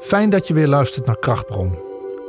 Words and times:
Fijn 0.00 0.30
dat 0.30 0.48
je 0.48 0.54
weer 0.54 0.68
luistert 0.68 1.06
naar 1.06 1.18
Krachtbron. 1.18 1.78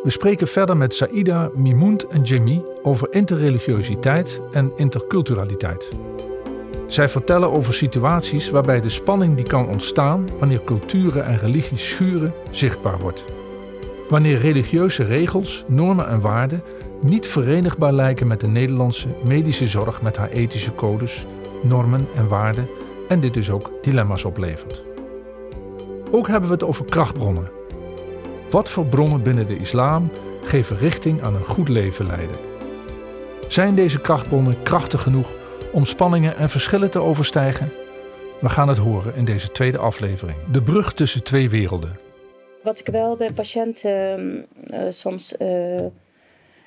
We 0.04 0.10
spreken 0.10 0.48
verder 0.48 0.78
met 0.78 0.96
Saïda, 0.96 1.50
Mimoend 1.56 2.08
en 2.08 2.22
Jimmy 2.22 2.64
over 2.82 3.14
interreligiositeit 3.14 4.42
en 4.52 4.72
interculturaliteit. 4.76 5.90
Zij 6.88 7.10
vertellen 7.10 7.52
over 7.52 7.74
situaties 7.74 8.50
waarbij 8.50 8.82
de 8.82 8.90
spanning 8.90 9.36
die 9.36 9.46
kan 9.46 9.68
ontstaan 9.68 10.28
wanneer 10.40 10.64
culturen 10.64 11.26
en 11.26 11.38
religies 11.38 11.90
schuren 11.90 12.34
zichtbaar 12.52 13.00
wordt. 13.00 13.26
Wanneer 14.10 14.38
religieuze 14.38 15.04
regels, 15.04 15.64
normen 15.68 16.08
en 16.08 16.22
waarden 16.22 16.64
niet 17.02 17.28
verenigbaar 17.28 17.94
lijken 17.94 18.28
met 18.28 18.40
de 18.40 18.48
Nederlandse 18.48 19.08
medische 19.24 19.68
zorg 19.68 20.02
met 20.02 20.18
haar 20.18 20.30
ethische 20.30 20.76
codes, 20.76 21.26
normen 21.62 22.08
en 22.16 22.28
waarden 22.28 22.70
en 23.08 23.20
dit 23.20 23.34
dus 23.34 23.52
ook 23.52 23.72
dilemma's 23.82 24.26
oplevert. 24.26 24.84
Ook 26.12 26.28
hebben 26.28 26.50
we 26.50 26.56
het 26.56 26.64
over 26.64 26.86
krachtbronnen. 26.86 27.59
Wat 28.50 28.70
voor 28.70 28.86
bronnen 28.86 29.24
binnen 29.24 29.48
de 29.48 29.58
islam 29.58 30.12
geven 30.44 30.78
richting 30.78 31.22
aan 31.22 31.36
een 31.36 31.46
goed 31.46 31.70
leven 31.70 32.08
leiden? 32.08 32.36
Zijn 33.48 33.76
deze 33.76 34.02
krachtbronnen 34.02 34.64
krachtig 34.64 35.02
genoeg 35.02 35.34
om 35.72 35.86
spanningen 35.86 36.38
en 36.38 36.50
verschillen 36.50 36.92
te 36.92 37.00
overstijgen? 37.00 37.72
We 38.42 38.50
gaan 38.50 38.68
het 38.68 38.78
horen 38.78 39.16
in 39.16 39.26
deze 39.26 39.52
tweede 39.52 39.78
aflevering. 39.78 40.38
De 40.52 40.62
brug 40.62 40.94
tussen 40.94 41.24
twee 41.24 41.50
werelden. 41.50 42.00
Wat 42.64 42.80
ik 42.80 42.88
wel 42.88 43.16
bij 43.16 43.32
patiënten 43.32 44.46
uh, 44.72 44.80
soms 44.90 45.36
uh, 45.40 45.86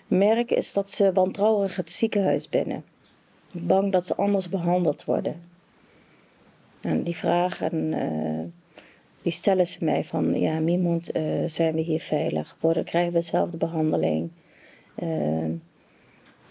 merk, 0.06 0.51
is 0.51 0.73
dat 0.73 0.91
ze 0.91 1.12
wantrouwig 1.12 1.77
het 1.77 1.91
ziekenhuis 1.91 2.48
binnen. 2.48 2.84
Bang 3.51 3.92
dat 3.92 4.06
ze 4.06 4.17
anders 4.17 4.48
behandeld 4.48 5.05
worden. 5.05 5.41
En 6.80 7.03
die 7.03 7.17
vragen, 7.17 7.75
uh, 7.75 8.45
die 9.23 9.33
stellen 9.33 9.67
ze 9.67 9.85
mij 9.85 10.05
van, 10.05 10.41
ja, 10.41 10.61
Mimond, 10.61 11.11
zijn 11.47 11.75
we 11.75 11.81
hier 11.81 12.01
veilig? 12.01 12.57
Worden, 12.61 12.85
krijgen 12.85 13.12
we 13.12 13.19
dezelfde 13.19 13.57
behandeling? 13.57 14.31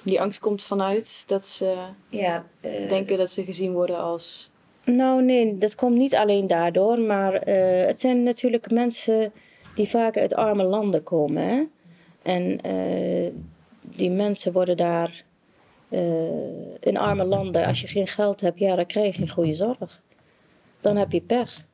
die 0.04 0.22
angst 0.22 0.40
komt 0.40 0.64
vanuit 0.64 1.24
dat 1.28 1.48
ze 1.48 1.76
ja, 2.10 2.46
denken 2.88 3.18
dat 3.18 3.30
ze 3.30 3.44
gezien 3.44 3.74
worden 3.74 3.98
als 3.98 4.52
nou, 4.86 5.24
nee, 5.24 5.58
dat 5.58 5.76
komt 5.76 5.96
niet 5.96 6.16
alleen 6.16 6.48
daardoor, 6.48 7.00
maar 7.00 7.34
uh, 7.34 7.86
het 7.86 8.00
zijn 8.00 8.24
natuurlijk 8.24 8.72
mensen 8.72 9.32
die 9.76 9.88
vaak 9.88 10.18
uit 10.18 10.34
arme 10.34 10.64
landen 10.64 11.04
komen. 11.04 11.48
Hè? 11.48 11.64
En 12.22 12.60
die 13.82 14.10
mensen 14.10 14.52
worden 14.52 14.78
daar 14.78 15.24
in 16.80 16.98
arme 16.98 17.26
landen, 17.26 17.66
als 17.66 17.82
je 17.82 17.88
geen 17.88 18.08
geld 18.08 18.42
hebt, 18.42 18.60
ja, 18.60 18.76
dan 18.76 18.86
krijg 18.86 19.06
je 19.06 19.20
geen 19.20 19.30
goede 19.30 19.54
zorg. 19.54 20.02
Dan 20.82 20.98
heb 20.98 21.12
je 21.12 21.22
pech. 21.22 21.66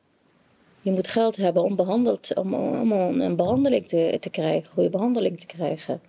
Je 0.80 0.90
moet 0.90 1.08
geld 1.08 1.36
hebben 1.36 1.62
om, 1.62 1.76
behandeld, 1.76 2.34
om, 2.34 2.54
om 2.54 2.92
een 2.92 3.36
behandeling 3.36 3.88
te, 3.88 4.16
te 4.20 4.30
krijgen, 4.30 4.70
goede 4.72 4.90
behandeling 4.90 5.40
te 5.40 5.46
krijgen. 5.46 6.00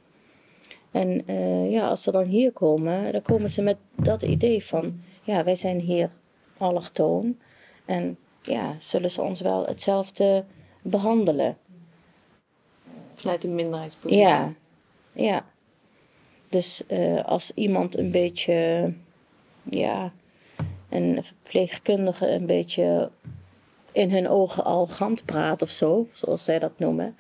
En 0.92 1.23
ja, 1.70 1.88
als 1.88 2.03
ze 2.03 2.12
dan 2.12 2.25
hier 2.25 2.52
komen, 2.52 3.12
dan 3.12 3.22
komen 3.22 3.50
ze 3.50 3.62
met 3.62 3.78
dat 3.95 4.22
idee 4.22 4.66
van, 4.66 5.02
ja, 5.23 5.44
wij 5.44 5.56
zijn 5.56 5.80
hier 5.80 6.09
allochtoon. 6.58 7.38
En 7.86 8.17
ja, 8.42 8.75
zullen 8.80 9.12
ze 9.12 9.22
ons 9.22 9.42
wel 9.42 9.66
hetzelfde 9.66 10.44
behandelen. 10.81 11.58
Vanuit 13.16 13.44
een 13.44 13.56
minderheidspositie. 13.56 14.22
Ja, 14.22 14.53
ja. 15.12 15.45
Dus 16.47 16.84
uh, 16.88 17.25
als 17.25 17.52
iemand 17.53 17.97
een 17.97 18.12
beetje, 18.12 18.94
ja, 19.64 20.14
een 20.90 21.23
verpleegkundige 21.23 22.28
een 22.28 22.45
beetje 22.45 23.09
in 23.92 24.12
hun 24.12 24.30
ogen 24.30 24.64
arrogant 24.64 25.26
praat 25.26 25.62
of 25.62 25.70
zo, 25.70 26.08
zoals 26.12 26.44
zij 26.44 26.59
dat 26.59 26.72
noemen, 26.78 27.16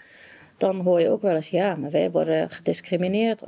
dan 0.57 0.79
hoor 0.79 0.99
je 0.99 1.09
ook 1.09 1.21
wel 1.21 1.35
eens, 1.35 1.49
ja, 1.49 1.75
maar 1.75 1.91
wij 1.91 2.11
worden 2.11 2.49
gediscrimineerd. 2.49 3.43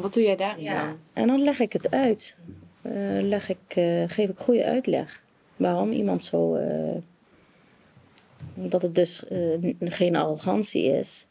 Wat 0.00 0.14
doe 0.14 0.22
jij 0.22 0.36
daar 0.36 0.60
ja. 0.60 0.96
En 1.12 1.26
dan 1.26 1.42
leg 1.42 1.60
ik 1.60 1.72
het 1.72 1.90
uit. 1.90 2.36
Eh, 2.82 2.92
leg 3.20 3.48
ik, 3.48 3.76
uh, 3.76 4.02
geef 4.06 4.28
ik 4.28 4.38
goede 4.38 4.64
uitleg. 4.64 5.22
Waarom 5.56 5.92
iemand 5.92 6.24
zo. 6.24 6.56
Uh, 6.56 6.96
dat 8.54 8.82
het 8.82 8.94
dus 8.94 9.22
geen 9.80 10.16
arrogantie 10.16 10.84
is. 10.84 11.26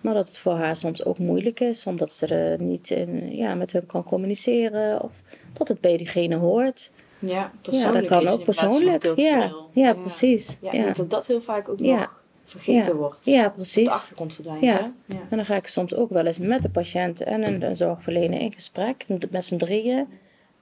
Maar 0.00 0.14
dat 0.14 0.28
het 0.28 0.38
voor 0.38 0.54
haar 0.54 0.76
soms 0.76 1.04
ook 1.04 1.18
moeilijk 1.18 1.60
is, 1.60 1.86
omdat 1.86 2.12
ze 2.12 2.26
er 2.26 2.62
niet 2.62 2.90
in, 2.90 3.36
ja, 3.36 3.54
met 3.54 3.72
hem 3.72 3.86
kan 3.86 4.04
communiceren. 4.04 5.02
Of 5.02 5.22
dat 5.52 5.68
het 5.68 5.80
bij 5.80 5.96
diegene 5.96 6.36
hoort. 6.36 6.90
Ja, 7.22 7.52
persoonlijk. 7.60 8.08
Ja, 8.08 8.20
dat 8.20 8.24
kan 8.24 8.28
ook 8.28 8.44
persoonlijk. 8.44 9.12
Ja, 9.16 9.52
ja, 9.72 9.94
precies. 9.94 10.56
Ja, 10.60 10.72
ja. 10.72 10.92
dat 10.92 11.10
dat 11.10 11.26
heel 11.26 11.40
vaak 11.40 11.68
ook 11.68 11.80
nog 11.80 12.20
vergeten 12.44 12.96
wordt. 12.96 13.26
Ja, 13.26 13.48
precies. 13.48 13.84
de 13.84 13.90
achtergrond 13.90 14.32
verdwijnt. 14.34 14.64
Ja. 14.64 14.92
En 15.06 15.36
dan 15.36 15.44
ga 15.44 15.56
ik 15.56 15.66
soms 15.66 15.94
ook 15.94 16.10
wel 16.10 16.26
eens 16.26 16.38
met 16.38 16.62
de 16.62 16.68
patiënt 16.68 17.22
en 17.22 17.46
een, 17.46 17.62
een 17.62 17.76
zorgverlener 17.76 18.40
in 18.40 18.52
gesprek, 18.52 19.04
met 19.30 19.44
z'n 19.44 19.56
drieën. 19.56 20.06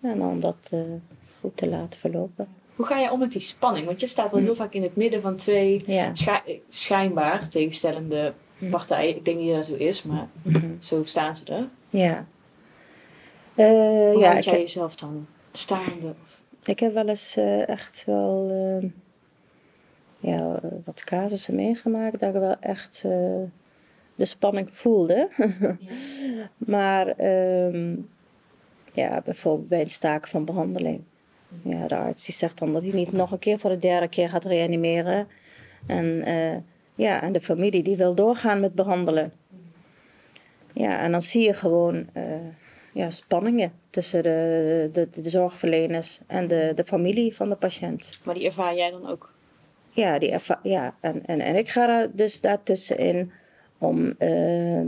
En 0.03 0.23
om 0.23 0.41
dat 0.41 0.71
uh, 0.75 0.81
goed 1.41 1.57
te 1.57 1.69
laten 1.69 2.01
verlopen. 2.01 2.49
Hoe 2.77 2.87
ga 2.87 2.99
je 2.99 3.13
om 3.13 3.19
met 3.19 3.33
die 3.33 3.41
spanning? 3.41 3.87
Want 3.87 4.01
je 4.01 4.07
staat 4.07 4.31
wel 4.31 4.41
heel 4.41 4.55
vaak 4.55 4.73
in 4.73 4.83
het 4.83 4.97
midden 4.97 5.21
van 5.21 5.37
twee 5.37 5.85
schijnbaar 6.69 7.49
tegenstellende 7.49 8.33
hm. 8.59 8.71
partijen. 8.71 9.17
Ik 9.17 9.25
denk 9.25 9.39
niet 9.39 9.49
dat 9.49 9.57
dat 9.57 9.67
zo 9.67 9.75
is, 9.75 10.03
maar 10.03 10.29
hm. 10.43 10.61
zo 10.81 11.05
staan 11.05 11.37
ze 11.37 11.45
er. 11.45 11.69
Ja. 11.91 12.27
Uh, 13.55 13.67
Hoe 13.67 14.19
ja, 14.19 14.39
jij 14.39 14.59
jezelf 14.59 14.97
dan 14.97 15.27
staande? 15.53 16.15
Ik 16.71 16.79
heb 16.79 16.93
wel 16.93 17.09
eens 17.09 17.37
uh, 17.37 17.69
echt 17.69 18.05
wel 18.07 18.51
uh, 18.51 18.91
ja, 20.19 20.61
wat 20.85 21.05
casussen 21.05 21.55
meegemaakt 21.55 22.21
dat 22.21 22.35
ik 22.35 22.41
wel 22.41 22.57
echt 22.61 23.03
de 24.15 24.25
spanning 24.25 24.69
voelde. 24.75 25.29
maar 26.75 27.25
um, 27.67 28.09
ja, 28.93 29.21
bijvoorbeeld 29.25 29.69
bij 29.69 29.81
een 29.81 29.91
staak 29.91 30.29
van 30.29 30.45
behandeling. 30.45 31.03
Ja, 31.63 31.87
de 31.87 31.97
arts 31.97 32.25
die 32.25 32.35
zegt 32.35 32.59
dan 32.59 32.73
dat 32.73 32.83
hij 32.83 32.93
niet 32.93 33.13
nog 33.13 33.31
een 33.31 33.39
keer 33.39 33.59
voor 33.59 33.71
de 33.71 33.79
derde 33.79 34.09
keer 34.09 34.29
gaat 34.29 34.45
reanimeren. 34.45 35.29
En, 35.87 36.07
uh, 36.29 36.57
ja, 36.95 37.23
en 37.23 37.33
de 37.33 37.41
familie 37.41 37.83
die 37.83 37.97
wil 37.97 38.15
doorgaan 38.15 38.61
met 38.61 38.75
behandelen. 38.75 39.33
Ja, 40.73 40.99
en 40.99 41.11
dan 41.11 41.23
zie 41.23 41.43
je 41.43 41.55
gewoon 41.55 42.09
ja, 42.93 43.11
spanningen 43.11 43.73
tussen 43.91 44.23
de, 44.23 44.89
de, 44.93 45.09
de, 45.11 45.31
zorgverleners 45.31 46.21
en 46.27 46.49
de, 46.49 46.73
de 46.75 46.85
familie 46.85 47.35
van 47.35 47.49
de 47.49 47.55
patiënt. 47.55 48.21
Maar 48.25 48.35
die 48.35 48.45
ervaar 48.45 48.75
jij 48.75 48.91
dan 48.91 49.09
ook? 49.09 49.33
Ja, 49.91 50.19
die 50.19 50.31
ervaar, 50.31 50.61
ja. 50.63 50.95
En, 51.01 51.27
en, 51.27 51.41
en 51.41 51.57
ik 51.57 51.69
ga 51.69 52.01
er 52.01 52.11
dus 52.17 52.41
daartussenin 52.41 53.33
om 53.79 54.15
uh, 54.19 54.81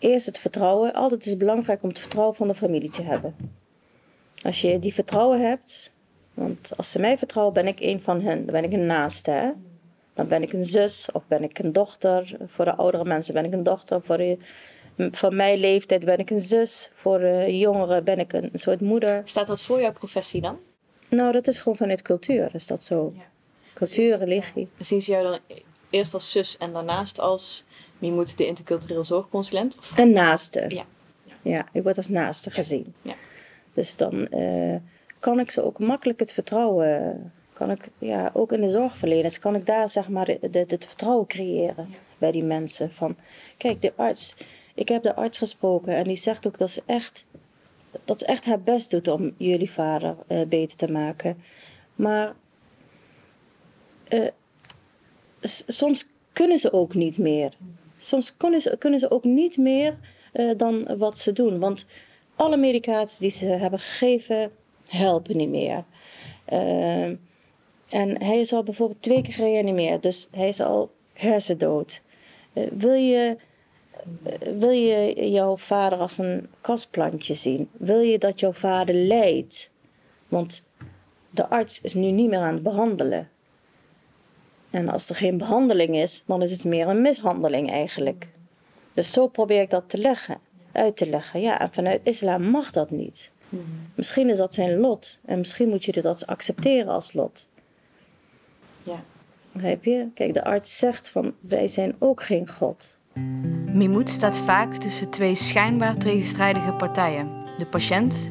Eerst 0.00 0.26
het 0.26 0.38
vertrouwen. 0.38 0.92
Altijd 0.92 1.24
is 1.24 1.30
het 1.30 1.38
belangrijk 1.38 1.82
om 1.82 1.88
het 1.88 2.00
vertrouwen 2.00 2.34
van 2.34 2.48
de 2.48 2.54
familie 2.54 2.90
te 2.90 3.02
hebben. 3.02 3.34
Als 4.42 4.60
je 4.60 4.78
die 4.78 4.94
vertrouwen 4.94 5.40
hebt, 5.40 5.92
want 6.34 6.72
als 6.76 6.90
ze 6.90 7.00
mij 7.00 7.18
vertrouwen, 7.18 7.54
ben 7.54 7.66
ik 7.66 7.80
een 7.80 8.02
van 8.02 8.22
hen. 8.22 8.44
Dan 8.44 8.54
ben 8.54 8.64
ik 8.64 8.72
een 8.72 8.86
naaste. 8.86 9.30
Hè? 9.30 9.50
Dan 10.14 10.28
ben 10.28 10.42
ik 10.42 10.52
een 10.52 10.64
zus 10.64 11.08
of 11.12 11.22
ben 11.26 11.42
ik 11.42 11.58
een 11.58 11.72
dochter. 11.72 12.36
Voor 12.46 12.64
de 12.64 12.74
oudere 12.74 13.04
mensen 13.04 13.34
ben 13.34 13.44
ik 13.44 13.52
een 13.52 13.62
dochter. 13.62 14.02
Voor 14.02 14.16
de, 14.16 14.36
van 15.10 15.36
mijn 15.36 15.58
leeftijd 15.58 16.04
ben 16.04 16.18
ik 16.18 16.30
een 16.30 16.40
zus. 16.40 16.90
Voor 16.94 17.18
de 17.18 17.58
jongeren 17.58 18.04
ben 18.04 18.18
ik 18.18 18.32
een, 18.32 18.50
soort 18.54 18.80
moeder. 18.80 19.22
Staat 19.24 19.46
dat 19.46 19.60
voor 19.60 19.80
jouw 19.80 19.92
professie 19.92 20.40
dan? 20.40 20.58
Nou, 21.08 21.32
dat 21.32 21.46
is 21.46 21.58
gewoon 21.58 21.76
vanuit 21.76 22.02
cultuur. 22.02 22.50
Is 22.52 22.66
dat 22.66 22.84
zo? 22.84 23.12
Ja. 23.16 23.22
Cultuur, 23.74 24.18
religie. 24.18 24.68
Ja. 24.76 24.84
Zien 24.84 25.02
ze 25.02 25.10
jou 25.10 25.24
dan 25.24 25.38
eerst 25.90 26.14
als 26.14 26.30
zus 26.30 26.56
en 26.56 26.72
daarnaast 26.72 27.20
als 27.20 27.64
wie 27.98 28.12
moet 28.12 28.36
de 28.36 28.46
intercultureel 28.46 29.04
zorgconsulent? 29.04 29.78
Of? 29.78 29.98
Een 29.98 30.12
naaste. 30.12 30.64
Ja. 30.68 30.84
ja. 31.42 31.66
ik 31.72 31.82
word 31.82 31.96
als 31.96 32.08
naaste 32.08 32.50
gezien. 32.50 32.94
Ja. 33.02 33.14
Dus 33.72 33.96
dan 33.96 34.26
uh, 34.30 34.76
kan 35.18 35.40
ik 35.40 35.50
ze 35.50 35.64
ook 35.64 35.78
makkelijk 35.78 36.20
het 36.20 36.32
vertrouwen, 36.32 37.32
kan 37.52 37.70
ik, 37.70 37.88
ja, 37.98 38.30
ook 38.32 38.52
in 38.52 38.60
de 38.60 38.68
zorgverleners, 38.68 39.38
kan 39.38 39.54
ik 39.54 39.66
daar 39.66 39.90
zeg 39.90 40.08
maar 40.08 40.26
het 40.50 40.84
vertrouwen 40.86 41.26
creëren 41.26 41.94
bij 42.18 42.32
die 42.32 42.44
mensen. 42.44 42.92
Van, 42.92 43.16
kijk, 43.56 43.82
de 43.82 43.92
arts, 43.96 44.34
ik 44.80 44.88
heb 44.88 45.02
de 45.02 45.14
arts 45.14 45.38
gesproken 45.38 45.94
en 45.94 46.04
die 46.04 46.16
zegt 46.16 46.46
ook 46.46 46.58
dat 46.58 46.70
ze 46.70 46.82
echt, 46.86 47.24
dat 48.04 48.20
ze 48.20 48.26
echt 48.26 48.44
haar 48.44 48.60
best 48.60 48.90
doet 48.90 49.08
om 49.08 49.34
jullie 49.36 49.70
vader 49.70 50.16
uh, 50.28 50.42
beter 50.42 50.76
te 50.76 50.92
maken. 50.92 51.42
Maar 51.94 52.34
uh, 54.08 54.28
soms 55.66 56.08
kunnen 56.32 56.58
ze 56.58 56.72
ook 56.72 56.94
niet 56.94 57.18
meer. 57.18 57.52
Soms 57.98 58.36
kunnen 58.36 58.60
ze, 58.60 58.76
kunnen 58.78 59.00
ze 59.00 59.10
ook 59.10 59.24
niet 59.24 59.56
meer 59.56 59.98
uh, 60.32 60.50
dan 60.56 60.96
wat 60.96 61.18
ze 61.18 61.32
doen. 61.32 61.58
Want 61.58 61.86
alle 62.34 62.56
medicaties 62.56 63.18
die 63.18 63.30
ze 63.30 63.46
hebben 63.46 63.78
gegeven, 63.78 64.52
helpen 64.88 65.36
niet 65.36 65.48
meer. 65.48 65.84
En 67.88 68.22
hij 68.22 68.40
is 68.40 68.52
al 68.52 68.62
bijvoorbeeld 68.62 69.02
twee 69.02 69.22
keer 69.22 69.32
gereanimeerd, 69.32 70.02
dus 70.02 70.28
hij 70.30 70.48
is 70.48 70.60
al 70.60 70.90
hersendood. 71.12 72.02
Wil, 72.52 72.92
je, 72.92 73.36
wil 74.58 74.70
je 74.70 75.30
jouw 75.30 75.56
vader 75.56 75.98
als 75.98 76.18
een 76.18 76.48
kastplantje 76.60 77.34
zien? 77.34 77.68
Wil 77.72 78.00
je 78.00 78.18
dat 78.18 78.40
jouw 78.40 78.52
vader 78.52 78.94
lijdt? 78.94 79.70
Want 80.28 80.64
de 81.30 81.48
arts 81.48 81.80
is 81.80 81.94
nu 81.94 82.10
niet 82.10 82.28
meer 82.28 82.38
aan 82.38 82.54
het 82.54 82.62
behandelen. 82.62 83.28
En 84.70 84.88
als 84.88 85.08
er 85.08 85.14
geen 85.14 85.38
behandeling 85.38 85.96
is, 85.96 86.22
dan 86.26 86.42
is 86.42 86.52
het 86.52 86.64
meer 86.64 86.88
een 86.88 87.02
mishandeling 87.02 87.70
eigenlijk. 87.70 88.28
Dus 88.94 89.12
zo 89.12 89.26
probeer 89.26 89.60
ik 89.60 89.70
dat 89.70 89.88
te 89.88 89.98
leggen, 89.98 90.38
uit 90.72 90.96
te 90.96 91.08
leggen. 91.08 91.40
Ja, 91.40 91.60
en 91.60 91.72
vanuit 91.72 92.00
islam 92.04 92.42
mag 92.42 92.70
dat 92.70 92.90
niet. 92.90 93.30
Misschien 93.94 94.30
is 94.30 94.38
dat 94.38 94.54
zijn 94.54 94.76
lot. 94.76 95.18
En 95.24 95.38
misschien 95.38 95.68
moet 95.68 95.84
je 95.84 96.02
dat 96.02 96.26
accepteren 96.26 96.92
als 96.92 97.12
lot. 97.12 97.46
Ja. 98.82 99.02
Begrijp 99.52 99.84
je? 99.84 100.08
Kijk, 100.14 100.34
de 100.34 100.44
arts 100.44 100.78
zegt 100.78 101.10
van 101.10 101.34
wij 101.40 101.68
zijn 101.68 101.96
ook 101.98 102.22
geen 102.22 102.48
God. 102.48 102.98
Mimoet 103.72 104.08
staat 104.08 104.38
vaak 104.38 104.74
tussen 104.74 105.10
twee 105.10 105.34
schijnbaar 105.34 105.96
tegenstrijdige 105.96 106.72
partijen. 106.72 107.28
De 107.58 107.66
patiënt, 107.66 108.30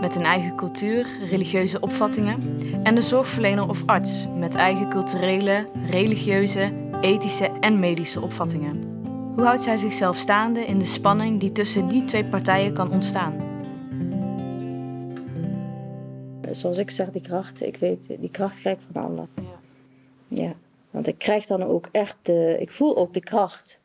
met 0.00 0.16
een 0.16 0.24
eigen 0.24 0.56
cultuur, 0.56 1.06
religieuze 1.30 1.80
opvattingen, 1.80 2.38
en 2.82 2.94
de 2.94 3.02
zorgverlener 3.02 3.68
of 3.68 3.82
arts 3.86 4.26
met 4.36 4.54
eigen 4.54 4.88
culturele, 4.88 5.66
religieuze, 5.86 6.72
ethische 7.00 7.50
en 7.60 7.78
medische 7.78 8.20
opvattingen. 8.20 9.00
Hoe 9.34 9.44
houdt 9.44 9.62
zij 9.62 9.76
zichzelf 9.76 10.16
staande 10.16 10.66
in 10.66 10.78
de 10.78 10.84
spanning 10.84 11.40
die 11.40 11.52
tussen 11.52 11.88
die 11.88 12.04
twee 12.04 12.24
partijen 12.24 12.74
kan 12.74 12.92
ontstaan? 12.92 13.34
Zoals 16.50 16.78
ik 16.78 16.90
zeg, 16.90 17.10
die 17.10 17.22
kracht, 17.22 17.62
ik 17.62 17.76
weet, 17.76 18.06
die 18.20 18.30
kracht 18.30 18.58
krijg 18.58 18.76
ik 18.76 18.84
van. 18.92 19.28
Ja. 19.34 19.42
ja. 20.28 20.52
Want 20.90 21.06
ik 21.06 21.18
krijg 21.18 21.46
dan 21.46 21.62
ook 21.62 21.88
echt 21.92 22.16
de, 22.22 22.56
ik 22.60 22.70
voel 22.70 22.96
ook 22.96 23.14
de 23.14 23.20
kracht. 23.20 23.80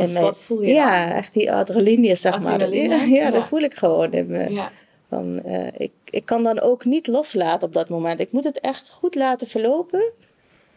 Wat, 0.00 0.22
wat 0.22 0.40
voel 0.40 0.62
je? 0.62 0.72
Ja, 0.72 1.14
echt 1.14 1.32
die 1.34 1.52
adrenaline, 1.52 2.14
zeg 2.14 2.34
adrenaline? 2.34 2.88
maar. 2.88 3.08
Ja, 3.08 3.24
ja, 3.24 3.30
dat 3.30 3.46
voel 3.46 3.60
ik 3.60 3.74
gewoon 3.74 4.12
in 4.12 4.26
me. 4.26 4.52
Ja. 4.52 4.70
Van, 5.08 5.42
uh, 5.46 5.66
ik, 5.76 5.92
ik 6.04 6.24
kan 6.24 6.42
dan 6.42 6.60
ook 6.60 6.84
niet 6.84 7.06
loslaten 7.06 7.68
op 7.68 7.74
dat 7.74 7.88
moment. 7.88 8.20
Ik 8.20 8.32
moet 8.32 8.44
het 8.44 8.60
echt 8.60 8.90
goed 8.90 9.14
laten 9.14 9.46
verlopen 9.46 10.12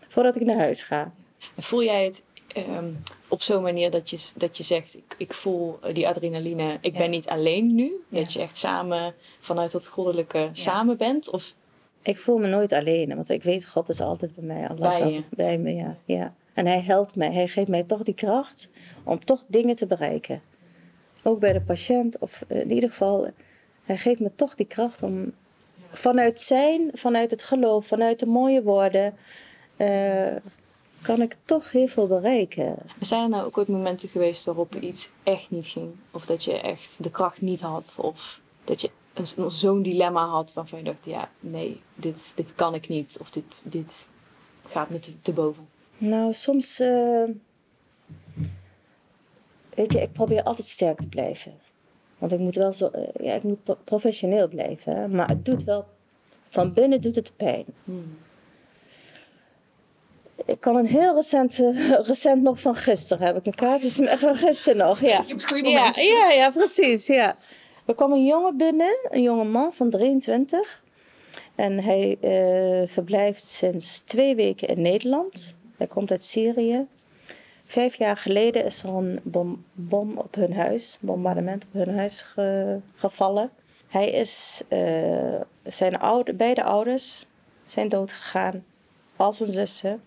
voordat 0.08 0.36
ik 0.36 0.46
naar 0.46 0.58
huis 0.58 0.84
ga. 0.84 1.12
Voel 1.58 1.84
jij 1.84 2.04
het 2.04 2.22
um, 2.58 3.00
op 3.28 3.42
zo'n 3.42 3.62
manier 3.62 3.92
dat 3.92 4.10
je, 4.10 4.18
dat 4.36 4.58
je 4.58 4.64
zegt: 4.64 4.96
ik, 4.96 5.16
ik 5.18 5.34
voel 5.34 5.80
die 5.94 6.08
adrenaline, 6.08 6.78
ik 6.82 6.94
ben 6.94 7.10
niet 7.10 7.28
alleen 7.28 7.76
nu? 7.76 7.92
Dat 8.10 8.34
je 8.34 8.40
echt 8.40 8.58
samen 8.58 9.14
vanuit 9.40 9.72
dat 9.72 9.88
goddelijke 9.88 10.50
samen 10.52 10.98
bent? 10.98 11.30
Of... 11.30 11.56
Ik 12.02 12.18
voel 12.18 12.38
me 12.38 12.48
nooit 12.48 12.74
alleen, 12.74 13.16
want 13.16 13.30
ik 13.30 13.44
weet, 13.44 13.68
God 13.68 13.90
is 13.90 14.02
altijd 14.02 14.36
bij 14.36 14.44
mij. 14.44 14.68
Allah 14.68 14.98
bij, 15.00 15.12
je. 15.12 15.24
bij 15.30 15.58
me, 15.58 15.74
ja. 15.74 15.98
ja. 16.06 16.34
En 16.54 16.66
hij 16.66 16.82
helpt 16.82 17.16
mij, 17.16 17.34
hij 17.34 17.48
geeft 17.48 17.68
mij 17.68 17.84
toch 17.84 18.04
die 18.04 18.14
kracht 18.14 18.70
om 19.04 19.26
toch 19.26 19.44
dingen 19.48 19.76
te 19.76 19.86
bereiken. 19.86 20.42
Ook 21.24 21.40
bij 21.40 21.54
de 21.54 21.62
patiënt, 21.62 22.18
of 22.18 22.44
in 22.48 22.72
ieder 22.72 22.90
geval 22.90 23.28
hij 23.84 23.98
geeft 23.98 24.20
me 24.20 24.32
toch 24.36 24.56
die 24.56 24.66
kracht 24.66 25.04
om 25.04 25.34
vanuit 25.92 26.42
zijn, 26.42 26.92
vanuit 26.94 27.32
het 27.32 27.44
geloof, 27.44 27.88
vanuit 27.88 28.20
de 28.20 28.26
mooie 28.26 28.64
woorden, 28.64 29.14
uh, 29.78 30.36
kan 31.02 31.22
ik 31.22 31.36
toch 31.46 31.72
heel 31.72 31.88
veel 31.88 32.08
bereiken. 32.08 32.76
Zijn 33.00 33.24
er 33.24 33.30
nou 33.30 33.46
ook 33.46 33.58
ooit 33.58 33.68
momenten 33.68 34.10
geweest 34.10 34.44
waarop 34.44 34.76
iets 34.76 35.10
echt 35.24 35.52
niet 35.52 35.68
ging? 35.68 35.92
Of 36.12 36.26
dat 36.26 36.44
je 36.44 36.62
echt 36.62 37.04
de 37.04 37.12
kracht 37.12 37.42
niet 37.42 37.62
had? 37.62 37.98
Of 38.02 38.42
dat 38.64 38.82
je 38.82 38.90
zo'n 39.48 39.82
dilemma 39.82 40.26
had 40.28 40.54
waarvan 40.54 40.80
je 40.80 40.86
dacht, 40.86 41.06
ja, 41.06 41.30
nee, 41.40 41.82
dit, 41.96 42.34
dit 42.36 42.56
kan 42.56 42.74
ik 42.74 42.88
niet. 42.88 43.18
Of 43.20 43.30
dit, 43.30 43.44
dit 43.64 44.08
gaat 44.68 44.90
me 44.90 45.00
te, 45.00 45.22
te 45.22 45.34
boven. 45.34 45.68
Nou, 46.04 46.34
soms... 46.34 46.80
Uh, 46.80 47.24
weet 49.76 49.94
je, 49.94 50.02
ik 50.02 50.12
probeer 50.12 50.44
altijd 50.44 50.68
sterk 50.68 51.00
te 51.00 51.08
blijven. 51.08 51.54
Want 52.18 52.32
ik 52.32 52.40
moet 52.40 52.56
wel 52.56 52.74
zo, 52.74 52.88
eh, 52.88 53.26
ja, 53.26 53.34
ik 53.34 53.44
moet 53.44 53.84
professioneel 53.84 54.48
blijven. 54.48 55.12
Maar 55.12 55.28
het 55.28 55.46
doet 55.46 55.64
wel, 55.64 55.86
van 56.50 56.74
binnen 56.74 57.02
doet 57.02 57.16
het 57.16 57.34
pijn. 57.36 57.66
Hmm. 57.84 58.18
Ik 60.46 60.60
kan 60.60 60.76
een 60.76 60.86
heel 60.86 61.14
recent, 61.14 61.60
uh, 61.60 62.00
recent 62.12 62.42
nog 62.42 62.60
van 62.60 62.76
gisteren 62.76 63.26
heb 63.26 63.38
ik 63.38 63.46
een 63.46 63.56
casus 63.56 63.96
van 64.20 64.36
gisteren 64.36 64.78
nog. 64.78 65.00
Ja. 65.00 65.24
Je 65.28 65.48
goede 65.48 65.70
ja, 65.70 65.92
ja, 65.96 66.32
ja, 66.32 66.50
precies. 66.50 67.08
Ja. 67.08 67.36
Er 67.86 67.96
kwam 67.96 68.12
een 68.12 68.26
jongen 68.26 68.58
binnen, 68.58 69.08
een 69.10 69.22
jonge 69.22 69.44
man 69.44 69.74
van 69.74 69.90
23. 69.90 70.82
En 71.56 71.80
hij 71.80 72.18
verblijft 72.88 73.48
sinds 73.48 74.00
twee 74.00 74.36
weken 74.36 74.68
in 74.68 74.82
Nederland. 74.82 75.56
Hij 75.78 75.88
komt 75.88 76.12
uit 76.12 76.24
Syrië. 76.24 76.86
Vijf 77.64 77.96
jaar 77.96 78.18
geleden 78.18 78.66
is 78.66 78.84
er 78.84 78.90
een 78.90 79.20
bom, 79.24 79.64
bom 79.72 80.18
op 80.18 80.36
hun 80.36 80.54
huis, 80.54 80.98
bombardement 81.00 81.64
op 81.64 81.74
hun 81.74 81.98
huis 81.98 82.26
gevallen. 82.96 83.52
Hij 83.88 84.12
is, 84.12 84.62
uh, 84.70 85.42
zijn 85.64 86.00
oude, 86.00 86.34
beide 86.34 86.64
ouders 86.64 87.26
zijn 87.66 87.90
doodgegaan, 87.90 88.64
als 89.16 89.38
zijn 89.38 89.50
zussen. 89.50 90.02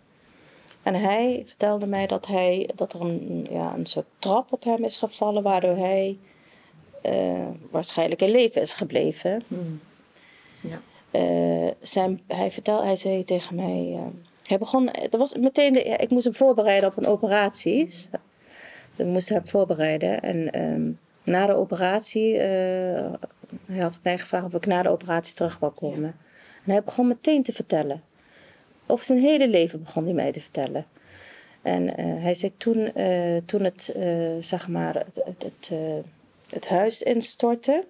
En 0.83 0.95
hij 0.95 1.43
vertelde 1.47 1.87
mij 1.87 2.07
dat, 2.07 2.27
hij, 2.27 2.71
dat 2.75 2.93
er 2.93 3.01
een, 3.01 3.47
ja, 3.51 3.75
een 3.75 3.87
soort 3.87 4.07
trap 4.19 4.53
op 4.53 4.65
hem 4.65 4.85
is 4.85 4.97
gevallen, 4.97 5.43
waardoor 5.43 5.77
hij 5.77 6.19
uh, 7.07 7.47
waarschijnlijk 7.71 8.23
in 8.23 8.31
leven 8.31 8.63
is 8.63 8.73
gebleven. 8.73 9.43
Hmm. 9.49 9.81
Ja. 10.61 10.81
Uh, 11.11 11.71
zijn, 11.81 12.21
hij, 12.27 12.51
vertelde, 12.51 12.85
hij 12.85 12.97
zei 12.97 13.25
tegen 13.25 13.55
mij 13.55 13.99
hij 14.47 14.59
begon, 14.59 14.91
er 14.91 15.19
was 15.19 15.37
meteen 15.37 15.73
de, 15.73 15.83
ik 15.83 16.11
moest 16.11 16.25
hem 16.25 16.35
voorbereiden 16.35 16.89
op 16.89 16.97
een 16.97 17.07
operatie. 17.07 17.89
Ik 18.97 19.07
moest 19.07 19.29
hem 19.29 19.47
voorbereiden. 19.47 20.21
En 20.21 20.53
ehm, 20.53 20.91
na 21.23 21.47
de 21.47 21.55
operatie, 21.55 22.35
uh, 22.35 22.41
hij 23.67 23.79
had 23.79 23.99
mij 24.03 24.19
gevraagd 24.19 24.45
of 24.45 24.55
ik 24.55 24.67
na 24.67 24.83
de 24.83 24.89
operatie 24.89 25.35
terug 25.35 25.59
wou 25.59 25.73
komen. 25.73 26.17
En 26.65 26.71
hij 26.71 26.83
begon 26.83 27.07
meteen 27.07 27.43
te 27.43 27.53
vertellen. 27.53 28.03
Over 28.87 29.05
zijn 29.05 29.19
hele 29.19 29.49
leven 29.49 29.83
begon 29.83 30.05
hij 30.05 30.13
mij 30.13 30.33
te 30.33 30.41
vertellen. 30.41 30.87
En 31.63 31.83
uh, 31.83 32.23
hij 32.23 32.35
zei 32.35 32.53
toen, 32.57 32.91
uh, 33.01 33.37
toen 33.47 33.65
het, 33.65 33.95
zeg 34.41 34.69
maar, 34.69 34.95
het, 34.95 35.23
het, 35.25 35.43
het, 35.43 35.71
het 36.49 36.69
huis 36.69 37.03
instortte. 37.03 37.85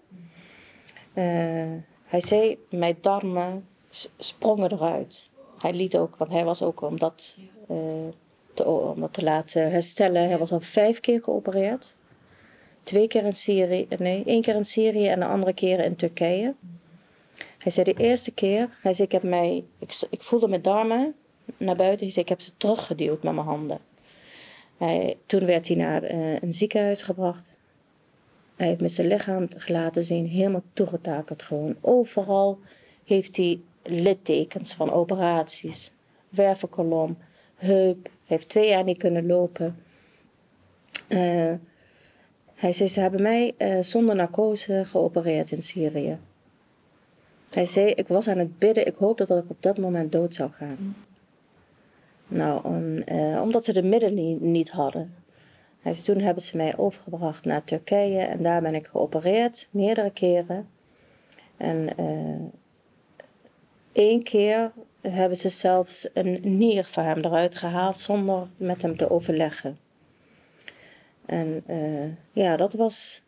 hij 2.04 2.20
zei, 2.20 2.58
mijn 2.70 2.96
darmen 3.00 3.66
sprongen 4.18 4.72
eruit. 4.72 5.30
Hij 5.58 5.72
liet 5.72 5.96
ook, 5.96 6.16
want 6.16 6.32
hij 6.32 6.44
was 6.44 6.62
ook 6.62 6.80
om 6.80 6.98
dat, 6.98 7.36
uh, 7.70 7.78
te, 8.54 8.64
om 8.64 9.00
dat 9.00 9.12
te 9.12 9.22
laten 9.22 9.70
herstellen. 9.70 10.28
Hij 10.28 10.38
was 10.38 10.52
al 10.52 10.60
vijf 10.60 11.00
keer 11.00 11.22
geopereerd. 11.22 11.94
Twee 12.82 13.06
keer 13.06 13.24
in 13.24 13.36
Syrië, 13.36 13.86
nee, 13.98 14.22
één 14.24 14.42
keer 14.42 14.54
in 14.54 14.64
Syrië 14.64 15.08
en 15.08 15.20
de 15.20 15.26
andere 15.26 15.52
keer 15.52 15.78
in 15.80 15.96
Turkije. 15.96 16.54
Hij 17.58 17.72
zei 17.72 17.92
de 17.94 18.02
eerste 18.02 18.32
keer, 18.32 18.68
hij 18.82 18.94
zei 18.94 19.06
ik 19.06 19.12
heb 19.12 19.22
mij, 19.22 19.64
ik, 20.10 20.22
voelde 20.22 20.48
mijn 20.48 20.62
darmen 20.62 21.14
naar 21.56 21.76
buiten. 21.76 22.00
Hij 22.00 22.10
zei 22.10 22.24
ik 22.24 22.30
heb 22.30 22.40
ze 22.40 22.56
teruggeduwd 22.56 23.22
met 23.22 23.34
mijn 23.34 23.46
handen. 23.46 23.78
Hij, 24.76 25.16
toen 25.26 25.46
werd 25.46 25.68
hij 25.68 25.76
naar 25.76 26.12
uh, 26.14 26.40
een 26.40 26.52
ziekenhuis 26.52 27.02
gebracht. 27.02 27.56
Hij 28.56 28.66
heeft 28.66 28.80
met 28.80 28.92
zijn 28.92 29.06
lichaam 29.06 29.48
gelaten 29.56 30.04
zien, 30.04 30.26
helemaal 30.26 30.62
toegetakeld 30.72 31.42
gewoon. 31.42 31.76
Overal 31.80 32.58
heeft 33.04 33.36
hij 33.36 33.60
littekens 33.88 34.74
van 34.74 34.92
operaties. 34.92 35.92
Wervelkolom, 36.28 37.16
heup. 37.56 38.08
heeft 38.26 38.48
twee 38.48 38.68
jaar 38.68 38.84
niet 38.84 38.98
kunnen 38.98 39.26
lopen. 39.26 39.76
Uh, 41.08 41.52
hij 42.54 42.72
zei, 42.72 42.88
ze 42.88 43.00
hebben 43.00 43.22
mij 43.22 43.54
uh, 43.58 43.82
zonder 43.82 44.14
narcose 44.14 44.82
geopereerd 44.86 45.50
in 45.50 45.62
Syrië. 45.62 46.18
Hij 47.50 47.66
zei, 47.66 47.90
ik 47.90 48.08
was 48.08 48.28
aan 48.28 48.38
het 48.38 48.58
bidden, 48.58 48.86
ik 48.86 48.94
hoopte 48.94 49.26
dat 49.26 49.44
ik 49.44 49.50
op 49.50 49.62
dat 49.62 49.78
moment 49.78 50.12
dood 50.12 50.34
zou 50.34 50.50
gaan. 50.50 50.96
Nou, 52.28 52.74
uh, 53.12 53.40
omdat 53.42 53.64
ze 53.64 53.72
de 53.72 53.82
middelen 53.82 54.50
niet, 54.52 54.70
hadden. 54.70 55.14
Toen 56.04 56.20
hebben 56.20 56.42
ze 56.42 56.56
mij 56.56 56.76
overgebracht 56.76 57.44
naar 57.44 57.64
Turkije 57.64 58.20
en 58.20 58.42
daar 58.42 58.62
ben 58.62 58.74
ik 58.74 58.86
geopereerd, 58.86 59.68
meerdere 59.70 60.10
keren. 60.10 60.68
En 61.56 61.88
Eén 63.96 64.22
keer 64.22 64.72
hebben 65.00 65.38
ze 65.38 65.48
zelfs 65.48 66.08
een 66.12 66.40
nier 66.42 66.84
van 66.84 67.04
hem 67.04 67.24
eruit 67.24 67.54
gehaald 67.54 67.98
zonder 67.98 68.46
met 68.56 68.82
hem 68.82 68.96
te 68.96 69.10
overleggen. 69.10 69.78
En 71.26 71.62
uh, 71.66 72.12
ja, 72.32 72.56
dat 72.56 72.72
was 72.72 73.22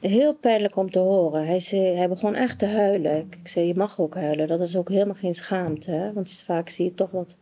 heel 0.00 0.34
pijnlijk 0.34 0.76
om 0.76 0.90
te 0.90 0.98
horen. 0.98 1.46
Hij, 1.46 1.60
zei, 1.60 1.96
hij 1.96 2.08
begon 2.08 2.34
echt 2.34 2.58
te 2.58 2.66
huilen. 2.66 3.16
Ik 3.18 3.48
zei, 3.48 3.66
je 3.66 3.74
mag 3.74 4.00
ook 4.00 4.14
huilen. 4.14 4.48
Dat 4.48 4.60
is 4.60 4.76
ook 4.76 4.88
helemaal 4.88 5.14
geen 5.14 5.34
schaamte. 5.34 5.90
Hè? 5.90 6.12
Want 6.12 6.42
vaak 6.44 6.68
zie 6.68 6.84
je 6.84 6.94
toch 6.94 7.10
dat 7.10 7.36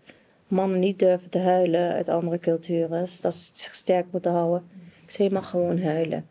mannen 0.48 0.78
niet 0.78 0.98
durven 0.98 1.30
te 1.30 1.38
huilen 1.38 1.92
uit 1.92 2.08
andere 2.08 2.38
culturen. 2.38 3.06
Dat 3.20 3.34
ze 3.34 3.50
zich 3.52 3.74
sterk 3.74 4.06
moeten 4.10 4.32
houden. 4.32 4.66
Ik 5.02 5.10
zei, 5.10 5.28
je 5.28 5.34
mag 5.34 5.50
gewoon 5.50 5.82
huilen. 5.82 6.26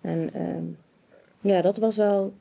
En 0.00 0.30
uh, 0.36 1.52
ja, 1.52 1.62
dat 1.62 1.76
was 1.76 1.96
wel 1.96 2.32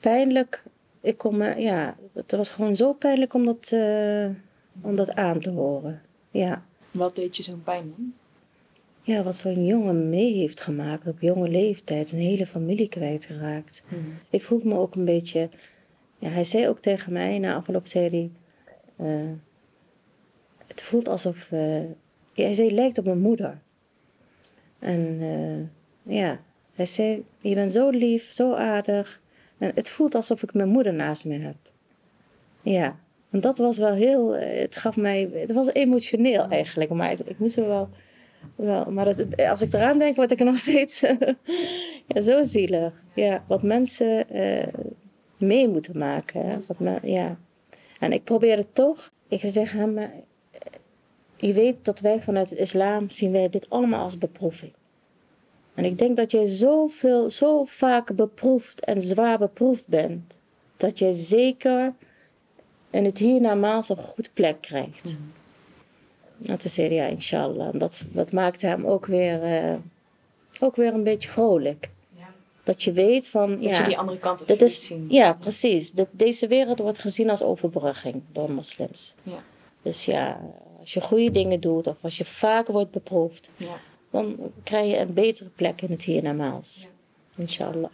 pijnlijk 0.00 0.62
ik 1.02 1.18
kon 1.18 1.36
me, 1.36 1.60
ja, 1.60 1.96
het 2.12 2.30
was 2.30 2.48
gewoon 2.48 2.76
zo 2.76 2.92
pijnlijk 2.92 3.34
om 3.34 3.44
dat, 3.44 3.70
uh, 3.74 4.28
om 4.80 4.96
dat 4.96 5.14
aan 5.14 5.40
te 5.40 5.50
horen. 5.50 6.02
Ja. 6.30 6.64
Wat 6.90 7.16
deed 7.16 7.36
je 7.36 7.42
zo'n 7.42 7.62
pijn 7.62 7.88
man? 7.88 8.12
Ja, 9.02 9.22
wat 9.22 9.36
zo'n 9.36 9.66
jongen 9.66 10.10
mee 10.10 10.32
heeft 10.32 10.60
gemaakt 10.60 11.06
op 11.06 11.20
jonge 11.20 11.48
leeftijd, 11.48 12.12
een 12.12 12.18
hele 12.18 12.46
familie 12.46 12.88
kwijtgeraakt. 12.88 13.82
Hmm. 13.88 14.18
Ik 14.30 14.42
voelde 14.42 14.68
me 14.68 14.78
ook 14.78 14.94
een 14.94 15.04
beetje, 15.04 15.48
ja, 16.18 16.28
hij 16.28 16.44
zei 16.44 16.68
ook 16.68 16.78
tegen 16.78 17.12
mij, 17.12 17.38
na 17.38 17.54
afloop 17.54 17.86
zei 17.86 18.08
hij, 18.08 18.30
uh, 19.06 19.30
het 20.66 20.82
voelt 20.82 21.08
alsof, 21.08 21.50
uh, 21.50 21.80
hij 22.34 22.54
zei, 22.54 22.74
lijkt 22.74 22.98
op 22.98 23.04
mijn 23.04 23.20
moeder. 23.20 23.60
En 24.78 25.20
ja, 26.02 26.40
hij 26.74 26.86
zei, 26.86 27.24
je 27.38 27.54
bent 27.54 27.72
zo 27.72 27.90
lief, 27.90 28.32
zo 28.32 28.54
aardig. 28.54 29.21
En 29.62 29.72
het 29.74 29.88
voelt 29.88 30.14
alsof 30.14 30.42
ik 30.42 30.54
mijn 30.54 30.68
moeder 30.68 30.94
naast 30.94 31.24
me 31.24 31.38
heb. 31.38 31.56
Ja, 32.62 32.98
en 33.30 33.40
dat 33.40 33.58
was 33.58 33.78
wel 33.78 33.92
heel, 33.92 34.34
het 34.34 34.76
gaf 34.76 34.96
mij, 34.96 35.30
het 35.34 35.52
was 35.52 35.72
emotioneel 35.72 36.48
eigenlijk. 36.48 36.90
Maar 36.90 37.12
ik, 37.12 37.20
ik 37.20 37.38
moest 37.38 37.56
er 37.56 37.66
wel, 37.66 37.88
wel 38.56 38.90
maar 38.90 39.14
als 39.48 39.62
ik 39.62 39.72
eraan 39.72 39.98
denk, 39.98 40.16
word 40.16 40.30
ik 40.30 40.38
nog 40.38 40.58
steeds 40.68 41.00
ja, 42.06 42.20
zo 42.20 42.42
zielig. 42.42 43.02
Ja, 43.14 43.44
wat 43.48 43.62
mensen 43.62 44.36
uh, 44.36 44.66
mee 45.36 45.68
moeten 45.68 45.98
maken. 45.98 46.64
Wat 46.66 47.00
ja. 47.02 47.38
En 47.98 48.12
ik 48.12 48.24
probeerde 48.24 48.66
toch, 48.72 49.10
ik 49.28 49.40
zeg 49.44 49.72
hem, 49.72 49.98
je 51.36 51.52
weet 51.52 51.84
dat 51.84 52.00
wij 52.00 52.20
vanuit 52.20 52.50
het 52.50 52.58
islam 52.58 53.10
zien 53.10 53.32
wij 53.32 53.48
dit 53.48 53.70
allemaal 53.70 54.02
als 54.02 54.18
beproeving. 54.18 54.72
En 55.74 55.84
ik 55.84 55.98
denk 55.98 56.16
dat 56.16 56.30
jij 56.30 56.46
zoveel, 56.46 57.30
zo 57.30 57.64
vaak 57.64 58.16
beproefd 58.16 58.84
en 58.84 59.00
zwaar 59.00 59.38
beproefd 59.38 59.86
bent, 59.86 60.34
dat 60.76 60.98
jij 60.98 61.12
zeker 61.12 61.92
in 62.90 63.04
het 63.04 63.18
hiernamaals 63.18 63.88
een 63.88 63.96
goed 63.96 64.30
plek 64.32 64.60
krijgt. 64.60 65.16
Mm. 65.18 65.32
En 66.50 66.58
toen 66.58 66.70
zei 66.70 66.86
hij, 66.86 66.96
ja, 66.96 67.06
inshallah. 67.06 67.68
En 67.72 67.78
dat, 67.78 68.02
dat 68.12 68.32
maakte 68.32 68.66
hem 68.66 68.86
ook 68.86 69.06
weer, 69.06 69.64
uh, 69.64 69.74
ook 70.60 70.76
weer 70.76 70.94
een 70.94 71.02
beetje 71.02 71.28
vrolijk. 71.28 71.90
Ja. 72.16 72.32
Dat 72.64 72.82
je 72.82 72.92
weet 72.92 73.28
van... 73.28 73.50
Dat 73.50 73.64
ja, 73.64 73.78
je 73.78 73.84
die 73.84 73.98
andere 73.98 74.18
kant 74.18 74.52
ook 74.52 74.58
is, 74.58 74.84
zien. 74.84 75.06
Ja, 75.10 75.32
precies. 75.32 75.92
Dat 75.92 76.08
deze 76.10 76.46
wereld 76.46 76.78
wordt 76.78 76.98
gezien 76.98 77.30
als 77.30 77.42
overbrugging 77.42 78.22
door 78.32 78.50
moslims. 78.50 79.14
Ja. 79.22 79.42
Dus 79.82 80.04
ja, 80.04 80.40
als 80.80 80.94
je 80.94 81.00
goede 81.00 81.30
dingen 81.30 81.60
doet 81.60 81.86
of 81.86 81.96
als 82.00 82.16
je 82.16 82.24
vaker 82.24 82.72
wordt 82.72 82.90
beproefd, 82.90 83.50
ja. 83.56 83.80
Dan 84.12 84.36
krijg 84.62 84.90
je 84.90 84.98
een 84.98 85.14
betere 85.14 85.48
plek 85.48 85.82
in 85.82 85.90
het 85.90 86.02
hiernamaals. 86.02 86.80
Ja. 86.82 86.88
Inshallah. 87.42 87.90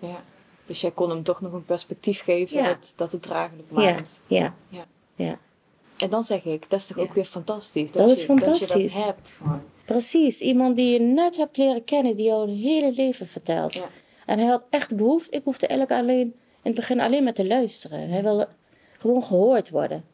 Ja. 0.00 0.22
Dus 0.66 0.80
jij 0.80 0.90
kon 0.90 1.10
hem 1.10 1.22
toch 1.22 1.40
nog 1.40 1.52
een 1.52 1.64
perspectief 1.64 2.22
geven 2.22 2.64
dat, 2.64 2.92
dat 2.96 3.12
het 3.12 3.22
draaglijk 3.22 3.70
maakt. 3.70 4.20
Ja. 4.26 4.54
ja. 4.68 4.84
ja. 5.14 5.38
En 5.96 6.10
dan 6.10 6.24
zeg 6.24 6.44
ik, 6.44 6.70
dat 6.70 6.80
is 6.80 6.86
toch 6.86 6.98
ook 6.98 7.14
weer 7.14 7.24
fantastisch. 7.24 7.92
Dat, 7.92 8.08
dat 8.08 8.16
is 8.16 8.24
fantastisch. 8.24 8.68
Dat 8.68 8.82
je 8.82 8.98
dat 8.98 9.04
hebt 9.04 9.34
gewoon. 9.36 9.62
Precies. 9.84 10.40
Iemand 10.40 10.76
die 10.76 10.92
je 10.92 11.00
net 11.00 11.36
hebt 11.36 11.56
leren 11.56 11.84
kennen, 11.84 12.16
die 12.16 12.26
jou 12.26 12.50
het 12.50 12.58
hele 12.58 12.92
leven 12.92 13.26
vertelt. 13.26 13.82
En 14.26 14.38
hij 14.38 14.48
had 14.48 14.64
echt 14.70 14.96
behoefte. 14.96 15.36
Ik 15.36 15.44
hoefde 15.44 15.66
eigenlijk 15.66 16.00
alleen, 16.00 16.20
in 16.20 16.32
het 16.62 16.74
begin 16.74 17.00
alleen 17.00 17.24
maar 17.24 17.32
te 17.32 17.46
luisteren. 17.46 18.08
Hij 18.08 18.22
wilde 18.22 18.48
gewoon 18.98 19.22
gehoord 19.22 19.70
worden. 19.70 20.04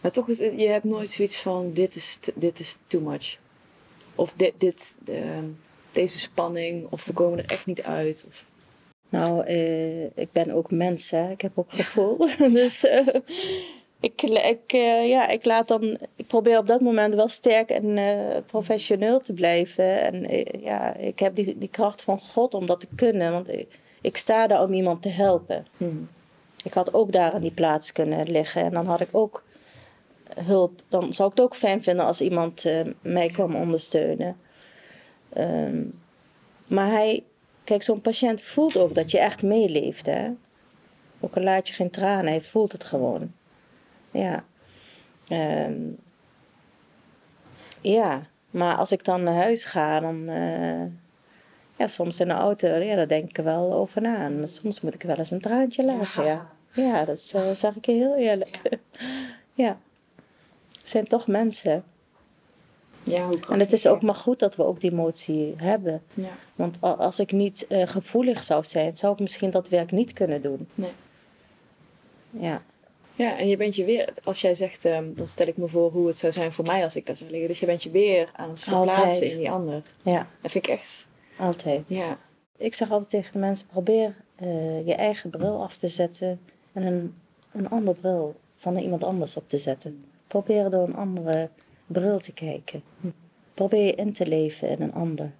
Maar 0.00 0.10
toch 0.10 0.28
is 0.28 0.38
het, 0.38 0.60
je 0.60 0.66
hebt 0.66 0.84
nooit 0.84 1.10
zoiets 1.10 1.40
van, 1.40 1.72
dit 1.72 1.96
is, 1.96 2.18
dit 2.34 2.60
is 2.60 2.76
too 2.86 3.00
much. 3.00 3.38
Of 4.20 4.32
dit, 4.36 4.52
dit 4.56 4.94
ehm, 5.06 5.44
deze 5.92 6.18
spanning, 6.18 6.86
of 6.90 7.04
we 7.04 7.12
komen 7.12 7.38
er 7.38 7.44
echt 7.44 7.66
niet 7.66 7.82
uit. 7.82 8.24
Of... 8.28 8.44
Nou, 9.08 9.46
uh, 9.46 10.04
ik 10.04 10.32
ben 10.32 10.50
ook 10.50 10.70
mens, 10.70 11.10
hè. 11.10 11.30
Ik 11.30 11.40
heb 11.40 11.52
ook 11.54 11.72
gevoel. 11.72 12.16
dus 12.60 12.84
uh, 12.84 13.06
ik, 14.00 14.22
ik, 14.22 14.72
uh, 14.72 15.08
ja, 15.08 15.28
ik 15.28 15.44
laat 15.44 15.68
dan... 15.68 15.98
Ik 16.16 16.26
probeer 16.26 16.58
op 16.58 16.66
dat 16.66 16.80
moment 16.80 17.14
wel 17.14 17.28
sterk 17.28 17.70
en 17.70 17.98
professioneel 18.46 19.20
te 19.20 19.32
blijven. 19.32 20.00
En 20.02 20.44
ja, 20.60 20.94
ik 20.94 21.18
heb 21.18 21.34
die, 21.34 21.58
die 21.58 21.68
kracht 21.68 22.02
van 22.02 22.18
God 22.18 22.54
om 22.54 22.66
dat 22.66 22.80
te 22.80 22.88
kunnen. 22.94 23.32
Want 23.32 23.52
ik, 23.52 23.68
ik 24.00 24.16
sta 24.16 24.46
daar 24.46 24.62
om 24.62 24.72
iemand 24.72 25.02
te 25.02 25.08
helpen. 25.08 25.66
Hmm. 25.76 26.08
Ik 26.64 26.72
had 26.72 26.94
ook 26.94 27.12
daar 27.12 27.32
aan 27.32 27.40
die 27.40 27.50
plaats 27.50 27.92
kunnen 27.92 28.30
liggen. 28.30 28.62
En 28.62 28.72
dan 28.72 28.86
had 28.86 29.00
ik 29.00 29.08
ook 29.12 29.42
hulp, 30.44 30.82
dan 30.88 31.12
zou 31.12 31.30
ik 31.30 31.36
het 31.36 31.44
ook 31.44 31.56
fijn 31.56 31.82
vinden 31.82 32.04
als 32.04 32.20
iemand 32.20 32.64
uh, 32.64 32.80
mij 33.00 33.28
kwam 33.28 33.54
ondersteunen. 33.54 34.36
Um, 35.36 35.92
maar 36.68 36.90
hij, 36.90 37.24
kijk, 37.64 37.82
zo'n 37.82 38.00
patiënt 38.00 38.42
voelt 38.42 38.76
ook 38.76 38.94
dat 38.94 39.10
je 39.10 39.18
echt 39.18 39.42
meeleeft, 39.42 40.06
hè. 40.06 40.30
Ook 41.20 41.36
al 41.36 41.42
laat 41.42 41.68
je 41.68 41.74
geen 41.74 41.90
tranen, 41.90 42.26
hij 42.26 42.40
voelt 42.40 42.72
het 42.72 42.84
gewoon. 42.84 43.32
Ja. 44.10 44.44
Um, 45.66 45.98
ja, 47.80 48.22
maar 48.50 48.76
als 48.76 48.92
ik 48.92 49.04
dan 49.04 49.22
naar 49.22 49.34
huis 49.34 49.64
ga, 49.64 50.00
dan... 50.00 50.28
Uh, 50.28 50.84
ja, 51.76 51.86
soms 51.86 52.20
in 52.20 52.28
de 52.28 52.34
auto, 52.34 52.68
ja, 52.68 52.94
daar 52.94 53.08
denk 53.08 53.28
ik 53.28 53.38
er 53.38 53.44
wel 53.44 53.72
over 53.72 54.02
na. 54.02 54.16
En 54.16 54.48
soms 54.48 54.80
moet 54.80 54.94
ik 54.94 55.02
wel 55.02 55.16
eens 55.16 55.30
een 55.30 55.40
traantje 55.40 55.84
laten, 55.84 56.24
ja. 56.24 56.50
Ja, 56.72 57.04
dat 57.04 57.32
uh, 57.36 57.50
zeg 57.50 57.76
ik 57.76 57.86
je 57.86 57.92
heel 57.92 58.16
eerlijk. 58.16 58.60
ja 59.54 59.78
zijn 60.90 61.06
toch 61.06 61.26
mensen. 61.26 61.84
Ja, 63.02 63.26
hoe 63.26 63.38
en 63.48 63.60
het 63.60 63.72
is 63.72 63.86
ook 63.86 64.02
maar 64.02 64.14
goed 64.14 64.38
dat 64.38 64.56
we 64.56 64.64
ook 64.64 64.80
die 64.80 64.90
emotie 64.90 65.54
hebben. 65.56 66.02
Ja. 66.14 66.36
Want 66.54 66.76
als 66.80 67.18
ik 67.18 67.32
niet 67.32 67.66
uh, 67.68 67.86
gevoelig 67.86 68.44
zou 68.44 68.64
zijn, 68.64 68.96
zou 68.96 69.12
ik 69.12 69.18
misschien 69.18 69.50
dat 69.50 69.68
werk 69.68 69.90
niet 69.90 70.12
kunnen 70.12 70.42
doen. 70.42 70.68
Nee. 70.74 70.92
Ja. 72.30 72.62
Ja, 73.14 73.38
en 73.38 73.48
je 73.48 73.56
bent 73.56 73.76
je 73.76 73.84
weer, 73.84 74.08
als 74.24 74.40
jij 74.40 74.54
zegt, 74.54 74.84
um, 74.84 75.14
dan 75.14 75.28
stel 75.28 75.46
ik 75.46 75.56
me 75.56 75.68
voor 75.68 75.90
hoe 75.90 76.06
het 76.06 76.18
zou 76.18 76.32
zijn 76.32 76.52
voor 76.52 76.64
mij 76.64 76.84
als 76.84 76.96
ik 76.96 77.06
daar 77.06 77.16
zou 77.16 77.30
liggen. 77.30 77.48
Dus 77.48 77.60
je 77.60 77.66
bent 77.66 77.82
je 77.82 77.90
weer 77.90 78.30
aan 78.32 78.50
het 78.50 78.62
verplaatsen 78.62 79.02
altijd. 79.02 79.30
in 79.30 79.38
die 79.38 79.50
ander. 79.50 79.82
Ja. 80.02 80.26
Dat 80.40 80.50
vind 80.50 80.66
ik 80.66 80.72
echt. 80.72 81.06
Altijd. 81.38 81.82
Ja. 81.86 82.18
Ik 82.56 82.74
zeg 82.74 82.90
altijd 82.90 83.10
tegen 83.10 83.32
de 83.32 83.38
mensen: 83.38 83.66
probeer 83.66 84.14
uh, 84.42 84.86
je 84.86 84.94
eigen 84.94 85.30
bril 85.30 85.62
af 85.62 85.76
te 85.76 85.88
zetten 85.88 86.40
en 86.72 86.82
een, 86.82 87.14
een 87.52 87.68
andere 87.68 88.00
bril 88.00 88.34
van 88.56 88.76
iemand 88.76 89.04
anders 89.04 89.36
op 89.36 89.48
te 89.48 89.58
zetten. 89.58 90.04
Probeer 90.30 90.70
door 90.70 90.86
een 90.86 90.96
andere 90.96 91.50
bril 91.86 92.18
te 92.18 92.32
kijken. 92.32 92.82
Probeer 93.54 93.84
je 93.84 93.94
in 93.94 94.12
te 94.12 94.26
leven 94.26 94.68
in 94.68 94.82
een 94.82 94.92
ander. 94.92 95.32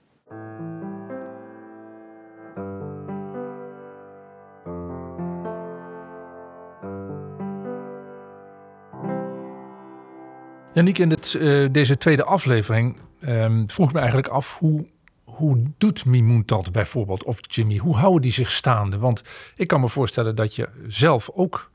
Janiek, 10.72 10.98
in 10.98 11.08
dit, 11.08 11.34
uh, 11.34 11.68
deze 11.72 11.96
tweede 11.96 12.24
aflevering 12.24 12.96
um, 13.20 13.70
vroeg 13.70 13.86
ik 13.86 13.92
me 13.92 13.98
eigenlijk 13.98 14.28
af 14.28 14.58
hoe, 14.58 14.86
hoe 15.24 15.62
doet 15.78 16.04
Mimoen 16.04 16.42
dat 16.46 16.72
bijvoorbeeld, 16.72 17.24
of 17.24 17.38
Jimmy, 17.40 17.76
hoe 17.76 17.96
houden 17.96 18.22
die 18.22 18.32
zich 18.32 18.50
staande? 18.50 18.98
Want 18.98 19.22
ik 19.56 19.66
kan 19.66 19.80
me 19.80 19.88
voorstellen 19.88 20.36
dat 20.36 20.54
je 20.54 20.68
zelf 20.86 21.30
ook 21.30 21.69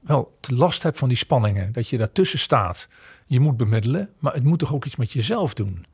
wel 0.00 0.36
te 0.40 0.54
last 0.54 0.82
hebt 0.82 0.98
van 0.98 1.08
die 1.08 1.16
spanningen. 1.16 1.72
Dat 1.72 1.88
je 1.88 1.98
daartussen 1.98 2.38
staat. 2.38 2.88
Je 3.26 3.40
moet 3.40 3.56
bemiddelen, 3.56 4.10
maar 4.18 4.32
het 4.32 4.44
moet 4.44 4.58
toch 4.58 4.74
ook 4.74 4.84
iets 4.84 4.96
met 4.96 5.12
jezelf 5.12 5.54
doen. 5.54 5.86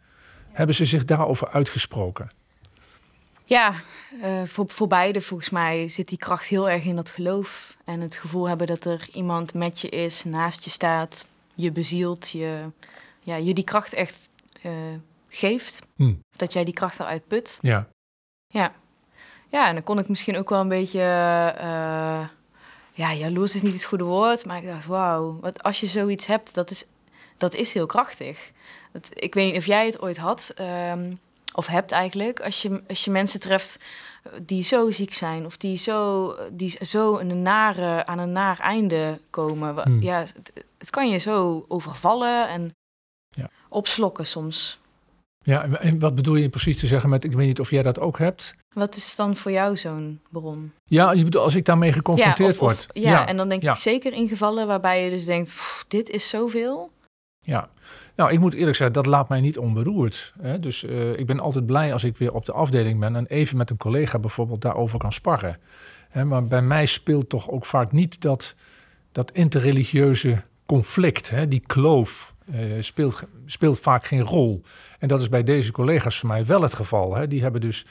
Hebben 0.52 0.74
ze 0.74 0.84
zich 0.84 1.04
daarover 1.04 1.48
uitgesproken? 1.48 2.30
Ja, 3.44 3.74
uh, 4.22 4.42
voor, 4.44 4.64
voor 4.68 4.86
beide 4.86 5.20
volgens 5.20 5.50
mij 5.50 5.88
zit 5.88 6.08
die 6.08 6.18
kracht 6.18 6.46
heel 6.46 6.70
erg 6.70 6.84
in 6.84 6.96
dat 6.96 7.10
geloof. 7.10 7.76
En 7.84 8.00
het 8.00 8.16
gevoel 8.16 8.48
hebben 8.48 8.66
dat 8.66 8.84
er 8.84 9.08
iemand 9.12 9.54
met 9.54 9.80
je 9.80 9.88
is, 9.88 10.24
naast 10.24 10.64
je 10.64 10.70
staat, 10.70 11.26
je 11.54 11.72
bezielt, 11.72 12.30
je, 12.30 12.70
ja, 13.20 13.36
je 13.36 13.54
die 13.54 13.64
kracht 13.64 13.92
echt 13.92 14.28
uh, 14.62 14.72
geeft. 15.28 15.86
Hm. 15.96 16.14
Dat 16.36 16.52
jij 16.52 16.64
die 16.64 16.74
kracht 16.74 17.00
eruit 17.00 17.26
put. 17.26 17.58
Ja. 17.62 17.88
Ja. 18.46 18.74
Ja, 19.48 19.68
en 19.68 19.74
dan 19.74 19.82
kon 19.82 19.98
ik 19.98 20.08
misschien 20.08 20.36
ook 20.36 20.48
wel 20.48 20.60
een 20.60 20.68
beetje... 20.68 21.00
Uh, 21.60 22.24
ja, 22.96 23.12
jaloers 23.12 23.54
is 23.54 23.62
niet 23.62 23.72
het 23.72 23.84
goede 23.84 24.04
woord, 24.04 24.44
maar 24.44 24.56
ik 24.56 24.66
dacht, 24.66 24.86
wauw, 24.86 25.38
wat 25.40 25.62
als 25.62 25.80
je 25.80 25.86
zoiets 25.86 26.26
hebt, 26.26 26.54
dat 26.54 26.70
is, 26.70 26.84
dat 27.36 27.54
is 27.54 27.72
heel 27.72 27.86
krachtig. 27.86 28.50
Dat, 28.92 29.10
ik 29.12 29.34
weet 29.34 29.46
niet 29.46 29.56
of 29.56 29.66
jij 29.66 29.86
het 29.86 30.00
ooit 30.00 30.16
had, 30.16 30.54
um, 30.92 31.18
of 31.54 31.66
hebt 31.66 31.92
eigenlijk, 31.92 32.40
als 32.40 32.62
je, 32.62 32.82
als 32.88 33.04
je 33.04 33.10
mensen 33.10 33.40
treft 33.40 33.78
die 34.42 34.62
zo 34.62 34.90
ziek 34.90 35.14
zijn, 35.14 35.44
of 35.44 35.56
die 35.56 35.76
zo, 35.76 36.34
die 36.52 36.78
zo 36.86 37.18
een 37.18 37.42
nare, 37.42 38.06
aan 38.06 38.18
een 38.18 38.32
naar 38.32 38.58
einde 38.58 39.20
komen. 39.30 39.82
Hmm. 39.82 40.02
Ja, 40.02 40.18
het, 40.18 40.52
het, 40.78 40.90
kan 40.90 41.08
je 41.08 41.18
zo 41.18 41.64
overvallen 41.68 42.48
en 42.48 42.74
ja. 43.28 43.50
opslokken 43.68 44.26
soms. 44.26 44.78
Ja, 45.46 45.64
en 45.64 45.98
wat 45.98 46.14
bedoel 46.14 46.34
je 46.34 46.48
precies 46.48 46.78
te 46.78 46.86
zeggen 46.86 47.10
met, 47.10 47.24
ik 47.24 47.32
weet 47.32 47.46
niet 47.46 47.60
of 47.60 47.70
jij 47.70 47.82
dat 47.82 48.00
ook 48.00 48.18
hebt? 48.18 48.56
Wat 48.74 48.96
is 48.96 49.16
dan 49.16 49.36
voor 49.36 49.50
jou 49.52 49.76
zo'n 49.76 50.20
bron? 50.30 50.72
Ja, 50.84 51.12
je 51.12 51.24
bedoelt 51.24 51.44
als 51.44 51.54
ik 51.54 51.64
daarmee 51.64 51.92
geconfronteerd 51.92 52.56
word. 52.56 52.86
Ja, 52.92 53.10
ja, 53.10 53.26
en 53.26 53.36
dan 53.36 53.48
denk 53.48 53.62
ik 53.62 53.76
zeker 53.76 54.12
in 54.12 54.28
gevallen 54.28 54.66
waarbij 54.66 55.04
je 55.04 55.10
dus 55.10 55.24
denkt, 55.24 55.84
dit 55.88 56.10
is 56.10 56.28
zoveel. 56.28 56.90
Ja, 57.40 57.68
nou 58.16 58.32
ik 58.32 58.40
moet 58.40 58.54
eerlijk 58.54 58.76
zeggen, 58.76 58.94
dat 58.94 59.06
laat 59.06 59.28
mij 59.28 59.40
niet 59.40 59.58
onberoerd. 59.58 60.32
Hè? 60.40 60.60
Dus 60.60 60.82
uh, 60.82 61.18
ik 61.18 61.26
ben 61.26 61.40
altijd 61.40 61.66
blij 61.66 61.92
als 61.92 62.04
ik 62.04 62.16
weer 62.16 62.32
op 62.32 62.46
de 62.46 62.52
afdeling 62.52 63.00
ben 63.00 63.16
en 63.16 63.26
even 63.26 63.56
met 63.56 63.70
een 63.70 63.76
collega 63.76 64.18
bijvoorbeeld 64.18 64.62
daarover 64.62 64.98
kan 64.98 65.12
sparren. 65.12 65.58
Hè, 66.08 66.24
maar 66.24 66.46
bij 66.46 66.62
mij 66.62 66.86
speelt 66.86 67.28
toch 67.28 67.50
ook 67.50 67.66
vaak 67.66 67.92
niet 67.92 68.20
dat, 68.20 68.54
dat 69.12 69.30
interreligieuze 69.30 70.42
conflict, 70.66 71.30
hè, 71.30 71.48
die 71.48 71.62
kloof 71.66 72.34
uh, 72.54 72.82
speelt, 72.82 73.22
speelt 73.46 73.80
vaak 73.80 74.06
geen 74.06 74.22
rol. 74.22 74.62
En 74.98 75.08
dat 75.08 75.20
is 75.20 75.28
bij 75.28 75.42
deze 75.42 75.72
collega's 75.72 76.18
voor 76.18 76.28
mij 76.28 76.46
wel 76.46 76.62
het 76.62 76.74
geval. 76.74 77.14
Hè. 77.14 77.26
Die 77.26 77.42
hebben 77.42 77.60
dus 77.60 77.86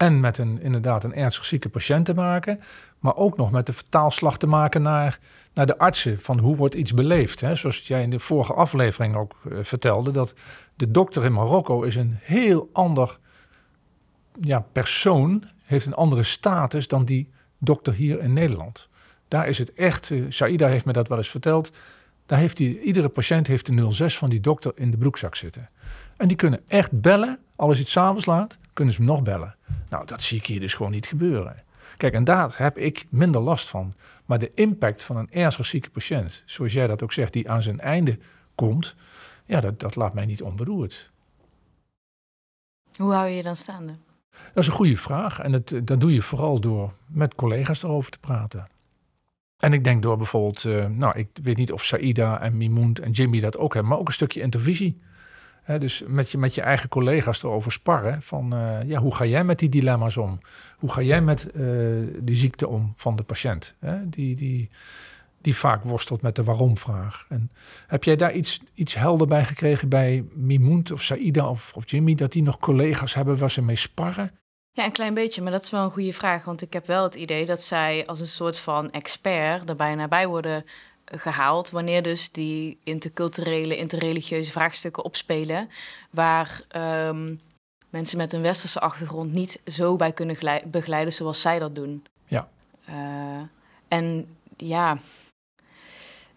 en 0.00 0.20
met 0.20 0.38
een, 0.38 0.60
inderdaad 0.62 1.04
een 1.04 1.14
ernstig 1.14 1.44
zieke 1.44 1.68
patiënt 1.68 2.04
te 2.04 2.14
maken, 2.14 2.60
maar 2.98 3.16
ook 3.16 3.36
nog 3.36 3.50
met 3.50 3.66
de 3.66 3.72
vertaalslag 3.72 4.38
te 4.38 4.46
maken 4.46 4.82
naar, 4.82 5.18
naar 5.54 5.66
de 5.66 5.78
artsen 5.78 6.20
van 6.20 6.38
hoe 6.38 6.56
wordt 6.56 6.74
iets 6.74 6.94
beleefd. 6.94 7.40
Hè? 7.40 7.54
Zoals 7.54 7.86
jij 7.86 8.02
in 8.02 8.10
de 8.10 8.18
vorige 8.18 8.54
aflevering 8.54 9.16
ook 9.16 9.36
uh, 9.48 9.58
vertelde, 9.62 10.10
dat 10.10 10.34
de 10.74 10.90
dokter 10.90 11.24
in 11.24 11.32
Marokko 11.32 11.82
is 11.82 11.96
een 11.96 12.18
heel 12.20 12.68
ander 12.72 13.18
ja, 14.40 14.66
persoon, 14.72 15.44
heeft 15.62 15.86
een 15.86 15.94
andere 15.94 16.22
status 16.22 16.88
dan 16.88 17.04
die 17.04 17.30
dokter 17.58 17.94
hier 17.94 18.20
in 18.20 18.32
Nederland. 18.32 18.88
Daar 19.28 19.48
is 19.48 19.58
het 19.58 19.72
echt, 19.72 20.10
uh, 20.10 20.24
Saida 20.28 20.66
heeft 20.66 20.84
me 20.84 20.92
dat 20.92 21.08
wel 21.08 21.18
eens 21.18 21.30
verteld, 21.30 21.70
daar 22.30 22.38
heeft 22.38 22.56
die, 22.56 22.80
iedere 22.80 23.08
patiënt 23.08 23.46
heeft 23.46 23.66
de 23.66 23.92
06 23.92 24.18
van 24.18 24.30
die 24.30 24.40
dokter 24.40 24.72
in 24.74 24.90
de 24.90 24.96
broekzak 24.96 25.34
zitten. 25.34 25.70
En 26.16 26.28
die 26.28 26.36
kunnen 26.36 26.60
echt 26.68 27.00
bellen, 27.00 27.38
al 27.56 27.70
is 27.70 27.78
het 27.78 27.88
s'avonds 27.88 28.26
laat, 28.26 28.58
kunnen 28.72 28.94
ze 28.94 29.00
hem 29.00 29.10
nog 29.10 29.22
bellen. 29.22 29.56
Nou, 29.88 30.06
dat 30.06 30.22
zie 30.22 30.38
ik 30.38 30.46
hier 30.46 30.60
dus 30.60 30.74
gewoon 30.74 30.92
niet 30.92 31.06
gebeuren. 31.06 31.62
Kijk, 31.96 32.14
en 32.14 32.24
daar 32.24 32.54
heb 32.56 32.78
ik 32.78 33.06
minder 33.08 33.40
last 33.40 33.68
van. 33.68 33.94
Maar 34.24 34.38
de 34.38 34.50
impact 34.54 35.02
van 35.02 35.16
een 35.16 35.30
ernstig 35.30 35.66
zieke 35.66 35.90
patiënt, 35.90 36.42
zoals 36.46 36.72
jij 36.72 36.86
dat 36.86 37.02
ook 37.02 37.12
zegt, 37.12 37.32
die 37.32 37.50
aan 37.50 37.62
zijn 37.62 37.80
einde 37.80 38.18
komt, 38.54 38.94
ja, 39.46 39.60
dat, 39.60 39.80
dat 39.80 39.96
laat 39.96 40.14
mij 40.14 40.26
niet 40.26 40.42
onberoerd. 40.42 41.10
Hoe 42.96 43.12
hou 43.12 43.28
je 43.28 43.36
je 43.36 43.42
dan 43.42 43.56
staande? 43.56 43.92
Dat 44.30 44.62
is 44.62 44.66
een 44.66 44.72
goede 44.72 44.96
vraag. 44.96 45.38
En 45.38 45.52
dat, 45.52 45.74
dat 45.84 46.00
doe 46.00 46.14
je 46.14 46.22
vooral 46.22 46.60
door 46.60 46.92
met 47.06 47.34
collega's 47.34 47.82
erover 47.82 48.10
te 48.10 48.18
praten. 48.18 48.68
En 49.60 49.72
ik 49.72 49.84
denk 49.84 50.02
door 50.02 50.16
bijvoorbeeld, 50.16 50.64
uh, 50.64 50.86
nou, 50.86 51.18
ik 51.18 51.28
weet 51.42 51.56
niet 51.56 51.72
of 51.72 51.84
Saida 51.84 52.40
en 52.40 52.56
Mimoend 52.56 52.98
en 52.98 53.10
Jimmy 53.10 53.40
dat 53.40 53.56
ook 53.56 53.72
hebben, 53.72 53.90
maar 53.90 54.00
ook 54.00 54.06
een 54.06 54.12
stukje 54.12 54.40
intervisie 54.40 54.96
dus 55.78 56.02
met 56.06 56.30
je, 56.30 56.38
met 56.38 56.54
je 56.54 56.60
eigen 56.60 56.88
collega's 56.88 57.42
erover 57.42 57.72
sparren. 57.72 58.22
Van 58.22 58.54
uh, 58.54 58.78
ja, 58.86 59.00
hoe 59.00 59.14
ga 59.14 59.24
jij 59.24 59.44
met 59.44 59.58
die 59.58 59.68
dilemma's 59.68 60.16
om? 60.16 60.40
Hoe 60.78 60.92
ga 60.92 61.02
jij 61.02 61.22
met 61.22 61.50
uh, 61.54 62.06
die 62.18 62.36
ziekte 62.36 62.68
om 62.68 62.92
van 62.96 63.16
de 63.16 63.22
patiënt? 63.22 63.74
Die, 64.04 64.36
die, 64.36 64.70
die 65.40 65.56
vaak 65.56 65.84
worstelt 65.84 66.22
met 66.22 66.36
de 66.36 66.44
waarom-vraag. 66.44 67.26
En 67.28 67.50
heb 67.86 68.04
jij 68.04 68.16
daar 68.16 68.32
iets, 68.32 68.60
iets 68.74 68.94
helder 68.94 69.26
bij 69.26 69.44
gekregen 69.44 69.88
bij 69.88 70.24
Mimoent 70.34 70.92
of 70.92 71.02
Saida 71.02 71.48
of, 71.48 71.72
of 71.74 71.90
Jimmy? 71.90 72.14
Dat 72.14 72.32
die 72.32 72.42
nog 72.42 72.58
collega's 72.58 73.14
hebben 73.14 73.38
waar 73.38 73.50
ze 73.50 73.62
mee 73.62 73.76
sparren? 73.76 74.30
Ja, 74.72 74.84
een 74.84 74.92
klein 74.92 75.14
beetje, 75.14 75.42
maar 75.42 75.52
dat 75.52 75.62
is 75.62 75.70
wel 75.70 75.84
een 75.84 75.90
goede 75.90 76.12
vraag. 76.12 76.44
Want 76.44 76.62
ik 76.62 76.72
heb 76.72 76.86
wel 76.86 77.02
het 77.02 77.14
idee 77.14 77.46
dat 77.46 77.62
zij 77.62 78.06
als 78.06 78.20
een 78.20 78.28
soort 78.28 78.58
van 78.58 78.90
expert 78.90 79.68
er 79.68 79.76
bijna 79.76 80.08
bij 80.08 80.26
worden 80.26 80.64
gehaald 81.04 81.70
wanneer 81.70 82.02
dus 82.02 82.32
die 82.32 82.78
interculturele, 82.84 83.76
interreligieuze 83.76 84.50
vraagstukken 84.50 85.04
opspelen, 85.04 85.70
waar 86.10 86.62
um, 86.76 87.40
mensen 87.88 88.16
met 88.16 88.32
een 88.32 88.42
westerse 88.42 88.80
achtergrond 88.80 89.32
niet 89.32 89.60
zo 89.66 89.96
bij 89.96 90.12
kunnen 90.12 90.36
begeleiden 90.64 91.12
zoals 91.12 91.40
zij 91.40 91.58
dat 91.58 91.74
doen. 91.74 92.04
Ja. 92.26 92.48
Uh, 92.88 93.40
en 93.88 94.36
ja, 94.56 94.98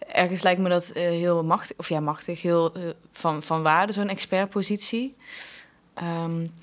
ergens 0.07 0.41
lijkt 0.41 0.61
me 0.61 0.69
dat 0.69 0.89
uh, 0.89 0.93
heel 0.93 1.43
machtig, 1.43 1.77
of 1.77 1.89
ja, 1.89 1.99
machtig, 1.99 2.41
heel 2.41 2.77
uh, 2.77 2.89
van, 3.11 3.43
van 3.43 3.63
waarde, 3.63 3.93
zo'n 3.93 4.09
expertpositie. 4.09 5.15
Um, 6.23 6.53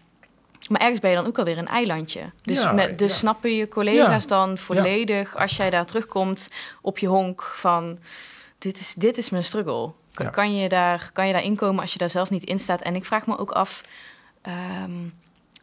maar 0.71 0.81
ergens 0.81 1.00
ben 1.00 1.11
je 1.11 1.17
dan 1.17 1.27
ook 1.27 1.39
alweer 1.39 1.59
een 1.59 1.69
eilandje. 1.69 2.21
Dus, 2.43 2.62
ja, 2.62 2.73
met, 2.73 2.99
dus 2.99 3.19
snappen 3.19 3.55
je 3.55 3.69
collega's 3.69 4.27
dan 4.27 4.59
volledig 4.59 5.37
als 5.37 5.57
jij 5.57 5.71
daar 5.71 5.87
terugkomt 5.87 6.49
op 6.83 6.99
je 6.99 7.07
honk 7.07 7.43
van 7.43 7.99
dit 8.59 8.81
is, 8.81 8.95
dit 8.95 9.19
is 9.19 9.31
mijn 9.31 9.45
struggle. 9.45 9.93
Kan, 10.31 10.57
je 10.57 10.69
daar, 10.69 11.11
kan 11.12 11.27
je 11.27 11.33
daar 11.33 11.43
inkomen 11.43 11.81
als 11.81 11.93
je 11.93 11.99
daar 11.99 12.11
zelf 12.11 12.31
niet 12.31 12.45
in 12.45 12.59
staat? 12.59 12.83
En 12.83 12.95
ik 12.95 13.05
vraag 13.05 13.27
me 13.27 13.39
ook 13.39 13.50
af, 13.50 13.83
um, 14.83 15.15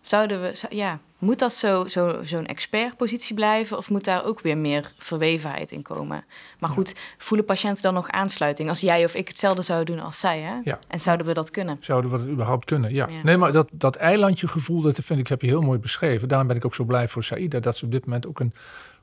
zouden 0.02 0.42
we, 0.42 0.66
ja, 0.70 1.00
moet 1.20 1.40
dat 1.40 1.54
zo'n 1.54 1.90
zo, 1.90 2.20
zo'n 2.22 2.46
expertpositie 2.46 3.36
blijven 3.36 3.78
of 3.78 3.90
moet 3.90 4.04
daar 4.04 4.26
ook 4.26 4.42
weer 4.42 4.58
meer 4.58 4.92
verwevenheid 4.98 5.72
in 5.72 5.82
komen? 5.82 6.26
Maar 6.60 6.70
goed, 6.70 6.96
voelen 7.18 7.46
patiënten 7.46 7.84
dan 7.84 7.94
nog 7.94 8.10
aansluiting 8.10 8.70
als 8.70 8.82
jij 8.82 9.04
of 9.04 9.16
ik 9.16 9.28
hetzelfde 9.28 9.62
zouden 9.62 9.96
doen 9.96 10.06
als 10.06 10.20
zij? 10.20 10.40
Hè? 10.40 10.60
Ja. 10.64 10.80
En 10.88 11.00
zouden 11.00 11.26
we 11.26 11.34
dat 11.34 11.52
kunnen? 11.52 11.78
Zouden 11.80 12.12
we 12.12 12.18
dat 12.18 12.28
überhaupt 12.28 12.66
kunnen? 12.66 12.94
Ja. 12.94 13.08
Nee, 13.24 13.38
maar 13.38 13.52
dat, 13.52 13.70
dat 13.72 13.96
eilandje 13.96 14.48
gevoel, 14.48 14.82
dat 14.82 15.00
vind 15.03 15.20
ik, 15.20 15.27
heb 15.27 15.42
je 15.42 15.48
heel 15.48 15.62
mooi 15.62 15.80
beschreven. 15.80 16.27
Daarom 16.27 16.48
ben 16.48 16.56
ik 16.56 16.66
ook 16.66 16.75
zo 16.75 16.84
blij 16.84 17.08
voor 17.08 17.24
Saïda 17.24 17.60
dat 17.60 17.77
ze 17.77 17.86
op 17.86 17.92
dit 17.92 18.06
moment 18.06 18.27
ook 18.27 18.40
een 18.40 18.53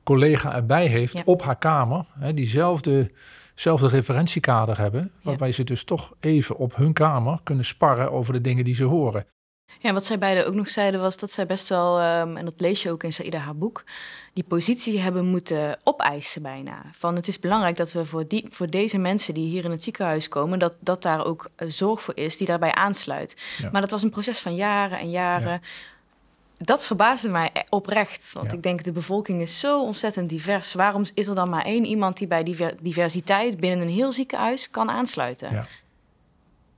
collega 0.03 0.55
erbij 0.55 0.85
heeft 0.85 1.23
op 1.23 1.43
haar 1.43 1.57
kamer. 1.57 2.05
Hè, 2.19 2.33
diezelfde 2.33 3.11
zelfde 3.55 3.87
referentiekader 3.87 4.77
hebben. 4.77 5.11
Waarbij 5.21 5.51
ze 5.51 5.63
dus 5.63 5.83
toch 5.83 6.13
even 6.19 6.57
op 6.57 6.75
hun 6.75 6.93
kamer 6.93 7.39
kunnen 7.43 7.65
sparren 7.65 8.11
over 8.11 8.33
de 8.33 8.41
dingen 8.41 8.63
die 8.63 8.75
ze 8.75 8.83
horen. 8.83 9.25
Ja, 9.79 9.93
wat 9.93 10.05
zij 10.05 10.17
beiden 10.17 10.47
ook 10.47 10.53
nog 10.53 10.69
zeiden 10.69 11.01
was 11.01 11.17
dat 11.17 11.31
zij 11.31 11.45
best 11.45 11.69
wel, 11.69 12.01
um, 12.01 12.37
en 12.37 12.45
dat 12.45 12.53
lees 12.57 12.83
je 12.83 12.91
ook 12.91 13.03
in 13.03 13.13
Saïda 13.13 13.37
haar 13.37 13.55
boek, 13.55 13.83
die 14.33 14.43
positie 14.43 14.99
hebben 14.99 15.25
moeten 15.25 15.77
opeisen 15.83 16.41
bijna. 16.41 16.81
Van 16.91 17.15
het 17.15 17.27
is 17.27 17.39
belangrijk 17.39 17.75
dat 17.75 17.91
we 17.91 18.05
voor, 18.05 18.27
die, 18.27 18.45
voor 18.49 18.69
deze 18.69 18.97
mensen 18.97 19.33
die 19.33 19.47
hier 19.47 19.63
in 19.63 19.71
het 19.71 19.83
ziekenhuis 19.83 20.27
komen, 20.27 20.59
dat, 20.59 20.73
dat 20.79 21.01
daar 21.01 21.25
ook 21.25 21.49
uh, 21.57 21.69
zorg 21.69 22.01
voor 22.01 22.17
is 22.17 22.37
die 22.37 22.47
daarbij 22.47 22.71
aansluit. 22.71 23.43
Ja. 23.57 23.69
Maar 23.71 23.81
dat 23.81 23.91
was 23.91 24.03
een 24.03 24.09
proces 24.09 24.39
van 24.39 24.55
jaren 24.55 24.99
en 24.99 25.09
jaren. 25.09 25.51
Ja. 25.51 25.59
Dat 26.57 26.85
verbaasde 26.85 27.29
mij 27.29 27.49
e-, 27.53 27.61
oprecht. 27.69 28.33
Want 28.33 28.53
ik 28.53 28.63
denk, 28.63 28.83
de 28.83 28.91
bevolking 28.91 29.41
is 29.41 29.59
zo 29.59 29.81
ontzettend 29.81 30.29
divers. 30.29 30.73
Waarom 30.73 31.03
is 31.13 31.27
er 31.27 31.35
dan 31.35 31.49
maar 31.49 31.65
één 31.65 31.85
iemand 31.85 32.17
die 32.17 32.27
bij 32.27 32.43
diver 32.43 32.73
diversiteit 32.81 33.59
binnen 33.59 33.87
een 33.87 33.93
heel 33.93 34.11
ziekenhuis 34.11 34.69
kan 34.69 34.89
aansluiten? 34.89 35.65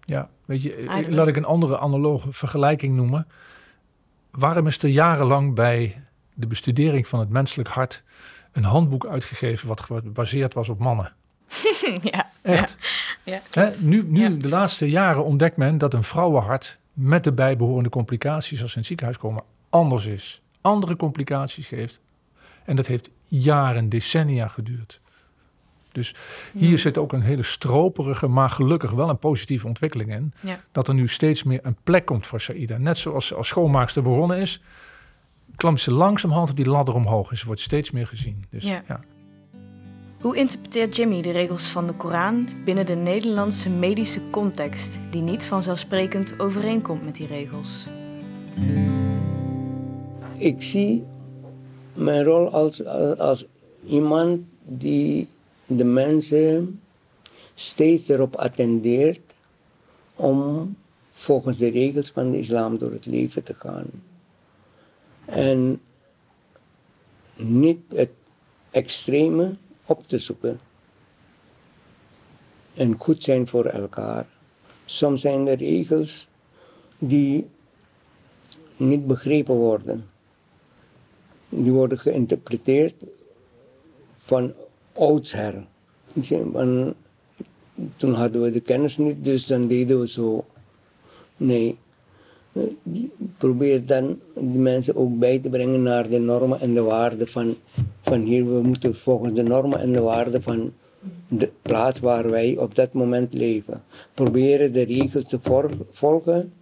Ja. 0.07 0.29
Weet 0.45 0.61
je, 0.61 0.75
Eigenlijk. 0.75 1.09
laat 1.09 1.27
ik 1.27 1.35
een 1.35 1.45
andere 1.45 1.79
analoge 1.79 2.33
vergelijking 2.33 2.95
noemen. 2.95 3.27
Waarom 4.31 4.67
is 4.67 4.83
er 4.83 4.89
jarenlang 4.89 5.55
bij 5.55 6.03
de 6.33 6.47
bestudering 6.47 7.07
van 7.07 7.19
het 7.19 7.29
menselijk 7.29 7.69
hart 7.69 8.03
een 8.51 8.63
handboek 8.63 9.05
uitgegeven 9.05 9.67
wat 9.67 9.81
gebaseerd 9.81 10.53
was 10.53 10.69
op 10.69 10.79
mannen? 10.79 11.13
ja. 12.11 12.29
Echt? 12.41 12.77
Ja, 13.23 13.41
Hè? 13.51 13.69
Nu, 13.81 14.03
nu 14.03 14.21
ja. 14.21 14.29
de 14.29 14.49
laatste 14.49 14.89
jaren 14.89 15.23
ontdekt 15.23 15.57
men 15.57 15.77
dat 15.77 15.93
een 15.93 16.03
vrouwenhart 16.03 16.79
met 16.93 17.23
de 17.23 17.31
bijbehorende 17.31 17.89
complicaties 17.89 18.61
als 18.61 18.69
ze 18.71 18.73
in 18.75 18.79
het 18.79 18.87
ziekenhuis 18.87 19.17
komen 19.17 19.43
anders 19.69 20.05
is. 20.05 20.41
Andere 20.61 20.95
complicaties 20.95 21.67
geeft. 21.67 21.99
En 22.65 22.75
dat 22.75 22.87
heeft 22.87 23.09
jaren, 23.25 23.89
decennia 23.89 24.47
geduurd. 24.47 24.99
Dus 25.97 26.15
hier 26.53 26.69
ja. 26.69 26.77
zit 26.77 26.97
ook 26.97 27.13
een 27.13 27.21
hele 27.21 27.43
stroperige, 27.43 28.27
maar 28.27 28.49
gelukkig 28.49 28.91
wel 28.91 29.09
een 29.09 29.17
positieve 29.17 29.67
ontwikkeling 29.67 30.11
in. 30.13 30.33
Ja. 30.39 30.59
Dat 30.71 30.87
er 30.87 30.93
nu 30.93 31.07
steeds 31.07 31.43
meer 31.43 31.59
een 31.63 31.77
plek 31.83 32.05
komt 32.05 32.27
voor 32.27 32.41
Saïda. 32.41 32.77
Net 32.77 32.97
zoals 32.97 33.33
als 33.33 33.47
schoonmaakster 33.47 34.03
begonnen 34.03 34.37
is, 34.37 34.61
klampt 35.55 35.81
ze 35.81 35.91
langzamerhand 35.91 36.49
op 36.49 36.55
die 36.55 36.69
ladder 36.69 36.95
omhoog. 36.95 37.29
En 37.29 37.37
ze 37.37 37.45
wordt 37.45 37.61
steeds 37.61 37.91
meer 37.91 38.07
gezien. 38.07 38.45
Dus, 38.49 38.63
ja. 38.63 38.83
ja. 38.87 38.99
Hoe 40.21 40.37
interpreteert 40.37 40.95
Jimmy 40.95 41.21
de 41.21 41.31
regels 41.31 41.69
van 41.69 41.87
de 41.87 41.93
Koran 41.93 42.47
binnen 42.65 42.85
de 42.85 42.95
Nederlandse 42.95 43.69
medische 43.69 44.21
context, 44.31 44.99
die 45.11 45.21
niet 45.21 45.45
vanzelfsprekend 45.45 46.39
overeenkomt 46.39 47.05
met 47.05 47.15
die 47.15 47.27
regels? 47.27 47.87
Ik 50.37 50.61
zie 50.61 51.03
mijn 51.93 52.23
rol 52.23 52.49
als, 52.49 52.85
als 53.17 53.45
iemand 53.85 54.39
die 54.65 55.27
de 55.67 55.83
mensen 55.83 56.81
steeds 57.53 58.07
erop 58.07 58.35
attendeert 58.35 59.33
om 60.15 60.75
volgens 61.11 61.57
de 61.57 61.69
regels 61.69 62.09
van 62.09 62.31
de 62.31 62.37
islam 62.37 62.77
door 62.77 62.91
het 62.91 63.05
leven 63.05 63.43
te 63.43 63.53
gaan. 63.53 63.85
En 65.25 65.81
niet 67.35 67.79
het 67.93 68.11
extreme 68.71 69.55
op 69.85 70.07
te 70.07 70.17
zoeken. 70.17 70.59
En 72.73 72.95
goed 72.99 73.23
zijn 73.23 73.47
voor 73.47 73.65
elkaar. 73.65 74.27
Soms 74.85 75.21
zijn 75.21 75.47
er 75.47 75.57
regels 75.57 76.27
die 76.97 77.45
niet 78.77 79.07
begrepen 79.07 79.55
worden. 79.55 80.09
Die 81.49 81.71
worden 81.71 81.99
geïnterpreteerd 81.99 82.95
van 84.17 84.53
oudsher. 84.97 85.65
Van, 86.51 86.93
toen 87.95 88.13
hadden 88.13 88.41
we 88.41 88.51
de 88.51 88.59
kennis 88.59 88.97
niet, 88.97 89.25
dus 89.25 89.47
dan 89.47 89.67
deden 89.67 89.99
we 89.99 90.07
zo. 90.07 90.45
Nee. 91.37 91.77
Probeer 93.37 93.85
dan 93.85 94.19
de 94.33 94.41
mensen 94.41 94.95
ook 94.95 95.19
bij 95.19 95.39
te 95.39 95.49
brengen 95.49 95.83
naar 95.83 96.09
de 96.09 96.19
normen 96.19 96.59
en 96.59 96.73
de 96.73 96.81
waarden 96.81 97.27
van, 97.27 97.55
van 98.01 98.21
hier. 98.21 98.45
We 98.45 98.61
moeten 98.61 98.95
volgens 98.95 99.33
de 99.33 99.43
normen 99.43 99.79
en 99.79 99.91
de 99.91 100.01
waarden 100.01 100.41
van 100.41 100.73
de 101.27 101.49
plaats 101.61 101.99
waar 101.99 102.29
wij 102.29 102.57
op 102.57 102.75
dat 102.75 102.93
moment 102.93 103.33
leven. 103.33 103.83
Proberen 104.13 104.73
de 104.73 104.81
regels 104.81 105.27
te 105.27 105.39
volgen 105.91 106.53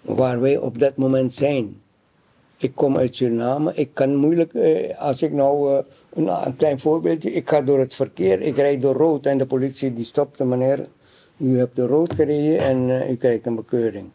waar 0.00 0.40
wij 0.40 0.56
op 0.56 0.78
dat 0.78 0.96
moment 0.96 1.34
zijn. 1.34 1.80
Ik 2.58 2.74
kom 2.74 2.96
uit 2.96 3.16
Suriname. 3.16 3.74
Ik 3.74 3.90
kan 3.92 4.14
moeilijk, 4.14 4.54
eh, 4.54 4.98
als 4.98 5.22
ik 5.22 5.32
nou, 5.32 5.82
eh, 6.26 6.42
een, 6.44 6.56
klein 6.56 6.80
voorbeeldje, 6.80 7.32
ik 7.32 7.48
ga 7.48 7.62
door 7.62 7.78
het 7.78 7.94
verkeer, 7.94 8.40
ik 8.40 8.56
rijd 8.56 8.80
door 8.80 8.94
rood 8.94 9.26
en 9.26 9.38
de 9.38 9.46
politie 9.46 9.94
die 9.94 10.04
stopt, 10.04 10.38
meneer, 10.38 10.86
u 11.36 11.58
hebt 11.58 11.76
door 11.76 11.88
rood 11.88 12.14
gereden 12.14 12.58
en 12.58 12.88
uh, 12.88 13.10
u 13.10 13.16
krijgt 13.16 13.46
een 13.46 13.54
bekeuring. 13.54 14.06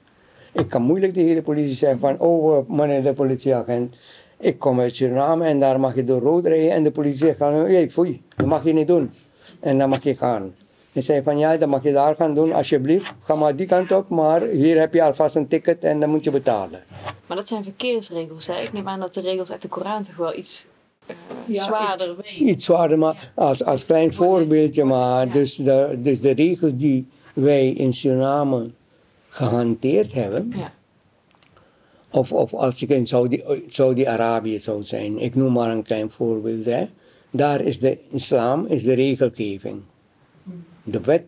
Ik 0.52 0.70
kan 0.70 0.82
moeilijk 0.82 1.14
tegen 1.14 1.36
de 1.36 1.42
politie 1.42 1.76
zeggen 1.76 2.00
van, 2.00 2.20
oh 2.20 2.70
meneer 2.70 3.04
de 3.04 3.14
politieagent, 3.14 3.96
Ik 4.38 4.60
kom 4.60 4.80
uit 4.80 4.96
Suriname 4.96 5.46
en 5.46 5.60
daar 5.60 5.80
mag 5.80 5.96
je 5.96 6.04
door 6.04 6.22
rood 6.22 6.46
rijden 6.46 6.72
en 6.72 6.84
de 6.84 6.92
politie 6.92 7.18
zegt 7.18 7.38
van, 7.38 7.54
hey, 7.54 7.90
foei, 7.90 8.22
dat 8.36 8.48
mag 8.48 8.64
je 8.64 8.74
niet 8.74 8.88
doen. 8.88 9.12
En 9.60 9.78
dan 9.78 9.90
mag 9.90 10.04
je 10.04 10.16
gaan. 10.16 10.54
En 10.94 11.04
zei 11.04 11.24
van, 11.24 11.38
ja, 11.38 11.58
dat 11.58 11.70
mag 11.70 11.84
je 11.84 11.92
daar 11.92 12.16
gaan 12.16 12.36
doen, 12.36 12.54
alsjeblieft. 12.54 13.14
Ga 13.24 13.36
maar 13.36 13.56
die 13.56 13.68
kant 13.68 13.92
op, 13.92 14.10
maar 14.10 14.42
hier 14.42 14.80
heb 14.80 14.94
je 14.94 15.04
alvast 15.04 15.36
een 15.36 15.48
ticket 15.48 15.84
en 15.84 16.00
dan 16.00 16.10
moet 16.10 16.24
je 16.24 16.32
betalen. 16.32 16.84
Maar 17.28 17.38
dat 17.38 17.48
zijn 17.48 17.64
verkeersregels, 17.64 18.48
hè? 18.48 18.54
Ik 18.54 18.74
neem 18.74 18.88
aan 18.88 19.00
dat 19.00 19.14
de 19.14 19.22
regels 19.22 19.52
uit 19.52 19.62
de 19.62 19.68
Koran 19.68 20.04
toch 20.04 20.16
wel 20.16 20.36
iets 20.36 20.66
uh, 21.08 21.62
zwaarder 21.62 22.16
wegen. 22.22 22.48
Iets 22.50 22.66
zwaarder, 22.66 22.98
maar 22.98 23.32
als, 23.36 23.64
als 23.64 23.86
klein 23.86 24.14
voorbeeldje, 24.14 24.84
maar 24.84 25.32
dus 25.32 25.56
de, 25.56 26.00
dus 26.04 26.20
de 26.22 26.32
regels 26.32 26.72
die 26.76 27.08
wij 27.34 27.70
in 27.70 27.94
Suriname 27.94 28.70
gehanteerd 29.30 30.14
hebben, 30.14 30.54
Ja. 30.56 30.74
of, 32.10 32.32
of 32.32 32.54
als 32.54 32.82
ik 32.82 32.90
in 32.90 33.08
Saudi- 33.08 33.44
Saudi-Arabië 33.68 34.60
zou 34.60 34.84
zijn, 34.84 35.18
ik 35.20 35.36
noem 35.36 35.54
maar 35.54 35.70
een 35.72 35.84
klein 35.84 36.12
voorbeeld, 36.12 36.66
hè. 36.66 36.86
daar 37.32 37.62
is 37.62 37.80
de 37.80 37.98
islam 38.12 38.66
is 38.66 38.84
de 38.84 38.94
regelgeving. 38.94 39.82
De 40.84 41.02
wet 41.02 41.24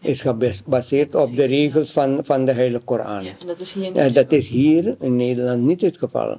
is 0.00 0.22
gebaseerd 0.22 1.14
op 1.14 1.36
de 1.36 1.44
regels 1.44 1.90
van, 1.92 2.20
van 2.24 2.44
de 2.44 2.52
Heilige 2.52 2.84
Koran. 2.84 3.24
Ja, 3.24 3.32
en 3.40 3.46
dat 3.46 3.60
is 3.60 3.72
hier 3.72 3.94
Ja, 3.94 4.08
zo. 4.08 4.22
dat 4.22 4.32
is 4.32 4.48
hier 4.48 4.96
in 5.00 5.16
Nederland 5.16 5.62
niet 5.62 5.80
het 5.80 5.96
geval. 5.96 6.36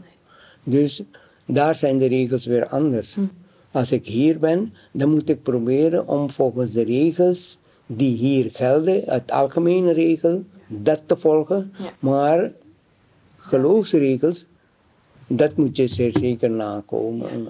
Dus 0.63 1.04
daar 1.50 1.76
zijn 1.76 1.98
de 1.98 2.08
regels 2.08 2.46
weer 2.46 2.68
anders. 2.68 3.18
Als 3.72 3.92
ik 3.92 4.06
hier 4.06 4.40
ben, 4.40 4.74
dan 4.92 5.10
moet 5.10 5.30
ik 5.30 5.44
proberen 5.44 6.08
om 6.08 6.30
volgens 6.30 6.72
de 6.72 6.84
regels 6.84 7.58
die 7.86 8.16
hier 8.16 8.50
gelden, 8.54 9.02
het 9.06 9.32
algemene 9.32 9.92
regel, 9.92 10.42
dat 10.68 11.02
te 11.06 11.18
volgen. 11.18 11.74
Ja. 11.78 11.92
Maar 12.00 12.52
geloofsregels, 13.38 14.46
dat 15.28 15.56
moet 15.56 15.78
je 15.78 15.88
zeer 15.88 16.18
zeker 16.18 16.50
nakomen. 16.50 17.48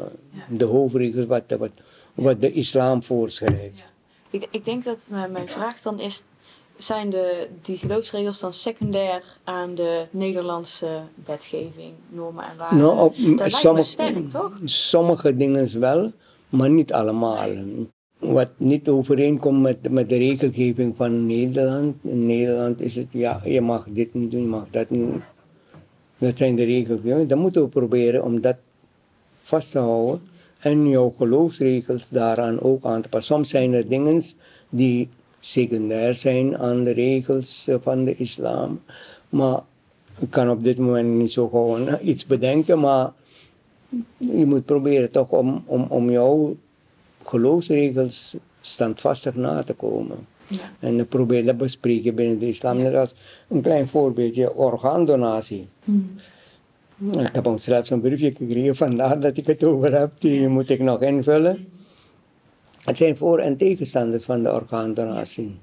De 0.49 0.65
hoofdregels 0.65 1.25
wat, 1.25 1.43
wat, 1.57 1.71
wat 2.13 2.41
de 2.41 2.51
islam 2.51 3.03
voorschrijft. 3.03 3.83
Ik, 4.29 4.47
ik 4.51 4.65
denk 4.65 4.83
dat 4.83 4.97
mijn, 5.07 5.31
mijn 5.31 5.47
vraag 5.47 5.81
dan 5.81 5.99
is: 5.99 6.23
zijn 6.79 7.09
de, 7.09 7.47
die 7.61 7.77
geloofsregels 7.77 8.39
dan 8.39 8.53
secundair 8.53 9.23
aan 9.43 9.75
de 9.75 10.05
Nederlandse 10.11 11.01
wetgeving, 11.25 11.93
normen 12.09 12.43
en 12.43 12.57
waarden? 12.57 12.77
Nou, 12.77 12.99
op, 12.99 13.15
dat 13.15 13.25
lijkt 13.25 13.41
me 13.41 13.49
sommige- 13.49 13.87
sterk, 13.87 14.29
toch? 14.29 14.57
Sommige 14.63 15.35
dingen 15.37 15.79
wel, 15.79 16.11
maar 16.49 16.69
niet 16.69 16.93
allemaal. 16.93 17.49
Wat 18.19 18.49
niet 18.57 18.87
overeenkomt 18.87 19.61
met, 19.61 19.91
met 19.91 20.09
de 20.09 20.17
regelgeving 20.17 20.95
van 20.95 21.25
Nederland. 21.25 21.95
In 22.01 22.25
Nederland 22.25 22.81
is 22.81 22.95
het, 22.95 23.07
ja, 23.11 23.41
je 23.43 23.61
mag 23.61 23.85
dit 23.89 24.13
niet 24.13 24.31
doen, 24.31 24.41
je 24.41 24.47
mag 24.47 24.65
dat 24.71 24.89
niet 24.89 24.99
doen. 24.99 25.21
Dat 26.17 26.37
zijn 26.37 26.55
de 26.55 26.63
regels. 26.63 26.99
Dan 27.27 27.39
moeten 27.39 27.61
we 27.61 27.67
proberen 27.67 28.23
om 28.23 28.41
dat 28.41 28.55
vast 29.41 29.71
te 29.71 29.79
houden. 29.79 30.21
En 30.59 30.89
jouw 30.89 31.09
geloofsregels 31.17 32.09
daaraan 32.09 32.61
ook 32.61 32.83
aan 32.85 33.01
te 33.01 33.09
passen. 33.09 33.35
Soms 33.35 33.49
zijn 33.49 33.73
er 33.73 33.87
dingen 33.87 34.21
die 34.69 35.09
secundair 35.39 36.15
zijn 36.15 36.57
aan 36.57 36.83
de 36.83 36.91
regels 36.91 37.65
eh, 37.67 37.75
van 37.81 38.03
de 38.03 38.15
islam. 38.15 38.81
Maar 39.29 39.59
ik 40.19 40.29
kan 40.29 40.49
op 40.49 40.63
dit 40.63 40.77
moment 40.77 41.09
niet 41.09 41.31
zo 41.31 41.47
gewoon 41.47 41.87
eh, 41.87 42.07
iets 42.07 42.25
bedenken, 42.25 42.79
maar 42.79 43.11
je 44.17 44.45
moet 44.45 44.65
proberen 44.65 45.11
toch 45.11 45.29
om, 45.29 45.63
om, 45.65 45.85
om 45.89 46.11
jouw 46.11 46.55
geloofsregels 47.23 48.35
standvastig 48.61 49.35
na 49.35 49.63
te 49.63 49.73
komen. 49.73 50.17
Ja. 50.47 50.59
En 50.79 50.97
dan 50.97 51.07
probeer 51.07 51.45
dat 51.45 51.57
bespreken 51.57 52.15
binnen 52.15 52.39
de 52.39 52.47
islam. 52.47 52.77
Net 52.77 52.95
als 52.95 53.13
een 53.47 53.61
klein 53.61 53.87
voorbeeldje, 53.87 54.55
orgaandonatie. 54.55 55.67
Ik 57.11 57.29
heb 57.31 57.47
ook 57.47 57.61
zelfs 57.61 57.89
een 57.89 58.01
briefje 58.01 58.31
gekregen, 58.35 58.75
vandaar 58.75 59.19
dat 59.19 59.37
ik 59.37 59.47
het 59.47 59.63
over 59.63 59.99
heb. 59.99 60.11
Die 60.19 60.47
moet 60.47 60.69
ik 60.69 60.79
nog 60.79 61.01
invullen. 61.01 61.67
Het 62.83 62.97
zijn 62.97 63.17
voor- 63.17 63.39
en 63.39 63.57
tegenstanders 63.57 64.23
van 64.23 64.43
de 64.43 64.51
orgaandonatie. 64.53 65.57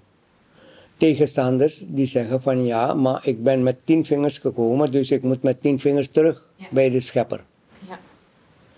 Tegenstanders 0.96 1.82
die 1.86 2.06
zeggen 2.06 2.42
van 2.42 2.64
ja, 2.64 2.94
maar 2.94 3.20
ik 3.24 3.42
ben 3.42 3.62
met 3.62 3.76
tien 3.84 4.04
vingers 4.04 4.38
gekomen, 4.38 4.90
dus 4.90 5.10
ik 5.10 5.22
moet 5.22 5.42
met 5.42 5.60
tien 5.60 5.80
vingers 5.80 6.08
terug 6.08 6.48
Ja. 6.56 6.66
bij 6.70 6.90
de 6.90 7.00
schepper. 7.00 7.44
Ja. 7.88 7.98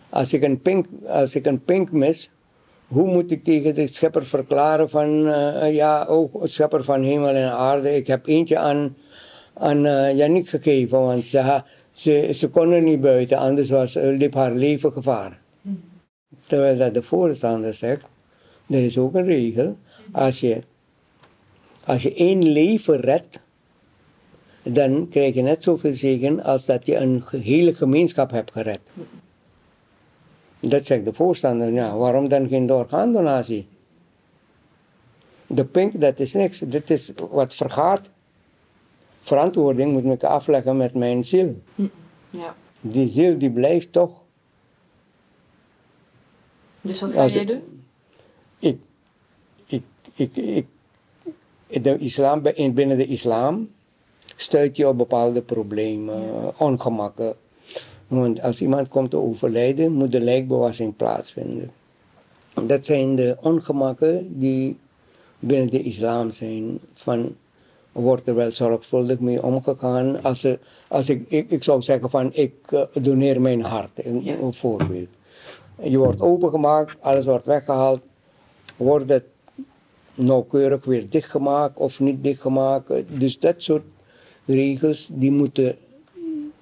Als 0.09 0.33
ik, 0.33 0.42
een 0.42 0.61
pink, 0.61 0.87
als 1.07 1.35
ik 1.35 1.46
een 1.46 1.64
pink 1.64 1.92
mis, 1.92 2.31
hoe 2.87 3.07
moet 3.12 3.31
ik 3.31 3.44
tegen 3.44 3.74
de 3.74 3.87
schepper 3.87 4.27
verklaren 4.27 4.90
van, 4.90 5.29
eh, 5.29 5.74
ja, 5.74 6.07
oh, 6.07 6.35
schepper 6.44 6.85
van 6.85 7.03
hemel 7.03 7.29
en 7.35 7.51
aarde, 7.53 7.94
ik 7.94 8.07
heb 8.07 8.27
eentje 8.27 8.59
aan, 8.59 8.96
aan 9.55 9.81
Yannick 10.16 10.48
gegeven, 10.48 11.01
want 11.01 11.24
ze, 11.24 11.62
ze, 11.92 12.29
ze 12.33 12.48
kon 12.51 12.70
er 12.72 12.83
niet 12.83 13.01
buiten, 13.01 13.38
anders 13.38 13.70
was, 13.70 13.96
eh, 13.96 14.16
liep 14.16 14.35
haar 14.35 14.53
leven 14.55 14.92
gevaar. 14.92 15.38
Terwijl 16.46 16.77
dat 16.79 16.94
de 16.94 17.03
voorstander 17.03 17.74
zegt, 17.74 18.07
er 18.68 18.83
is 18.83 18.98
ook 18.98 19.14
een 19.14 19.24
regel, 19.24 19.76
als 20.12 20.40
je, 20.40 20.62
als 21.85 22.02
je 22.02 22.14
één 22.14 22.48
leven 22.48 23.00
redt, 23.00 23.40
dan 24.62 25.09
krijg 25.09 25.35
je 25.35 25.42
net 25.42 25.62
zoveel 25.62 25.94
zegen 25.94 26.44
als 26.44 26.66
dat 26.66 26.87
je 26.87 26.96
een 26.96 27.22
hele 27.31 27.74
gemeenschap 27.74 28.31
hebt 28.31 28.52
gered. 28.52 28.81
Dat 30.61 30.87
zegt 30.87 31.04
de 31.04 31.12
voorstander, 31.12 31.72
ja, 31.72 31.96
waarom 31.96 32.28
dan 32.28 32.48
geen 32.48 32.72
orgaandonatie? 32.72 33.66
De 35.46 35.64
pink, 35.64 36.00
dat 36.00 36.18
is 36.18 36.33
niks, 36.33 36.59
dit 36.59 36.90
is 36.90 37.12
wat 37.31 37.54
vergaat. 37.54 38.11
Verantwoording 39.20 39.92
moet 39.92 40.14
ik 40.14 40.22
afleggen 40.22 40.76
met 40.76 40.94
mijn 40.94 41.24
ziel. 41.24 41.54
ja. 42.31 42.54
Die 42.81 43.09
ziel 43.09 43.38
die 43.38 43.50
blijft 43.50 43.92
toch. 43.92 44.22
Dus 46.81 47.00
wat 47.00 47.12
ga 47.12 47.26
jij 47.26 47.44
doen? 47.44 47.77
Ik, 48.59 48.79
ik, 49.66 49.83
ik, 50.14 50.37
ik, 51.66 51.85
de 51.85 51.99
islam, 51.99 52.47
in- 52.47 52.75
binnen 52.75 52.97
de 52.97 53.07
islam 53.07 53.71
stuit 54.37 54.77
je 54.77 54.88
op 54.88 54.97
bepaalde 54.97 55.40
problemen, 55.42 56.53
ongemakken. 56.59 57.35
Want 58.07 58.42
als 58.42 58.61
iemand 58.61 58.88
komt 58.88 59.11
te 59.11 59.16
overlijden, 59.16 59.92
moet 59.92 60.12
de 60.12 60.21
lijkbewassing 60.21 60.97
plaatsvinden. 60.97 61.71
Dat 62.66 62.87
zijn 62.87 63.14
de 63.14 63.37
ongemakken 63.40 64.38
die 64.38 64.77
binnen 65.38 65.71
de 65.71 65.83
islam 65.83 66.31
zijn. 66.31 66.79
Van, 66.94 67.37
wordt 67.92 68.29
er 68.29 68.35
wel 68.35 68.51
zorgvuldig 68.53 69.18
mee 69.18 69.42
omgegaan. 69.42 70.23
Als, 70.23 70.47
als 70.88 71.09
ik, 71.09 71.25
ik, 71.29 71.51
ik 71.51 71.62
zou 71.62 71.83
zeggen 71.83 72.11
van 72.11 72.31
ik 72.35 72.55
eh, 72.68 72.83
doneer 73.03 73.40
mijn 73.40 73.62
hart, 73.62 74.05
een, 74.07 74.25
Ja. 74.25 74.35
een 74.37 74.55
voorbeeld. 74.55 75.09
Je 75.83 75.99
wordt 75.99 76.21
opengemaakt, 76.21 76.97
alles 77.01 77.25
wordt 77.25 77.47
weggehaald. 77.47 78.01
Wordt 78.78 79.08
het 79.08 79.24
nauwkeurig 80.14 80.84
weer 80.84 81.08
dichtgemaakt 81.08 81.78
of 81.78 82.00
niet 82.00 82.24
dichtgemaakt. 82.24 82.92
Dus 83.18 83.38
dat 83.38 83.54
soort 83.58 83.84
regels, 84.44 85.10
die 85.12 85.30
moeten, 85.30 85.76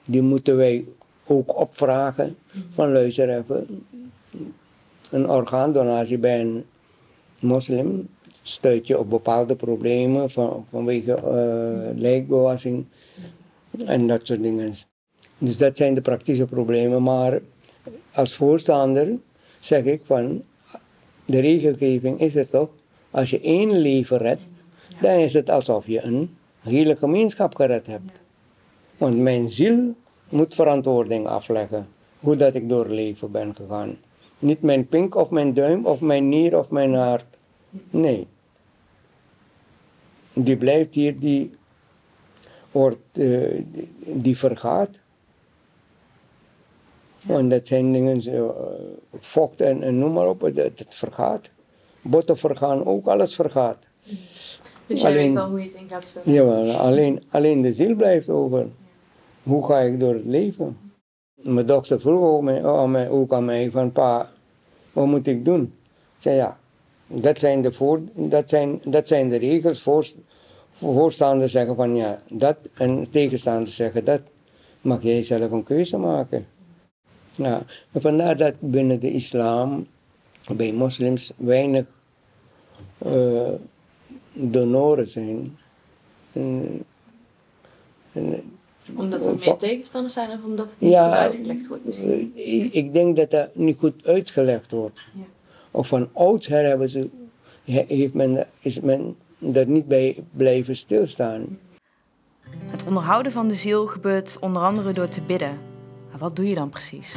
die 0.05 0.23
moeten 0.23 0.57
wij 0.57 0.85
ook 1.27 1.59
opvragen. 1.59 2.37
Van 2.75 2.93
luister 2.93 3.37
even, 3.37 3.87
een 5.11 5.29
orgaandonatie 5.31 6.19
bij 6.19 6.41
een 6.41 6.65
moslim 7.39 8.09
stuit 8.43 8.87
je 8.87 8.99
op 8.99 9.11
bepaalde 9.11 9.57
problemen 9.57 10.31
van, 10.31 10.67
vanwege 10.71 11.15
eh 11.15 11.99
lijkbewassing 12.01 12.87
en 13.85 14.07
dat 14.07 14.27
soort 14.27 14.43
dingen. 14.43 14.75
Dus 15.39 15.57
dat 15.57 15.77
zijn 15.77 15.95
de 15.95 16.01
praktische 16.01 16.47
problemen, 16.47 17.03
maar 17.03 17.41
als 18.13 18.35
voorstander 18.35 19.09
zeg 19.61 19.85
ik 19.85 20.01
van 20.05 20.43
de 21.27 21.41
regelgeving 21.41 22.21
is 22.21 22.35
er 22.35 22.49
toch, 22.49 22.69
als 23.11 23.31
je 23.31 23.41
één 23.41 23.79
leven 23.79 24.19
redt, 24.19 24.43
dan 25.01 25.11
is 25.11 25.33
het 25.33 25.51
alsof 25.51 25.87
je 25.87 26.03
een 26.03 26.37
hele 26.61 26.97
gemeenschap 26.97 27.55
gered 27.55 27.87
hebt. 27.87 28.21
Want 28.97 29.19
mijn 29.19 29.49
ziel 29.49 29.95
moet 30.29 30.55
verantwoording 30.55 31.27
afleggen, 31.27 31.89
hoe 32.21 32.37
dat 32.37 32.55
ik 32.55 32.69
door 32.69 32.89
leven 32.89 33.31
ben 33.31 33.55
gegaan. 33.55 33.97
Niet 34.39 34.63
mijn 34.63 34.89
pink 34.89 35.15
of 35.15 35.31
mijn 35.31 35.55
duim 35.55 35.87
of 35.87 36.01
mijn 36.01 36.29
nier 36.29 36.59
of 36.59 36.71
mijn 36.71 36.95
hart. 36.95 37.27
Nee. 37.91 38.27
Die 40.35 40.57
blijft 40.57 40.95
hier, 40.95 41.19
die 41.19 41.51
wordt, 42.71 42.99
eh, 43.13 43.63
die 43.99 44.39
vergaat. 44.39 45.01
Want 47.27 47.51
dat 47.51 47.67
zijn 47.67 47.93
dingen, 47.93 48.23
zo, 48.23 48.49
eh, 48.49 49.21
vocht 49.21 49.61
en, 49.61 49.83
en 49.83 49.99
noem 49.99 50.13
maar 50.13 50.29
op, 50.29 50.41
dat, 50.41 50.55
dat 50.55 50.95
vergaat. 50.95 51.51
Botten 52.03 52.37
vergaan 52.37 52.85
ook, 52.87 53.07
alles 53.07 53.35
vergaat. 53.35 53.77
Dus 54.87 55.01
jij 55.01 55.11
Alleen- 55.11 55.29
weet 55.29 55.37
al 55.37 55.49
hoe 55.49 55.59
je 55.59 55.65
het 55.65 55.75
in 55.75 55.89
gaat 55.89 56.07
vullen. 56.07 56.33
Jawel, 56.33 56.73
alleen, 56.73 57.23
alleen 57.31 57.63
de 57.63 57.73
ziel 57.73 57.95
blijft 57.95 58.29
over. 58.29 58.67
Hoe 59.43 59.67
ga 59.67 59.79
ik 59.81 60.01
door 60.01 60.15
het 60.15 60.25
leven? 60.25 60.79
Mijn 61.35 61.67
dochter 61.67 62.01
vroeg 62.01 62.21
ook, 62.21 62.43
mij, 62.43 62.65
aan 62.65 62.91
mij, 62.91 63.09
ook 63.09 63.33
aan 63.33 63.45
mij 63.45 63.71
van 63.71 63.93
pa, 63.93 64.31
wat 64.93 65.07
moet 65.07 65.27
ik 65.27 65.45
doen? 65.45 65.63
Ik 66.17 66.23
zei 66.23 66.37
ja, 66.37 66.59
dat 67.07 67.39
zijn 67.41 67.63
de, 67.63 67.73
voor, 67.73 68.01
dat 68.15 68.49
zijn, 68.49 68.81
dat 68.85 69.09
zijn 69.09 69.29
de 69.29 69.37
regels. 69.37 69.83
Voor, 69.83 70.07
voorstanders 70.73 71.53
zeggen 71.53 71.77
van 71.77 71.97
ja, 71.97 72.23
dat 72.31 72.57
en 72.75 73.11
tegenstanders 73.11 73.77
zeggen 73.77 74.05
dat. 74.05 74.21
Mag 74.81 75.03
jij 75.03 75.23
zelf 75.23 75.51
een 75.51 75.65
keuze 75.65 75.97
maken. 75.97 76.47
Ja, 77.37 77.63
en 77.93 78.01
vandaar 78.01 78.37
dat 78.37 78.55
binnen 78.61 79.01
de 79.01 79.13
islam, 79.13 79.87
bij 80.53 80.73
moslims, 80.73 81.33
weinig 81.37 81.87
uh, 83.07 83.49
donoren 84.33 85.09
zijn. 85.09 85.59
En, 86.33 86.85
omdat 88.95 89.27
er 89.27 89.35
meer 89.35 89.57
tegenstanders 89.57 90.15
zijn 90.15 90.31
of 90.31 90.45
omdat 90.45 90.71
het 90.71 90.81
niet 90.81 90.97
goed 90.97 91.01
uitgelegd 91.01 91.67
wordt 91.67 91.85
misschien? 91.85 92.33
Eh, 92.37 92.75
ik 92.75 92.93
denk 92.93 93.17
dat 93.17 93.31
dat 93.31 93.55
niet 93.55 93.79
goed 93.79 94.07
uitgelegd 94.07 94.71
wordt. 94.71 95.01
Ja. 95.15 95.23
Of 95.71 95.89
van 95.89 96.09
oudsher 96.13 96.65
hebben 96.65 96.89
ze, 96.89 97.09
heeft 97.65 98.15
men, 98.15 98.47
is 98.61 98.81
men 98.81 99.17
er 99.55 99.69
niet 99.69 99.89
bij 99.89 100.17
blijven 100.31 100.77
stilstaan. 100.77 101.59
Het 102.67 102.85
onderhouden 102.87 103.33
van 103.33 103.49
de 103.49 103.55
ziel 103.55 103.87
gebeurt 103.87 104.37
onder 104.41 104.63
andere 104.63 104.93
door 104.93 105.09
te 105.09 105.21
bidden. 105.21 105.66
Wat 106.19 106.37
doe 106.37 106.49
je 106.49 106.55
dan 106.55 106.69
precies? 106.69 107.17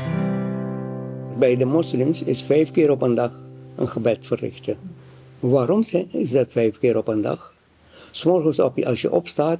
Bij 1.38 1.56
de 1.56 1.66
moslims 1.66 2.24
is 2.24 2.42
vijf 2.42 2.72
keer 2.72 2.92
op 2.92 3.02
een 3.02 3.16
dag 3.16 3.42
een 3.76 3.90
gebed 3.90 4.28
verrichten. 4.28 4.78
Waarom 5.40 5.84
is 6.12 6.32
dat 6.32 6.52
vijf 6.52 6.80
keer 6.80 6.98
op 6.98 7.08
een 7.08 7.22
dag? 7.22 7.54
S'morgens 8.12 8.60
op, 8.60 8.80
als 8.84 9.02
je 9.02 9.12
opstaat, 9.12 9.60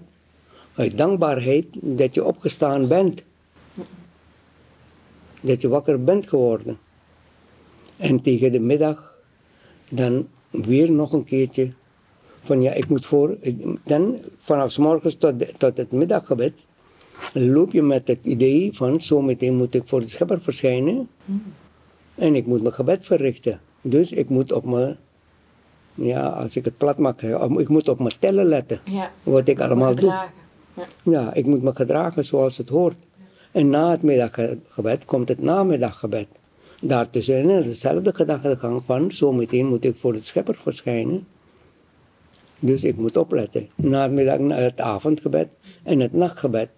uit 0.76 0.98
dankbaarheid 0.98 1.66
dat 1.82 2.14
je 2.14 2.24
opgestaan 2.24 2.88
bent. 2.88 3.24
Dat 5.42 5.62
je 5.62 5.68
wakker 5.68 6.04
bent 6.04 6.28
geworden. 6.28 6.78
En 7.98 8.22
tegen 8.22 8.52
de 8.52 8.60
middag 8.60 9.18
dan 9.90 10.28
weer 10.50 10.92
nog 10.92 11.14
een 11.14 11.24
keertje 11.24 11.72
van 12.42 12.62
ja, 12.62 12.72
ik 12.72 12.90
moet 12.90 13.06
voor, 13.06 13.38
dan 13.84 14.18
vanaf 14.38 14.78
morgens 14.78 15.16
tot, 15.16 15.60
tot 15.60 15.78
het 15.78 15.92
middaggebed 15.92 16.54
loop 17.34 17.72
je 17.72 17.82
met 17.82 18.08
het 18.08 18.20
idee 18.24 18.70
van 18.74 19.02
zometeen 19.02 19.56
moet 19.56 19.76
ik 19.76 19.82
voor 19.86 20.00
de 20.00 20.08
schepper 20.08 20.42
verschijnen 20.42 21.10
en 22.16 22.36
ik 22.36 22.46
moet 22.46 22.62
mijn 22.62 22.74
gebed 22.74 23.06
verrichten. 23.06 23.60
Dus 23.82 24.12
ik 24.12 24.30
moet 24.30 24.52
op 24.52 24.66
mijn, 24.66 24.98
ja, 25.94 26.28
als 26.28 26.56
ik 26.56 26.66
het 26.66 26.78
plat 26.78 26.98
maak, 26.98 27.22
ik 27.58 27.70
moet 27.70 27.88
op 27.88 28.00
mijn 28.00 28.20
tellen 28.20 28.46
letten. 28.46 28.80
Ja. 28.84 29.12
Wat 29.24 29.48
ik 29.48 29.60
allemaal 29.60 29.96
doe. 29.96 30.10
Ja. 30.10 30.32
ja, 31.04 31.34
ik 31.34 31.46
moet 31.46 31.62
me 31.62 31.74
gedragen 31.74 32.26
zoals 32.26 32.58
het 32.58 32.70
hoort. 32.70 32.98
En 33.52 33.70
na 33.70 33.92
het 33.92 34.04
middaggebed 34.04 35.06
komt 35.06 35.30
het 35.30 35.42
namiddaggebed. 35.42 36.28
Daartussenin 36.82 37.60
is 37.60 37.66
dezelfde 37.66 38.14
gedachtegang 38.14 38.84
van 38.86 39.12
zometeen 39.12 39.68
moet 39.68 39.84
ik 39.84 39.96
voor 39.96 40.14
de 40.14 40.22
schepper 40.22 40.56
verschijnen. 40.56 41.28
Dus 42.60 42.84
ik 42.84 42.96
moet 42.96 43.18
opletten. 43.18 43.70
Na 43.76 44.02
het 44.02 44.12
middag, 44.12 44.40
na 44.40 44.56
het 44.56 44.82
avondgebed 44.82 45.50
en 45.84 46.00
het 46.00 46.14
nachtgebed. 46.14 46.70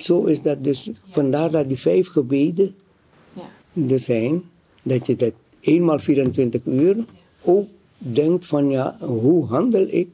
Zo 0.00 0.24
is 0.24 0.42
dat 0.42 0.64
dus. 0.64 0.90
Vandaar 1.10 1.50
dat 1.50 1.68
die 1.68 1.78
vijf 1.78 2.08
gebeden 2.08 2.74
ja. 3.32 3.48
er 3.88 4.00
zijn. 4.00 4.42
Dat 4.82 5.06
je 5.06 5.16
dat 5.16 5.32
eenmaal 5.60 5.98
24 5.98 6.60
uur 6.64 7.04
ook 7.44 7.66
denkt 7.98 8.46
van 8.46 8.70
ja, 8.70 8.96
hoe 9.00 9.46
handel 9.46 9.86
ik? 9.88 10.08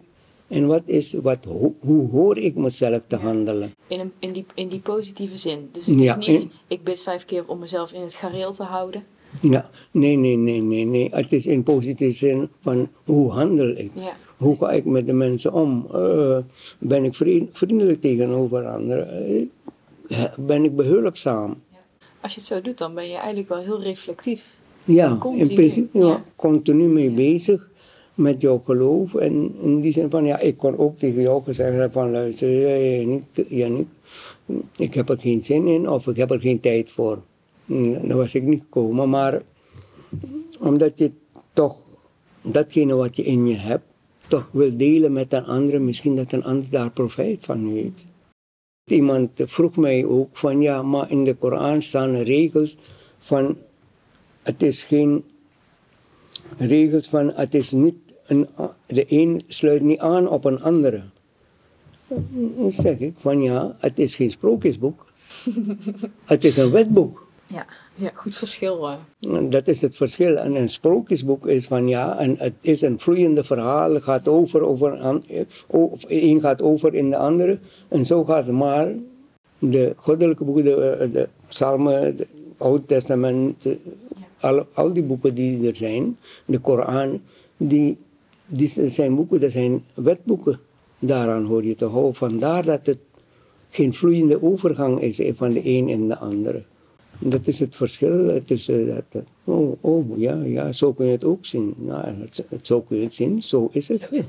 En 0.49 0.67
wat 0.67 0.83
is, 0.85 1.13
wat, 1.13 1.39
hoe, 1.45 1.73
hoe 1.79 2.09
hoor 2.09 2.39
ik 2.39 2.55
mezelf 2.55 3.01
te 3.07 3.17
handelen? 3.17 3.75
In, 3.87 4.01
een, 4.01 4.13
in, 4.19 4.33
die, 4.33 4.47
in 4.55 4.69
die 4.69 4.81
positieve 4.81 5.37
zin. 5.37 5.69
Dus 5.73 5.87
het 5.87 6.01
is 6.01 6.17
niet, 6.27 6.49
ik 6.67 6.85
bid 6.85 7.01
vijf 7.01 7.25
keer 7.25 7.49
om 7.49 7.59
mezelf 7.59 7.93
in 7.93 8.01
het 8.01 8.15
gareel 8.15 8.53
te 8.53 8.63
houden. 8.63 9.05
Ja, 9.41 9.71
nee, 9.91 10.17
nee, 10.17 10.37
nee, 10.37 10.63
nee, 10.63 10.85
nee. 10.85 11.09
Het 11.13 11.33
is 11.33 11.47
in 11.47 11.63
positieve 11.63 12.17
zin 12.17 12.49
van 12.61 12.89
hoe 13.05 13.31
handel 13.31 13.77
ik? 13.77 13.91
Hoe 14.37 14.57
ga 14.57 14.71
ik 14.71 14.85
met 14.85 15.07
de 15.07 15.13
mensen 15.13 15.53
om? 15.53 15.87
Uh, 15.95 16.39
ben 16.79 17.05
ik 17.05 17.15
vriendelijk 17.53 18.01
tegenover 18.01 18.67
anderen? 18.67 19.51
Ben 20.39 20.65
ik 20.65 20.77
behulpzaam? 20.77 21.63
Als 22.21 22.35
je 22.35 22.41
het 22.41 22.49
zo 22.49 22.61
doet, 22.61 22.79
dan 22.79 22.95
ben 22.95 23.09
je 23.09 23.17
eigenlijk 23.17 23.49
wel 23.49 23.59
heel 23.59 23.83
reflectief. 23.83 24.57
Ja, 24.85 25.19
in 25.37 25.55
principe, 25.55 25.99
ja, 25.99 26.23
continu 26.37 26.87
mee 26.87 27.11
bezig 27.11 27.69
met 28.15 28.41
jouw 28.41 28.59
geloof. 28.59 29.15
En 29.15 29.55
in 29.63 29.81
die 29.81 29.93
zin 29.93 30.11
van, 30.11 30.25
ja, 30.25 30.39
ik 30.39 30.57
kon 30.57 30.79
ook 30.79 30.99
tegen 30.99 31.23
jou 31.23 31.43
gezegd 31.43 31.73
hebben 31.73 31.93
van, 31.93 32.11
luister, 32.11 32.51
ja, 33.49 33.69
niet, 33.69 33.89
ik 34.77 34.95
heb 34.95 35.09
er 35.09 35.19
geen 35.19 35.43
zin 35.43 35.67
in 35.67 35.89
of 35.89 36.07
ik 36.07 36.17
heb 36.17 36.31
er 36.31 36.41
geen 36.41 36.61
tijd 36.61 36.91
voor. 36.91 37.23
Dan 37.67 38.17
was 38.17 38.35
ik 38.35 38.43
niet 38.43 38.61
gekomen. 38.61 39.09
Maar 39.09 39.43
omdat 40.61 40.99
je 40.99 41.11
toch 41.53 41.83
datgene 42.43 42.95
wat 42.95 43.17
je 43.17 43.23
in 43.23 43.47
je 43.47 43.57
hebt, 43.57 43.85
toch 44.29 44.49
wil 44.53 44.77
delen 44.77 45.13
met 45.13 45.33
een 45.33 45.45
ander, 45.45 45.81
misschien 45.81 46.17
dat 46.17 46.33
een 46.33 46.45
ander 46.45 46.71
daar 46.71 46.91
profijt 46.91 47.45
van 47.45 47.67
heeft. 47.67 48.05
Iemand 48.91 49.31
vroeg 49.35 49.77
mij 49.77 50.05
ook 50.05 50.37
van 50.37 50.61
ja, 50.61 50.83
maar 50.83 51.11
in 51.11 51.25
de 51.25 51.35
Koran 51.35 51.83
staan 51.83 52.17
regels 52.17 52.77
van 53.19 53.57
het 54.43 54.63
is 54.63 54.85
geen 54.85 55.25
regels 56.57 57.09
van 57.09 57.33
het 57.35 57.55
is 57.55 57.73
niet 57.73 57.97
een, 58.27 58.49
de 58.87 59.05
een 59.09 59.41
sluit 59.47 59.83
niet 59.83 59.99
aan 59.99 60.29
op 60.29 60.45
een 60.45 60.63
andere. 60.63 61.03
Dan 62.57 62.73
zeg 62.73 62.99
ik 62.99 63.15
van 63.17 63.43
ja, 63.43 63.77
het 63.79 63.99
is 63.99 64.17
geen 64.17 64.31
sprookjesboek. 64.31 65.07
het 66.25 66.45
is 66.45 66.57
een 66.57 66.71
wetboek. 66.71 67.26
Ja, 67.47 67.67
ja 67.95 68.11
goed 68.15 68.37
verschil. 68.37 68.89
Dat 69.49 69.69
is 69.69 69.81
het 69.81 69.97
verschil. 69.97 70.37
En 70.37 70.55
een 70.55 70.69
sprookjesboek 70.69 71.47
is 71.47 71.67
van 71.67 71.89
ja, 71.89 72.19
en 72.19 72.37
het 72.39 72.55
is 72.61 72.83
een 72.83 72.99
vloeiende 72.99 73.45
verhaal. 73.45 73.95
Het 73.95 74.03
gaat 74.03 74.29
over, 74.29 74.63
over, 74.63 75.23
of 75.67 76.05
een 76.09 76.41
gaat 76.41 76.63
over 76.63 76.95
in 76.95 77.11
de 77.11 77.17
andere. 77.17 77.59
En 77.89 78.07
zo 78.07 78.25
gaat 78.25 78.47
het 78.47 78.55
maar. 78.55 78.89
De 79.59 79.93
goddelijke 79.97 80.45
boeken, 80.45 80.65
de, 80.65 80.75
eh, 80.75 81.13
de 81.13 81.29
psalmen, 81.49 82.03
het 82.05 82.27
Oude 82.57 82.87
Testament, 82.87 83.67
al, 84.41 84.67
al 84.73 84.93
die 84.93 85.03
boeken 85.03 85.35
die 85.35 85.69
er 85.69 85.77
zijn, 85.77 86.19
de 86.45 86.59
Koran, 86.59 87.21
die, 87.57 87.97
die 88.47 88.91
zijn 88.91 89.15
boeken, 89.15 89.41
dat 89.41 89.51
zijn 89.51 89.85
wetboeken. 89.95 90.61
Daaraan 90.99 91.45
hoor 91.45 91.65
je 91.65 91.75
te 91.75 91.85
houden. 91.85 92.15
Vandaar 92.15 92.65
dat 92.65 92.87
het 92.87 92.99
geen 93.71 93.95
vloeiende 93.95 94.43
overgang 94.43 95.01
is 95.01 95.21
van 95.35 95.53
de 95.53 95.61
een 95.65 95.89
in 95.89 96.09
de 96.09 96.19
andere. 96.19 96.63
Dat 97.19 97.47
is 97.47 97.59
het 97.59 97.77
verschil 97.77 98.45
tussen 98.45 98.87
dat. 98.87 99.25
Oh, 99.45 99.77
oh 99.81 100.19
ja, 100.19 100.35
ja, 100.35 100.73
zo 100.73 100.93
kun 100.93 101.07
je 101.07 101.13
het 101.13 101.25
ook 101.25 101.45
zien. 101.45 101.75
Nou, 101.77 102.15
zo 102.63 102.81
kun 102.81 102.97
je 102.97 103.03
het 103.03 103.15
zien, 103.15 103.43
zo 103.43 103.69
is 103.73 103.89
het. 103.89 104.09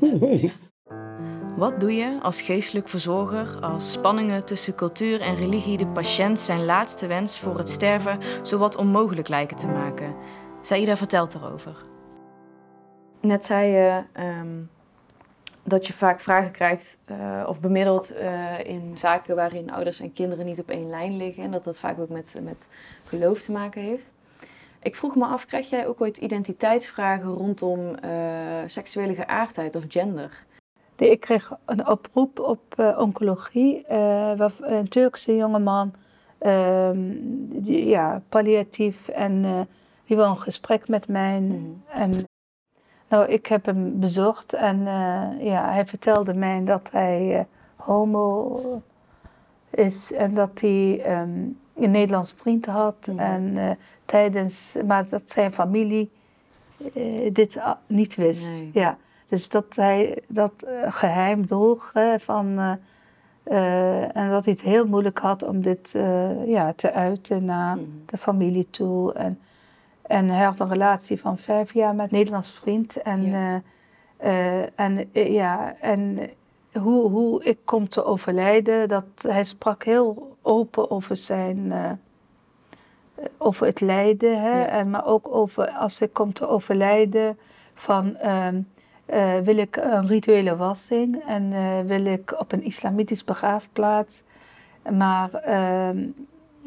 Wat 1.57 1.79
doe 1.79 1.95
je 1.95 2.19
als 2.21 2.41
geestelijk 2.41 2.89
verzorger 2.89 3.59
als 3.61 3.91
spanningen 3.91 4.45
tussen 4.45 4.75
cultuur 4.75 5.21
en 5.21 5.35
religie 5.35 5.77
de 5.77 5.87
patiënt 5.87 6.39
zijn 6.39 6.65
laatste 6.65 7.07
wens 7.07 7.39
voor 7.39 7.57
het 7.57 7.69
sterven 7.69 8.19
zowat 8.43 8.75
onmogelijk 8.75 9.27
lijken 9.27 9.57
te 9.57 9.67
maken? 9.67 10.15
Saida 10.61 10.97
vertelt 10.97 11.33
erover. 11.33 11.85
Net 13.21 13.45
zei 13.45 13.71
je 13.71 14.03
ehm, 14.13 14.63
dat 15.67 15.87
je 15.87 15.93
vaak 15.93 16.19
vragen 16.19 16.51
krijgt 16.51 16.97
uh, 17.11 17.43
of 17.47 17.59
bemiddelt 17.59 18.13
uh, 18.13 18.65
in 18.65 18.97
zaken 18.97 19.35
waarin 19.35 19.71
ouders 19.71 19.99
en 19.99 20.13
kinderen 20.13 20.45
niet 20.45 20.59
op 20.59 20.69
één 20.69 20.89
lijn 20.89 21.17
liggen. 21.17 21.43
En 21.43 21.51
dat 21.51 21.63
dat 21.63 21.79
vaak 21.79 21.99
ook 21.99 22.09
met, 22.09 22.35
met 22.43 22.67
geloof 23.03 23.41
te 23.41 23.51
maken 23.51 23.81
heeft. 23.81 24.11
Ik 24.81 24.95
vroeg 24.95 25.15
me 25.15 25.25
af, 25.25 25.45
krijg 25.45 25.69
jij 25.69 25.87
ook 25.87 26.01
ooit 26.01 26.17
identiteitsvragen 26.17 27.33
rondom 27.33 27.79
uh, 27.79 28.11
seksuele 28.65 29.15
geaardheid 29.15 29.75
of 29.75 29.83
gender? 29.87 30.45
Ik 30.95 31.19
kreeg 31.19 31.51
een 31.65 31.87
oproep 31.87 32.39
op 32.39 32.93
oncologie, 32.97 33.83
waar 34.37 34.53
een 34.61 34.87
Turkse 34.87 35.35
jongeman, 35.35 35.93
ehm, 36.37 36.99
die, 37.49 37.85
ja, 37.85 38.21
palliatief, 38.29 39.07
en 39.07 39.67
die 40.05 40.15
wil 40.15 40.25
een 40.25 40.37
gesprek 40.37 40.87
met 40.87 41.07
mij. 41.07 41.39
Mm. 41.39 41.83
En 41.87 42.27
nou, 43.09 43.27
ik 43.27 43.45
heb 43.45 43.65
hem 43.65 43.99
bezocht 43.99 44.53
en 44.53 44.79
uh, 44.79 45.45
ja, 45.45 45.71
hij 45.71 45.85
vertelde 45.85 46.33
mij 46.33 46.63
dat 46.63 46.89
hij 46.91 47.37
uh, 47.37 47.43
homo 47.75 48.81
is 49.69 50.11
en 50.13 50.33
dat 50.33 50.59
hij 50.61 51.19
um, 51.21 51.59
een 51.75 51.91
Nederlands 51.91 52.33
vriend 52.37 52.65
had. 52.65 53.07
Mm. 53.11 53.19
En 53.19 53.43
uh, 53.55 53.69
tijdens, 54.05 54.75
maar 54.85 55.09
dat 55.09 55.29
zijn 55.29 55.51
familie 55.51 56.11
dit 57.31 57.59
niet 57.87 58.15
wist. 58.15 58.49
Nee. 58.49 58.69
Ja. 58.73 58.97
Dus 59.27 59.49
dat 59.49 59.75
hij 59.75 60.23
dat 60.27 60.53
geheim 60.85 61.45
droeg 61.45 61.91
van. 62.17 62.77
en 64.13 64.29
dat 64.29 64.45
hij 64.45 64.53
het 64.53 64.61
heel 64.61 64.87
moeilijk 64.87 65.19
had 65.19 65.43
om 65.43 65.61
dit 65.61 65.95
ja, 66.45 66.73
te 66.75 66.91
uiten 66.91 67.45
naar 67.45 67.75
mm. 67.75 68.03
de 68.05 68.17
familie 68.17 68.69
toe. 68.69 69.13
En, 69.13 69.39
en 70.07 70.29
hij 70.29 70.45
had 70.45 70.59
een 70.59 70.69
relatie 70.69 71.19
van 71.19 71.37
vijf 71.37 71.73
jaar 71.73 71.95
met 71.95 72.11
een 72.11 72.17
Nederlands 72.17 72.51
vriend. 72.51 73.01
En, 73.01 73.23
ja. 73.23 73.61
Uh, 74.23 74.79
en, 74.79 75.09
uh, 75.13 75.33
ja, 75.33 75.75
en 75.81 76.29
hoe, 76.73 77.09
hoe 77.09 77.43
ik 77.43 77.57
kom 77.65 77.89
te 77.89 78.03
overlijden, 78.03 78.87
dat, 78.87 79.05
hij 79.21 79.43
sprak 79.43 79.83
heel 79.83 80.35
open 80.41 80.91
over 80.91 81.17
zijn, 81.17 81.73
over 83.37 83.65
het 83.65 83.81
lijden. 83.81 84.41
Hè? 84.41 84.59
Ja. 84.59 84.67
En, 84.67 84.89
maar 84.89 85.05
ook 85.05 85.35
over 85.35 85.69
als 85.69 86.01
ik 86.01 86.13
kom 86.13 86.33
te 86.33 86.47
overlijden 86.47 87.37
van 87.73 88.15
ehm, 88.15 88.61
wil 89.43 89.57
ik 89.57 89.75
een 89.75 90.07
rituele 90.07 90.55
wassing 90.55 91.23
en 91.27 91.53
wil 91.87 92.05
ik 92.05 92.39
op 92.39 92.51
een 92.51 92.63
islamitisch 92.63 93.23
begraafplaats. 93.23 94.21
Maar 94.91 95.33
ehm, 95.33 95.97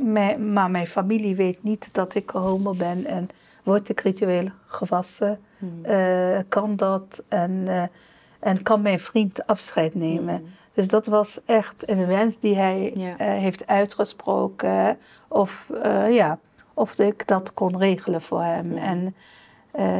mijn, 0.00 0.52
maar 0.52 0.70
mijn 0.70 0.86
familie 0.86 1.36
weet 1.36 1.62
niet 1.62 1.88
dat 1.92 2.14
ik 2.14 2.30
homo 2.30 2.74
ben 2.74 3.06
en 3.06 3.28
word 3.62 3.88
ik 3.88 4.00
ritueel 4.00 4.48
gewassen? 4.66 5.40
Hmm. 5.58 5.84
Eh, 5.84 6.38
kan 6.48 6.76
dat? 6.76 7.22
En, 7.28 7.50
uh, 7.50 7.82
en 8.38 8.62
kan 8.62 8.82
mijn 8.82 9.00
vriend 9.00 9.46
afscheid 9.46 9.94
nemen? 9.94 10.36
Hmm. 10.36 10.48
Dus 10.72 10.88
dat 10.88 11.06
was 11.06 11.40
echt 11.44 11.88
een 11.88 12.06
wens 12.06 12.38
die 12.38 12.56
hij 12.56 12.92
heeft 13.18 13.66
uitgesproken. 13.66 14.98
Of, 15.28 15.66
ja, 16.08 16.38
of 16.74 16.98
ik 16.98 17.26
dat 17.26 17.54
kon 17.54 17.78
regelen 17.78 18.22
voor 18.22 18.42
hem. 18.42 18.76
En 18.76 19.14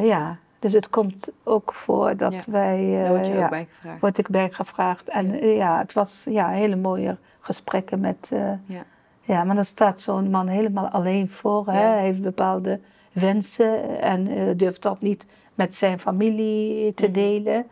ja, 0.03 0.39
dus 0.59 0.73
het 0.73 0.91
komt 0.91 1.29
ook 1.43 1.73
voor 1.75 2.17
dat 2.17 2.45
wij. 2.45 2.99
Daar 3.03 3.09
word 3.09 3.27
je 3.27 3.39
ook 3.39 3.51
bij 3.51 3.69
gevraagd. 3.71 4.01
Word 4.01 4.19
ik 4.19 4.29
bij 4.29 4.51
gevraagd. 4.51 5.09
En 5.09 5.47
ja, 5.47 5.79
het 5.79 5.93
was 5.93 6.25
ja, 6.29 6.49
hele 6.49 6.77
mooie 6.77 7.17
gesprekken 7.41 8.01
met. 8.01 8.31
ja. 8.67 8.85
Ja, 9.31 9.45
maar 9.45 9.55
dan 9.55 9.65
staat 9.65 10.01
zo'n 10.01 10.31
man 10.31 10.47
helemaal 10.49 10.89
alleen 10.89 11.29
voor. 11.29 11.67
Hè? 11.67 11.81
Hij 11.81 12.03
heeft 12.03 12.23
bepaalde 12.23 12.81
wensen 13.13 14.01
en 14.01 14.31
uh, 14.31 14.51
durft 14.57 14.83
dat 14.83 15.01
niet 15.01 15.27
met 15.55 15.75
zijn 15.75 15.99
familie 15.99 16.95
te 16.95 17.05
mhm. 17.05 17.13
delen. 17.13 17.67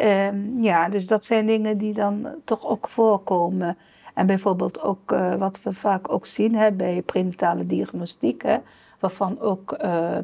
Um, 0.00 0.62
ja, 0.62 0.88
dus 0.88 1.06
dat 1.06 1.24
zijn 1.24 1.46
dingen 1.46 1.78
die 1.78 1.94
dan 1.94 2.28
toch 2.44 2.66
ook 2.66 2.88
voorkomen. 2.88 3.76
En 4.14 4.26
bijvoorbeeld 4.26 4.82
ook 4.82 5.12
uh, 5.12 5.34
wat 5.34 5.62
we 5.62 5.72
vaak 5.72 6.12
ook 6.12 6.26
zien 6.26 6.54
hè, 6.54 6.72
bij 6.72 7.02
prenatale 7.02 7.66
diagnostiek, 7.66 8.42
hè, 8.42 8.56
waarvan 8.98 9.40
ook 9.40 9.78
uh, 9.84 10.18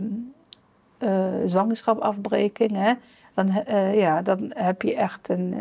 zwangerschapafbreking, 1.47 2.71
hè, 2.73 2.93
dan, 3.35 3.53
ja, 3.95 4.23
dan 4.23 4.51
heb 4.55 4.83
je 4.83 4.95
echt 4.95 5.29
een, 5.29 5.55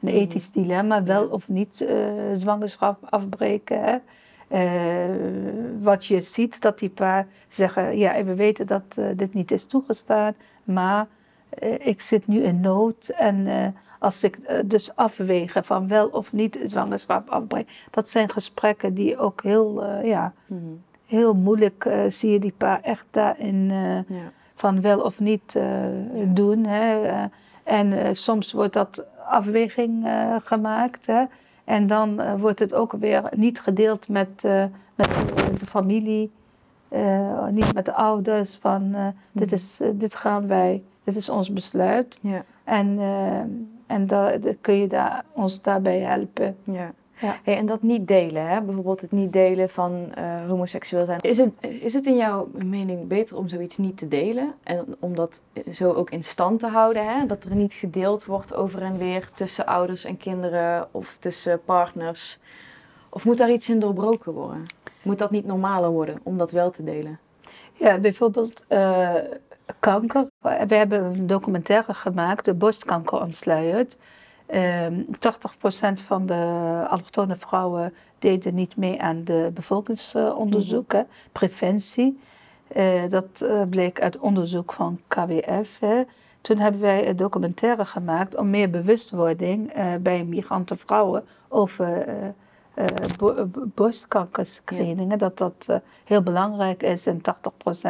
een 0.00 0.08
mhm. 0.08 0.16
ethisch 0.16 0.50
dilemma, 0.50 1.02
wel 1.02 1.26
of 1.26 1.48
niet 1.48 1.86
zwangerschap 2.34 2.98
afbreken. 3.10 3.82
Hè. 3.82 3.96
Uh, 4.50 5.14
wat 5.80 6.06
je 6.06 6.20
ziet, 6.20 6.60
dat 6.60 6.78
die 6.78 6.88
paar 6.88 7.26
zeggen, 7.48 7.98
ja, 7.98 8.24
we 8.24 8.34
weten 8.34 8.66
dat 8.66 8.96
uh, 8.98 9.06
dit 9.16 9.34
niet 9.34 9.50
is 9.50 9.64
toegestaan, 9.64 10.34
maar 10.64 11.06
ik 11.78 12.00
zit 12.00 12.26
nu 12.26 12.42
in 12.42 12.60
nood 12.60 13.08
en 13.08 13.74
als 13.98 14.24
ik 14.24 14.38
dus 14.64 14.96
afwegen 14.96 15.64
van 15.64 15.88
wel 15.88 16.08
of 16.08 16.32
niet 16.32 16.60
zwangerschap 16.64 17.28
afbreken, 17.28 17.72
dat 17.90 18.08
zijn 18.08 18.28
gesprekken 18.28 18.94
die 18.94 19.18
ook 19.18 19.42
heel, 19.42 19.84
ja, 20.04 20.32
mm 20.46 20.58
-hmm. 20.58 20.82
heel 21.06 21.34
moeilijk 21.34 21.90
zie 22.08 22.30
je 22.30 22.38
die 22.38 22.54
paar 22.56 22.80
echt 22.82 23.06
daarin 23.10 23.70
ja. 24.08 24.32
van 24.54 24.80
wel 24.80 25.00
of 25.00 25.20
niet 25.20 25.52
ja. 25.52 25.90
doen. 26.26 26.64
Hè? 26.64 27.26
en 27.64 28.16
soms 28.16 28.52
wordt 28.52 28.72
dat 28.72 29.04
afweging 29.28 30.08
gemaakt. 30.38 31.06
Hè? 31.06 31.24
En 31.64 31.86
dan 31.86 32.20
uh, 32.20 32.34
wordt 32.34 32.58
het 32.58 32.74
ook 32.74 32.92
weer 32.92 33.22
niet 33.36 33.60
gedeeld 33.60 34.08
met, 34.08 34.42
uh, 34.44 34.64
met 34.94 35.08
de 35.60 35.66
familie, 35.66 36.30
niet 37.50 37.74
met 37.74 37.84
de 37.84 37.92
ouders. 37.92 38.56
Van 38.56 38.96
dit, 39.32 39.48
hmm. 39.50 39.58
is, 39.58 39.80
dit 39.92 40.14
gaan 40.14 40.46
wij, 40.46 40.82
dit 41.04 41.16
is 41.16 41.28
ons 41.28 41.52
besluit. 41.52 42.18
Ja. 42.22 42.44
En, 42.64 42.98
en 43.86 44.06
da, 44.06 44.32
kun 44.60 44.74
je 44.74 44.86
daar, 44.86 45.24
ons 45.32 45.62
daarbij 45.62 45.98
helpen. 45.98 46.56
Ja. 46.64 46.92
Ja. 47.20 47.38
Hey, 47.42 47.56
en 47.56 47.66
dat 47.66 47.82
niet 47.82 48.08
delen, 48.08 48.48
hè? 48.48 48.62
bijvoorbeeld 48.62 49.00
het 49.00 49.10
niet 49.10 49.32
delen 49.32 49.68
van 49.68 50.12
uh, 50.18 50.46
homoseksueel 50.48 51.04
zijn. 51.04 51.20
Is 51.20 51.38
het, 51.38 51.52
is 51.60 51.94
het 51.94 52.06
in 52.06 52.16
jouw 52.16 52.48
mening 52.52 53.08
beter 53.08 53.36
om 53.36 53.48
zoiets 53.48 53.76
niet 53.76 53.96
te 53.96 54.08
delen 54.08 54.54
en 54.62 54.96
om 55.00 55.14
dat 55.14 55.40
zo 55.72 55.92
ook 55.92 56.10
in 56.10 56.24
stand 56.24 56.60
te 56.60 56.66
houden? 56.66 57.06
Hè? 57.06 57.26
Dat 57.26 57.44
er 57.44 57.54
niet 57.54 57.72
gedeeld 57.72 58.24
wordt 58.24 58.54
over 58.54 58.82
en 58.82 58.98
weer 58.98 59.28
tussen 59.34 59.66
ouders 59.66 60.04
en 60.04 60.16
kinderen 60.16 60.88
of 60.90 61.16
tussen 61.20 61.64
partners? 61.64 62.38
Of 63.08 63.24
moet 63.24 63.38
daar 63.38 63.52
iets 63.52 63.68
in 63.68 63.80
doorbroken 63.80 64.32
worden? 64.32 64.66
Moet 65.02 65.18
dat 65.18 65.30
niet 65.30 65.46
normaler 65.46 65.90
worden 65.90 66.20
om 66.22 66.38
dat 66.38 66.52
wel 66.52 66.70
te 66.70 66.84
delen? 66.84 67.18
Ja, 67.72 67.98
bijvoorbeeld 67.98 68.64
uh, 68.68 69.14
kanker. 69.78 70.26
We 70.40 70.74
hebben 70.74 71.04
een 71.04 71.26
documentaire 71.26 71.94
gemaakt, 71.94 72.44
de 72.44 72.54
borstkanker 72.54 73.20
ontsluierd. 73.20 73.96
Um, 74.50 74.56
ehm, 74.56 75.02
80% 75.18 76.00
van 76.00 76.26
de 76.26 76.84
allochtone 76.88 77.36
vrouwen 77.36 77.94
deden 78.18 78.54
niet 78.54 78.76
mee 78.76 79.02
aan 79.02 79.24
de 79.24 79.50
bevolkingsonderzoeken, 79.54 80.98
mm 80.98 81.06
preventie. 81.32 82.20
Uh, 82.76 83.02
dat 83.08 83.40
uh, 83.42 83.62
bleek 83.70 84.00
uit 84.00 84.18
onderzoek 84.18 84.72
van 84.72 85.00
KWF. 85.08 85.78
Hè. 85.80 86.02
Toen 86.40 86.58
hebben 86.58 86.80
wij 86.80 87.08
een 87.08 87.16
documentaire 87.16 87.84
gemaakt 87.84 88.36
om 88.36 88.50
meer 88.50 88.70
bewustwording 88.70 89.76
uh, 89.76 89.94
bij 90.00 90.24
migrantenvrouwen 90.24 91.24
over 91.48 92.06
uh, 92.78 93.42
borstkankerscreeningen, 93.54 95.18
dat 95.18 95.38
dat 95.38 95.66
uh, 95.70 95.76
heel 96.04 96.22
belangrijk 96.22 96.82
is 96.82 97.06
en 97.06 97.20
80% 97.20 97.22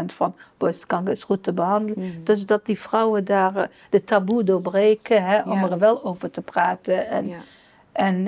van 0.06 0.34
borstkanker 0.56 1.12
is 1.12 1.24
goed 1.24 1.42
te 1.42 1.52
behandelen. 1.52 2.04
Mm. 2.04 2.24
Dus 2.24 2.46
dat 2.46 2.66
die 2.66 2.78
vrouwen 2.78 3.24
daar 3.24 3.56
uh, 3.56 3.62
de 3.90 4.04
taboe 4.04 4.44
doorbreken 4.44 5.24
hè, 5.24 5.42
om 5.42 5.64
er 5.64 5.78
wel 5.78 6.04
over 6.04 6.30
te 6.30 6.42
praten. 6.42 7.08
En, 7.08 7.28
ja. 7.28 7.38
en 7.92 8.26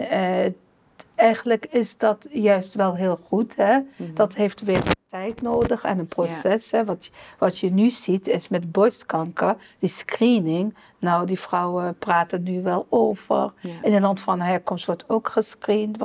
eigenlijk 1.20 1.66
is 1.66 1.96
dat 1.96 2.26
juist 2.30 2.74
wel 2.74 2.94
heel 2.94 3.18
goed. 3.28 3.56
Hè? 3.56 3.78
Mm. 3.96 4.14
Dat 4.14 4.34
heeft 4.34 4.60
weer 4.60 4.82
tijd 5.10 5.42
nodig 5.42 5.84
en 5.84 5.98
een 5.98 6.06
proces. 6.06 6.70
Hè. 6.70 6.84
Wat, 6.84 7.10
wat 7.38 7.58
je 7.58 7.70
nu 7.70 7.90
ziet 7.90 8.28
is 8.28 8.48
met 8.48 8.72
borstkanker, 8.72 9.56
die 9.78 9.88
screening. 9.88 10.74
Nou, 10.98 11.26
die 11.26 11.40
vrouwen 11.40 11.98
praten 11.98 12.42
nu 12.42 12.62
wel 12.62 12.86
over. 12.88 13.52
In 13.82 13.92
het 13.92 14.02
land 14.02 14.20
van 14.20 14.40
herkomst 14.40 14.86
wordt 14.86 15.04
ook 15.08 15.28
gescreend. 15.28 15.98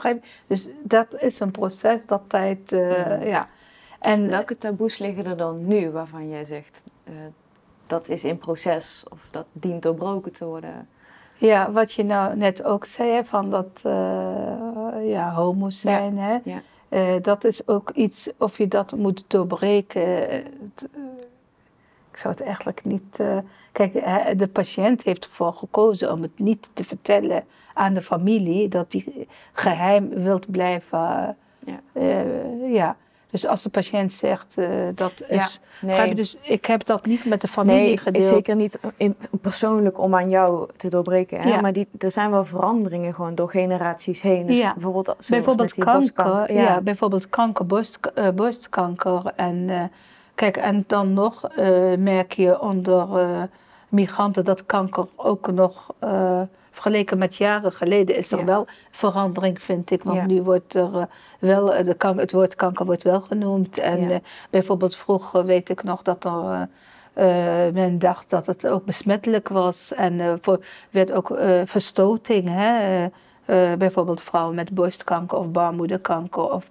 Dus 0.48 0.70
dat 0.84 1.22
is 1.22 1.40
een 1.40 1.52
proces 1.52 2.06
dat 2.06 2.22
tijd, 2.28 2.72
uh, 2.72 3.30
ja. 3.30 3.48
En, 4.00 4.30
Welke 4.30 4.58
taboes 4.58 4.98
liggen 4.98 5.26
er 5.26 5.38
dan 5.38 5.68
nu 5.68 5.90
waarvan 5.90 6.30
jij 6.30 6.46
zegt 6.46 6.84
uh, 7.04 7.14
dat 7.88 8.10
is 8.10 8.24
in 8.24 8.38
proces 8.38 9.06
of 9.10 9.28
dat 9.32 9.46
dient 9.52 9.82
doorbroken 9.82 10.32
te 10.32 10.46
worden? 10.46 10.88
Ja, 11.38 11.72
wat 11.72 11.94
je 11.94 12.04
nou 12.04 12.38
net 12.38 12.64
ook 12.64 12.86
zei, 12.86 13.24
van 13.24 13.50
dat 13.50 13.82
uh, 13.86 14.85
ja, 15.04 15.34
homo's 15.34 15.80
zijn. 15.80 16.18
Hè? 16.18 16.38
Uh, 16.90 17.22
dat 17.22 17.44
is 17.44 17.68
ook 17.68 17.90
iets, 17.90 18.30
of 18.38 18.58
je 18.58 18.68
dat 18.68 18.96
moet 18.96 19.24
doorbreken. 19.28 20.34
Uh, 20.34 20.36
ik 22.12 22.18
zou 22.18 22.34
het 22.34 22.44
eigenlijk 22.44 22.86
niet. 22.86 23.20
Uh, 23.22 23.38
kijk, 23.72 23.94
de 24.38 24.48
patiënt 24.48 25.04
heeft 25.04 25.26
ervoor 25.26 25.54
gekozen 25.54 26.12
om 26.12 26.22
het 26.22 26.40
niet 26.40 26.70
te 26.74 26.84
vertellen 26.84 27.44
aan 27.74 27.94
de 27.94 28.02
familie, 28.02 28.68
dat 28.68 28.92
hij 28.92 29.28
geheim 29.54 30.10
wilt 30.10 30.52
blijven. 30.52 31.38
ja. 31.66 31.80
ja. 32.68 32.96
Dus 33.36 33.48
als 33.48 33.62
de 33.64 33.70
patiënt 33.70 34.14
zegt 34.14 34.56
uh, 34.58 34.68
dat 34.96 35.24
is. 35.28 35.60
Ja, 35.82 35.88
nee. 35.88 36.16
Dus 36.16 36.38
ik 36.42 36.66
heb 36.66 36.86
dat 36.86 37.06
niet 37.06 37.26
met 37.26 37.42
de 37.42 37.48
familie 37.48 37.82
nee, 37.82 37.98
gedeeld. 37.98 38.24
Zeker 38.24 38.56
niet 38.56 38.80
in, 38.98 39.16
persoonlijk 39.42 40.00
om 40.00 40.16
aan 40.16 40.30
jou 40.30 40.70
te 40.76 40.90
doorbreken. 40.90 41.42
Hè? 41.42 41.50
Ja. 41.50 41.62
Maar 41.62 41.74
die, 41.74 41.88
er 41.98 42.12
zijn 42.12 42.32
wel 42.32 42.46
veranderingen 42.46 43.14
gewoon 43.14 43.36
door 43.36 43.50
generaties 43.50 44.22
heen. 44.22 44.46
Dus 44.46 44.60
ja. 44.60 44.74
bijvoorbeeld, 44.74 45.16
bijvoorbeeld 45.30 45.74
kanker. 45.74 46.54
Ja. 46.54 46.82
bijvoorbeeld 46.82 47.30
kanker, 47.30 47.66
borst, 47.66 48.00
uh, 48.16 48.30
borstkanker. 48.30 49.34
En 49.36 49.56
uh, 49.56 49.84
kijk, 50.36 50.58
en 50.58 50.84
dan 50.88 51.14
nog 51.14 51.48
merk 51.98 52.34
je 52.34 52.62
onder 52.62 53.08
migranten 53.90 54.46
dat 54.46 54.66
kanker 54.66 55.08
ook 55.16 55.52
nog 55.52 55.94
vergeleken 56.76 57.18
met 57.18 57.36
jaren 57.36 57.72
geleden 57.72 58.16
is 58.16 58.32
er 58.32 58.46
wel 58.46 58.68
verandering, 58.92 59.62
vind 59.62 59.92
ik. 59.92 60.04
Want 60.04 60.28
nu 60.28 60.42
wordt 60.42 60.76
er 60.76 60.96
uh, 60.96 61.04
wel, 61.40 61.66
de 61.84 61.94
kanker, 61.98 62.22
het 62.22 62.32
woord 62.32 62.56
kanker 62.56 62.86
wordt 62.86 63.04
wel 63.04 63.22
genoemd. 63.22 63.78
En 63.78 64.00
uh, 64.00 64.16
bijvoorbeeld 64.50 64.96
vroeger 64.96 65.46
weet 65.46 65.70
ik 65.70 65.84
nog 65.84 66.02
dat 66.02 66.26
er... 66.26 66.68
Uh, 67.18 67.74
men 67.74 68.00
dacht 68.00 68.30
dat 68.30 68.46
het 68.46 68.68
ook 68.68 68.86
besmettelijk 68.86 69.50
was 69.50 69.94
en 69.94 70.38
voor, 70.42 70.66
werd 70.90 71.12
ook 71.12 71.38
verstoting. 71.66 72.50
Hè? 72.50 73.08
bijvoorbeeld 73.78 74.22
vrouwen 74.22 74.56
met 74.56 74.74
borstkanker 74.74 75.38
of 75.38 75.52
baarmoederkanker 75.52 76.52
of 76.52 76.70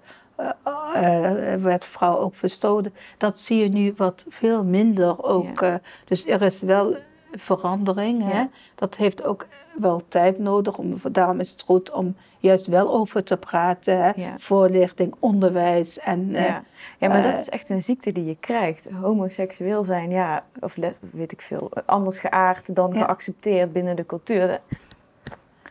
werd 1.61 1.85
vrouw 1.85 2.17
ook 2.17 2.35
verstoten. 2.35 2.93
Dat 3.17 3.39
zie 3.39 3.57
je 3.57 3.69
nu 3.69 3.93
wat 3.97 4.25
veel 4.29 4.63
minder 4.63 5.23
ook. 5.23 5.65
dus 6.05 6.27
er 6.27 6.41
is 6.41 6.61
wel 6.61 6.95
verandering. 7.37 8.31
Hè? 8.31 8.45
Dat 8.75 8.95
heeft 8.95 9.23
ook 9.23 9.47
wel 9.75 10.03
tijd 10.07 10.39
nodig. 10.39 10.77
Om, 10.77 10.95
daarom 11.11 11.39
is 11.39 11.51
het 11.51 11.61
goed 11.61 11.91
om 11.91 12.15
juist 12.39 12.67
wel 12.67 12.93
over 12.93 13.23
te 13.23 13.37
praten. 13.37 14.03
Hè? 14.03 14.11
Voorlichting, 14.37 15.15
onderwijs. 15.19 15.99
En, 15.99 16.29
ja. 16.31 16.39
Uh, 16.39 16.55
ja, 16.97 17.07
maar 17.07 17.21
dat 17.21 17.33
eh, 17.33 17.39
is 17.39 17.49
echt 17.49 17.69
een 17.69 17.81
ziekte 17.81 18.11
die 18.11 18.25
je 18.25 18.37
krijgt. 18.39 18.89
Homoseksueel 18.89 19.83
zijn, 19.83 20.09
ja, 20.09 20.43
of 20.59 20.77
weet 21.11 21.31
ik 21.31 21.41
veel, 21.41 21.71
anders 21.85 22.19
geaard 22.19 22.75
dan 22.75 22.93
geaccepteerd 22.93 23.73
binnen 23.73 23.95
de 23.95 24.05
cultuur. 24.05 24.59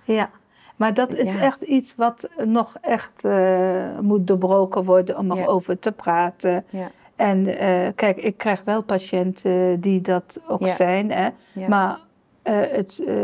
Ja. 0.04 0.30
Maar 0.76 0.94
dat 0.94 1.12
is 1.12 1.34
echt 1.34 1.62
iets 1.62 1.94
wat 1.96 2.28
nog 2.44 2.76
echt 2.80 3.24
uh, 3.24 3.98
moet 4.00 4.26
doorbroken 4.26 4.84
worden 4.84 5.18
om 5.18 5.32
erover 5.32 5.78
te 5.78 5.92
praten. 5.92 6.64
Ja. 6.70 6.90
En 7.16 7.48
uh, 7.48 7.88
kijk, 7.94 8.16
ik 8.16 8.36
krijg 8.36 8.62
wel 8.64 8.82
patiënten 8.82 9.80
die 9.80 10.00
dat 10.00 10.40
ook 10.48 10.68
zijn, 10.68 11.10
hè? 11.10 11.28
maar 11.68 11.98
uh, 12.44 12.60
het, 12.70 13.02
uh, 13.06 13.14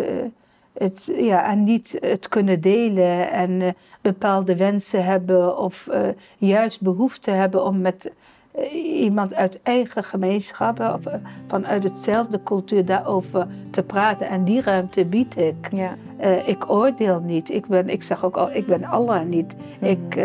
het, 0.73 1.09
ja, 1.17 1.51
en 1.51 1.65
niet 1.65 1.97
het 2.01 2.29
kunnen 2.29 2.61
delen 2.61 3.31
en 3.31 3.63
eh, 3.63 3.69
bepaalde 4.01 4.57
wensen 4.57 5.05
hebben 5.05 5.59
of 5.59 5.89
juist 6.39 6.83
behoefte 6.83 7.31
hebben 7.31 7.65
om 7.65 7.81
met 7.81 8.13
iemand 8.85 9.35
uit 9.35 9.63
eigen 9.63 10.05
gemeenschap 10.05 10.81
of 10.81 11.03
vanuit 11.47 11.85
hetzelfde 11.85 12.43
cultuur 12.43 12.85
daarover 12.85 13.47
te 13.71 13.83
praten. 13.83 14.29
En 14.29 14.45
die 14.45 14.61
ruimte 14.61 15.05
bied 15.05 15.37
ik. 15.37 15.69
Ja. 15.71 15.95
ik 16.47 16.71
oordeel 16.71 17.21
niet. 17.21 17.51
Ik, 17.51 17.67
ben, 17.67 17.89
ik 17.89 18.03
zeg 18.03 18.25
ook 18.25 18.37
al, 18.37 18.51
ik 18.53 18.67
ben 18.67 18.85
Allah 18.85 19.25
niet. 19.25 19.55
Mhm. 19.79 19.91
Ik 19.91 20.19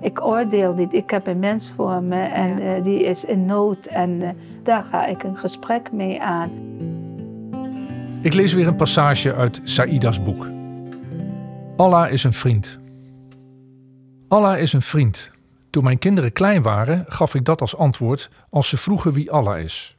ik 0.00 0.24
oordeel 0.24 0.74
niet. 0.74 0.92
Ik 0.92 1.10
heb 1.10 1.26
een 1.26 1.38
mens 1.38 1.70
voor 1.70 2.02
me 2.02 2.22
en 2.22 2.62
uh, 2.62 2.84
die 2.84 3.04
is 3.04 3.24
in 3.24 3.46
nood 3.46 3.86
en 3.86 4.10
uh, 4.10 4.28
daar 4.62 4.82
ga 4.82 5.06
ik 5.06 5.22
een 5.22 5.36
gesprek 5.36 5.92
mee 5.92 6.22
aan. 6.22 6.50
Ik 8.20 8.34
lees 8.34 8.52
weer 8.52 8.66
een 8.66 8.76
passage 8.76 9.34
uit 9.34 9.60
Saida's 9.64 10.22
boek. 10.22 10.46
Allah 11.76 12.12
is 12.12 12.24
een 12.24 12.32
vriend. 12.32 12.78
Allah 14.28 14.60
is 14.60 14.72
een 14.72 14.82
vriend. 14.82 15.30
Toen 15.70 15.84
mijn 15.84 15.98
kinderen 15.98 16.32
klein 16.32 16.62
waren, 16.62 17.04
gaf 17.08 17.34
ik 17.34 17.44
dat 17.44 17.60
als 17.60 17.76
antwoord 17.76 18.30
als 18.50 18.68
ze 18.68 18.76
vroegen 18.76 19.12
wie 19.12 19.30
Allah 19.30 19.58
is. 19.58 19.96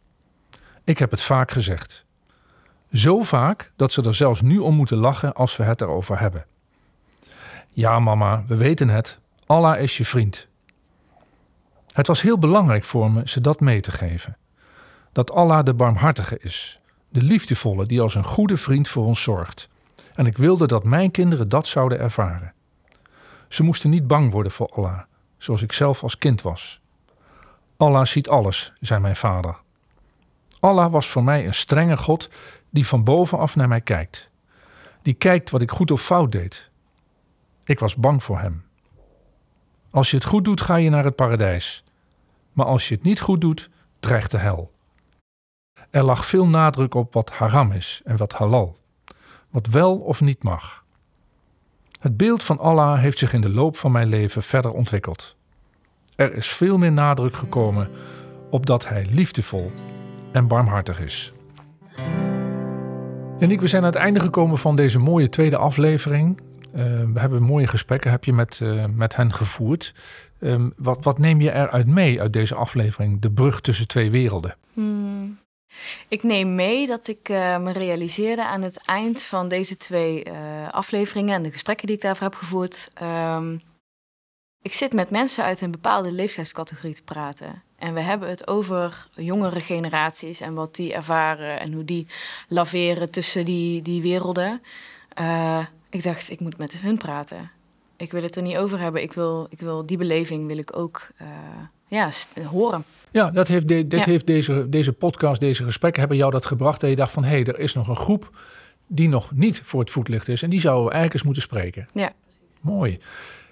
Ik 0.83 0.97
heb 0.97 1.11
het 1.11 1.21
vaak 1.21 1.51
gezegd. 1.51 2.05
Zo 2.91 3.19
vaak 3.23 3.71
dat 3.75 3.91
ze 3.91 4.03
er 4.03 4.13
zelfs 4.13 4.41
nu 4.41 4.57
om 4.57 4.75
moeten 4.75 4.97
lachen 4.97 5.33
als 5.33 5.57
we 5.57 5.63
het 5.63 5.81
erover 5.81 6.19
hebben. 6.19 6.45
Ja, 7.69 7.99
mama, 7.99 8.43
we 8.47 8.55
weten 8.55 8.89
het. 8.89 9.19
Allah 9.45 9.81
is 9.81 9.97
je 9.97 10.05
vriend. 10.05 10.47
Het 11.93 12.07
was 12.07 12.21
heel 12.21 12.37
belangrijk 12.37 12.83
voor 12.83 13.11
me 13.11 13.21
ze 13.25 13.41
dat 13.41 13.59
mee 13.59 13.81
te 13.81 13.91
geven. 13.91 14.37
Dat 15.11 15.31
Allah 15.31 15.63
de 15.63 15.73
barmhartige 15.73 16.39
is, 16.39 16.79
de 17.09 17.23
liefdevolle 17.23 17.85
die 17.85 18.01
als 18.01 18.15
een 18.15 18.25
goede 18.25 18.57
vriend 18.57 18.87
voor 18.87 19.05
ons 19.05 19.23
zorgt. 19.23 19.69
En 20.15 20.25
ik 20.25 20.37
wilde 20.37 20.67
dat 20.67 20.83
mijn 20.83 21.11
kinderen 21.11 21.49
dat 21.49 21.67
zouden 21.67 21.99
ervaren. 21.99 22.53
Ze 23.47 23.63
moesten 23.63 23.89
niet 23.89 24.07
bang 24.07 24.31
worden 24.31 24.51
voor 24.51 24.67
Allah, 24.67 24.99
zoals 25.39 25.61
ik 25.61 25.71
zelf 25.71 26.03
als 26.03 26.17
kind 26.17 26.41
was. 26.41 26.81
Allah 27.77 28.05
ziet 28.05 28.29
alles, 28.29 28.73
zei 28.79 28.99
mijn 28.99 29.15
vader. 29.15 29.57
Allah 30.59 30.91
was 30.91 31.07
voor 31.07 31.23
mij 31.23 31.45
een 31.45 31.53
strenge 31.53 31.97
God 31.97 32.29
die 32.69 32.87
van 32.87 33.03
bovenaf 33.03 33.55
naar 33.55 33.67
mij 33.67 33.81
kijkt. 33.81 34.29
Die 35.01 35.13
kijkt 35.13 35.49
wat 35.49 35.61
ik 35.61 35.71
goed 35.71 35.91
of 35.91 36.01
fout 36.01 36.31
deed. 36.31 36.69
Ik 37.63 37.79
was 37.79 37.95
bang 37.95 38.23
voor 38.23 38.39
hem. 38.39 38.63
Als 39.91 40.09
je 40.09 40.17
het 40.17 40.25
goed 40.25 40.45
doet, 40.45 40.61
ga 40.61 40.75
je 40.75 40.89
naar 40.89 41.03
het 41.03 41.15
paradijs. 41.15 41.83
Maar 42.53 42.65
als 42.65 42.87
je 42.87 42.95
het 42.95 43.03
niet 43.03 43.19
goed 43.19 43.41
doet, 43.41 43.69
dreigt 43.99 44.31
de 44.31 44.37
hel. 44.37 44.71
Er 45.89 46.03
lag 46.03 46.25
veel 46.25 46.47
nadruk 46.47 46.93
op 46.93 47.13
wat 47.13 47.29
haram 47.29 47.71
is 47.71 48.01
en 48.03 48.17
wat 48.17 48.33
halal, 48.33 48.77
wat 49.49 49.67
wel 49.67 49.97
of 49.97 50.21
niet 50.21 50.43
mag. 50.43 50.83
Het 51.99 52.17
beeld 52.17 52.43
van 52.43 52.59
Allah 52.59 52.99
heeft 52.99 53.17
zich 53.17 53.33
in 53.33 53.41
de 53.41 53.49
loop 53.49 53.77
van 53.77 53.91
mijn 53.91 54.07
leven 54.07 54.43
verder 54.43 54.71
ontwikkeld. 54.71 55.35
Er 56.15 56.35
is 56.35 56.47
veel 56.47 56.77
meer 56.77 56.91
nadruk 56.91 57.35
gekomen 57.35 57.89
op 58.49 58.65
dat 58.65 58.87
Hij 58.87 59.07
liefdevol 59.09 59.71
en 60.31 60.47
barmhartig 60.47 60.99
is. 60.99 61.33
En 63.39 63.51
ik, 63.51 63.61
we 63.61 63.67
zijn 63.67 63.81
aan 63.81 63.89
het 63.89 63.97
einde 63.97 64.19
gekomen 64.19 64.57
van 64.57 64.75
deze 64.75 64.99
mooie 64.99 65.29
tweede 65.29 65.57
aflevering. 65.57 66.39
Uh, 66.75 66.83
we 67.13 67.19
hebben 67.19 67.43
mooie 67.43 67.67
gesprekken 67.67 68.11
heb 68.11 68.23
je 68.23 68.33
met, 68.33 68.59
uh, 68.63 68.85
met 68.85 69.15
hen 69.15 69.33
gevoerd. 69.33 69.93
Um, 70.39 70.73
wat, 70.77 71.03
wat 71.03 71.17
neem 71.17 71.41
je 71.41 71.53
eruit 71.53 71.87
mee 71.87 72.21
uit 72.21 72.33
deze 72.33 72.55
aflevering? 72.55 73.21
De 73.21 73.31
brug 73.31 73.61
tussen 73.61 73.87
twee 73.87 74.11
werelden. 74.11 74.55
Hmm. 74.73 75.37
Ik 76.07 76.23
neem 76.23 76.55
mee 76.55 76.87
dat 76.87 77.07
ik 77.07 77.29
uh, 77.29 77.57
me 77.57 77.71
realiseerde 77.71 78.45
aan 78.45 78.61
het 78.61 78.77
eind 78.77 79.21
van 79.21 79.47
deze 79.47 79.77
twee 79.77 80.31
afleveringen 80.69 81.35
en 81.35 81.43
de 81.43 81.51
gesprekken 81.51 81.87
die 81.87 81.95
ik 81.95 82.01
daarvoor 82.01 82.27
heb 82.27 82.35
gevoerd. 82.35 82.91
Um, 83.01 83.61
ik 84.61 84.73
zit 84.73 84.93
met 84.93 85.09
mensen 85.09 85.43
uit 85.43 85.61
een 85.61 85.71
bepaalde 85.71 86.11
leeftijdscategorie 86.11 86.95
te 86.95 87.03
praten. 87.03 87.63
En 87.75 87.93
we 87.93 87.99
hebben 87.99 88.29
het 88.29 88.47
over 88.47 89.07
jongere 89.15 89.59
generaties 89.59 90.39
en 90.39 90.53
wat 90.53 90.75
die 90.75 90.93
ervaren 90.93 91.59
en 91.59 91.73
hoe 91.73 91.85
die 91.85 92.07
laveren 92.47 93.11
tussen 93.11 93.45
die, 93.45 93.81
die 93.81 94.01
werelden. 94.01 94.61
Uh, 95.19 95.65
ik 95.89 96.03
dacht, 96.03 96.29
ik 96.29 96.39
moet 96.39 96.57
met 96.57 96.73
hun 96.73 96.97
praten. 96.97 97.51
Ik 97.97 98.11
wil 98.11 98.23
het 98.23 98.35
er 98.35 98.41
niet 98.41 98.57
over 98.57 98.79
hebben. 98.79 99.01
Ik 99.01 99.13
wil, 99.13 99.47
ik 99.49 99.59
wil 99.59 99.85
die 99.85 99.97
beleving 99.97 100.47
wil 100.47 100.57
ik 100.57 100.77
ook 100.77 101.07
ja, 101.87 102.09
horen. 102.49 102.85
Ja, 103.11 103.31
dat 103.31 103.47
heeft 103.47 103.67
de, 103.67 103.87
dit 103.87 104.05
heeft 104.05 104.27
deze, 104.27 104.69
deze 104.69 104.93
podcast, 104.93 105.39
deze 105.39 105.63
gesprekken 105.63 105.99
hebben 105.99 106.17
jou 106.17 106.31
dat 106.31 106.45
gebracht. 106.45 106.81
Dat 106.81 106.89
je 106.89 106.95
dacht 106.95 107.11
van, 107.11 107.23
hé, 107.23 107.29
hey, 107.29 107.45
er 107.45 107.59
is 107.59 107.73
nog 107.73 107.87
een 107.87 107.95
groep 107.95 108.37
die 108.87 109.09
nog 109.09 109.31
niet 109.31 109.61
voor 109.65 109.79
het 109.79 109.91
voetlicht 109.91 110.27
is. 110.27 110.43
En 110.43 110.49
die 110.49 110.59
zouden 110.59 110.85
we 110.85 110.91
eigenlijk 110.91 111.13
eens 111.13 111.23
moeten 111.23 111.43
spreken. 111.43 111.87
Ja. 111.93 112.11
Mooi. 112.61 112.99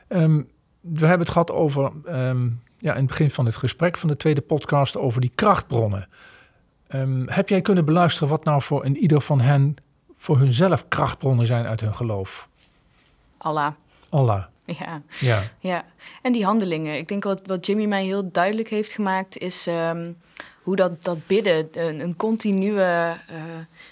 Um, 0.08 0.50
we 0.80 1.06
hebben 1.06 1.20
het 1.20 1.30
gehad 1.30 1.52
over, 1.52 1.92
um, 2.08 2.62
ja, 2.78 2.92
in 2.92 3.00
het 3.00 3.08
begin 3.08 3.32
van 3.32 3.46
het 3.46 3.56
gesprek 3.56 3.98
van 3.98 4.10
de 4.10 4.18
tweede 4.18 4.42
podcast, 4.42 4.98
over 4.98 5.22
die 5.22 5.32
krachtbronnen. 5.36 6.08
Um, 6.90 7.24
heb 7.30 7.50
jij 7.50 7.62
kunnen 7.62 7.86
beluisteren 7.86 8.30
wat 8.30 8.44
nou 8.44 8.62
voor 8.62 8.86
in 8.86 8.98
ieder 8.98 9.22
van 9.22 9.42
hen 9.42 9.76
voor 10.18 10.38
hunzelf 10.38 10.88
krachtbronnen 10.88 11.46
zijn 11.46 11.66
uit 11.66 11.82
hun 11.82 11.96
geloof? 11.96 12.48
Allah. 13.38 13.72
Allah. 14.10 14.44
Ja. 14.68 15.02
ja. 15.20 15.44
ja. 15.60 15.86
En 16.22 16.32
die 16.32 16.46
handelingen. 16.46 16.98
Ik 16.98 17.08
denk 17.08 17.24
wat, 17.24 17.42
wat 17.46 17.66
Jimmy 17.66 17.86
mij 17.86 18.04
heel 18.04 18.32
duidelijk 18.32 18.70
heeft 18.70 18.92
gemaakt, 18.92 19.38
is 19.38 19.68
um, 19.68 20.18
hoe 20.62 20.76
dat, 20.76 21.04
dat 21.04 21.28
bidden 21.28 21.68
een, 21.72 22.02
een 22.02 22.16
continue, 22.16 22.74
uh, 22.74 23.12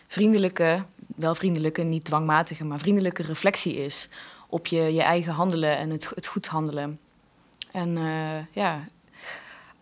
vriendelijke, 0.07 0.84
wel 1.15 1.36
vriendelijke, 1.36 1.82
niet 1.82 2.03
dwangmatige, 2.03 2.63
maar 2.63 2.80
vriendelijke 2.80 3.23
reflectie 3.23 3.76
is 3.76 4.09
op 4.47 4.67
je, 4.67 4.93
je 4.93 5.01
eigen 5.01 5.34
handelen 5.34 5.78
en 5.78 5.89
het, 5.89 6.11
het 6.15 6.28
goed 6.28 6.47
handelen. 6.47 6.99
En 7.71 7.97
uh, 7.97 8.38
ja, 8.51 8.88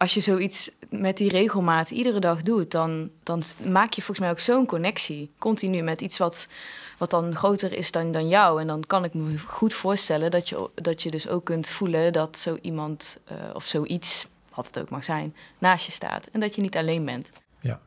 als 0.04 0.14
je 0.14 0.20
zoiets 0.20 0.72
met 0.90 1.18
die 1.18 1.30
regelmaat 1.30 1.92
iedere 1.92 2.20
dag 2.20 2.42
doet, 2.42 2.72
dan, 2.72 3.10
dan 3.24 3.44
maak 3.72 3.94
je 3.94 4.02
volgens 4.02 4.20
mij 4.20 4.30
ook 4.30 4.40
zo'n 4.40 4.66
connectie. 4.66 5.32
Continu 5.38 5.82
met 5.82 6.02
iets 6.02 6.18
wat, 6.18 6.50
wat 6.98 7.10
dan 7.10 7.36
groter 7.36 7.74
is 7.74 7.92
dan, 7.92 8.12
dan 8.12 8.28
jou. 8.28 8.62
En 8.62 8.68
dan 8.68 8.84
kan 8.88 9.04
ik 9.04 9.14
me 9.14 9.38
goed 9.38 9.74
voorstellen 9.74 10.32
dat 10.32 10.50
je, 10.50 10.70
dat 10.76 11.04
je 11.04 11.12
dus 11.12 11.28
ook 11.28 11.46
kunt 11.46 11.70
voelen 11.70 12.14
dat 12.14 12.38
zo 12.38 12.58
iemand 12.62 13.20
uh, 13.32 13.38
of 13.54 13.66
zoiets, 13.66 14.28
wat 14.54 14.66
het 14.66 14.80
ook 14.80 14.90
mag 14.90 15.04
zijn, 15.04 15.36
naast 15.58 15.86
je 15.86 15.92
staat. 15.92 16.28
En 16.32 16.40
dat 16.40 16.56
je 16.56 16.62
niet 16.62 16.78
alleen 16.78 17.06
bent. 17.06 17.32
Ja, 17.60 17.80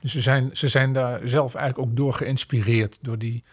dus 0.00 0.12
ze 0.12 0.20
zijn, 0.20 0.50
ze 0.52 0.68
zijn 0.68 0.92
daar 0.92 1.20
zelf 1.24 1.54
eigenlijk 1.54 1.88
ook 1.88 1.96
door 1.96 2.12
geïnspireerd. 2.12 2.98
Door 3.00 3.18
die, 3.18 3.44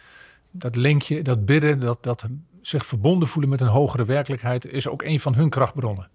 dat 0.51 0.75
linkje, 0.75 1.21
dat 1.21 1.45
bidden, 1.45 1.79
dat, 1.79 2.03
dat 2.03 2.25
zich 2.61 2.85
verbonden 2.85 3.27
voelen 3.27 3.49
met 3.49 3.61
een 3.61 3.67
hogere 3.67 4.05
werkelijkheid, 4.05 4.65
is 4.65 4.87
ook 4.87 5.01
een 5.01 5.19
van 5.19 5.35
hun 5.35 5.49
krachtbronnen. 5.49 6.09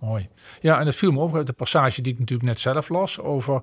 Ja. 0.00 0.06
Mooi. 0.06 0.28
Ja, 0.60 0.80
en 0.80 0.86
het 0.86 0.94
viel 0.94 1.12
me 1.12 1.20
op 1.20 1.36
uit 1.36 1.46
de 1.46 1.52
passage 1.52 2.02
die 2.02 2.12
ik 2.12 2.18
natuurlijk 2.18 2.48
net 2.48 2.60
zelf 2.60 2.88
las 2.88 3.20
over 3.20 3.62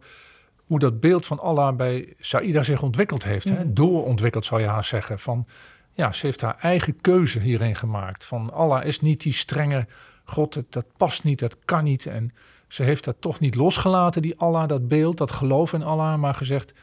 hoe 0.66 0.80
dat 0.80 1.00
beeld 1.00 1.26
van 1.26 1.40
Allah 1.40 1.76
bij 1.76 2.14
Saïda 2.20 2.64
zich 2.64 2.82
ontwikkeld 2.82 3.24
heeft. 3.24 3.50
Hè? 3.50 3.64
Mhm. 3.64 3.74
Doorontwikkeld 3.74 4.46
zou 4.46 4.62
je 4.62 4.68
haar 4.68 4.84
zeggen. 4.84 5.20
Van, 5.20 5.48
ja, 5.94 6.12
ze 6.12 6.26
heeft 6.26 6.42
haar 6.42 6.58
eigen 6.60 7.02
keuze 7.02 7.40
hierin 7.40 7.76
gemaakt. 7.76 8.26
Van 8.26 8.54
Allah 8.54 8.86
is 8.86 9.02
niet 9.02 9.22
die 9.22 9.34
strenge 9.34 9.88
God, 10.24 10.54
het, 10.54 10.72
dat 10.72 10.86
past 10.98 11.24
niet, 11.24 11.40
dat 11.40 11.58
kan 11.66 11.84
niet. 11.84 12.06
En 12.06 12.34
ze 12.68 12.84
heeft 12.84 13.04
dat 13.04 13.16
toch 13.20 13.40
niet 13.40 13.56
losgelaten, 13.56 14.22
die 14.22 14.38
Allah, 14.38 14.68
dat 14.68 14.88
beeld, 14.88 15.18
dat 15.18 15.32
geloof 15.32 15.74
in 15.74 15.84
Allah, 15.84 16.20
maar 16.20 16.36
gezegd, 16.36 16.74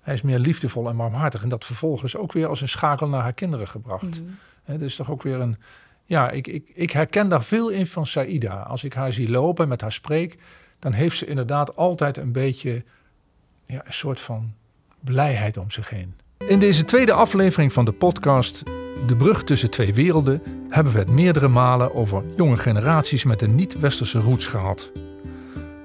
hij 0.00 0.14
is 0.14 0.22
meer 0.22 0.38
liefdevol 0.38 0.88
en 0.88 0.96
warmhartig. 0.96 1.42
En 1.42 1.48
dat 1.48 1.64
vervolgens 1.64 2.16
ook 2.16 2.32
weer 2.32 2.46
als 2.46 2.60
een 2.60 2.68
schakel 2.68 3.08
naar 3.08 3.22
haar 3.22 3.32
kinderen 3.32 3.68
gebracht. 3.68 4.22
Mm 4.22 4.38
dus 4.78 4.96
toch 4.96 5.10
ook 5.10 5.22
weer 5.22 5.40
een, 5.40 5.56
ja, 6.06 6.30
ik, 6.30 6.46
ik, 6.46 6.70
ik 6.74 6.90
herken 6.90 7.28
daar 7.28 7.42
veel 7.42 7.68
in 7.68 7.86
van 7.86 8.06
Saïda. 8.06 8.54
Als 8.54 8.84
ik 8.84 8.92
haar 8.92 9.12
zie 9.12 9.30
lopen, 9.30 9.68
met 9.68 9.80
haar 9.80 9.92
spreek, 9.92 10.36
dan 10.78 10.92
heeft 10.92 11.16
ze 11.16 11.26
inderdaad 11.26 11.76
altijd 11.76 12.16
een 12.16 12.32
beetje 12.32 12.84
ja, 13.66 13.82
een 13.84 13.92
soort 13.92 14.20
van 14.20 14.54
blijheid 15.00 15.56
om 15.56 15.70
zich 15.70 15.90
heen. 15.90 16.14
In 16.38 16.58
deze 16.58 16.84
tweede 16.84 17.12
aflevering 17.12 17.72
van 17.72 17.84
de 17.84 17.92
podcast 17.92 18.64
De 19.06 19.16
Brug 19.16 19.44
tussen 19.44 19.70
twee 19.70 19.94
werelden 19.94 20.42
hebben 20.68 20.92
we 20.92 20.98
het 20.98 21.10
meerdere 21.10 21.48
malen 21.48 21.94
over 21.94 22.22
jonge 22.36 22.56
generaties 22.56 23.24
met 23.24 23.42
een 23.42 23.54
niet-westerse 23.54 24.18
roots 24.18 24.46
gehad. 24.46 24.92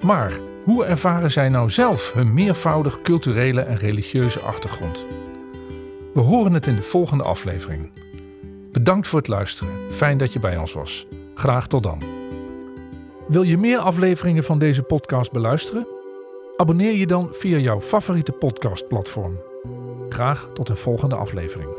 Maar 0.02 0.34
hoe 0.64 0.86
ervaren 0.86 1.32
zij 1.32 1.50
nou 1.50 1.70
zelf 1.70 2.14
hun 2.14 2.34
meervoudig 2.34 3.02
culturele 3.02 3.62
en 3.62 3.78
religieuze 3.78 4.40
achtergrond? 4.40 5.06
We 6.14 6.20
horen 6.20 6.54
het 6.54 6.68
in 6.68 6.76
de 6.76 6.82
volgende 6.82 7.24
aflevering. 7.24 7.90
Bedankt 8.72 9.08
voor 9.08 9.20
het 9.20 9.28
luisteren. 9.28 9.74
Fijn 9.92 10.18
dat 10.18 10.34
je 10.34 10.40
bij 10.40 10.58
ons 10.58 10.74
was. 10.74 11.08
Graag 11.36 11.68
tot 11.68 11.84
dan. 11.84 12.02
Wil 13.28 13.42
je 13.42 13.58
meer 13.58 13.78
afleveringen 13.78 14.44
van 14.44 14.60
deze 14.60 14.84
podcast 14.84 15.32
beluisteren? 15.32 15.88
Abonneer 16.58 16.94
je 16.94 17.08
dan 17.08 17.30
via 17.32 17.58
jouw 17.58 17.82
favoriete 17.82 18.32
podcastplatform. 18.32 19.40
Graag 20.10 20.50
tot 20.54 20.70
een 20.70 20.78
volgende 20.78 21.16
aflevering. 21.16 21.70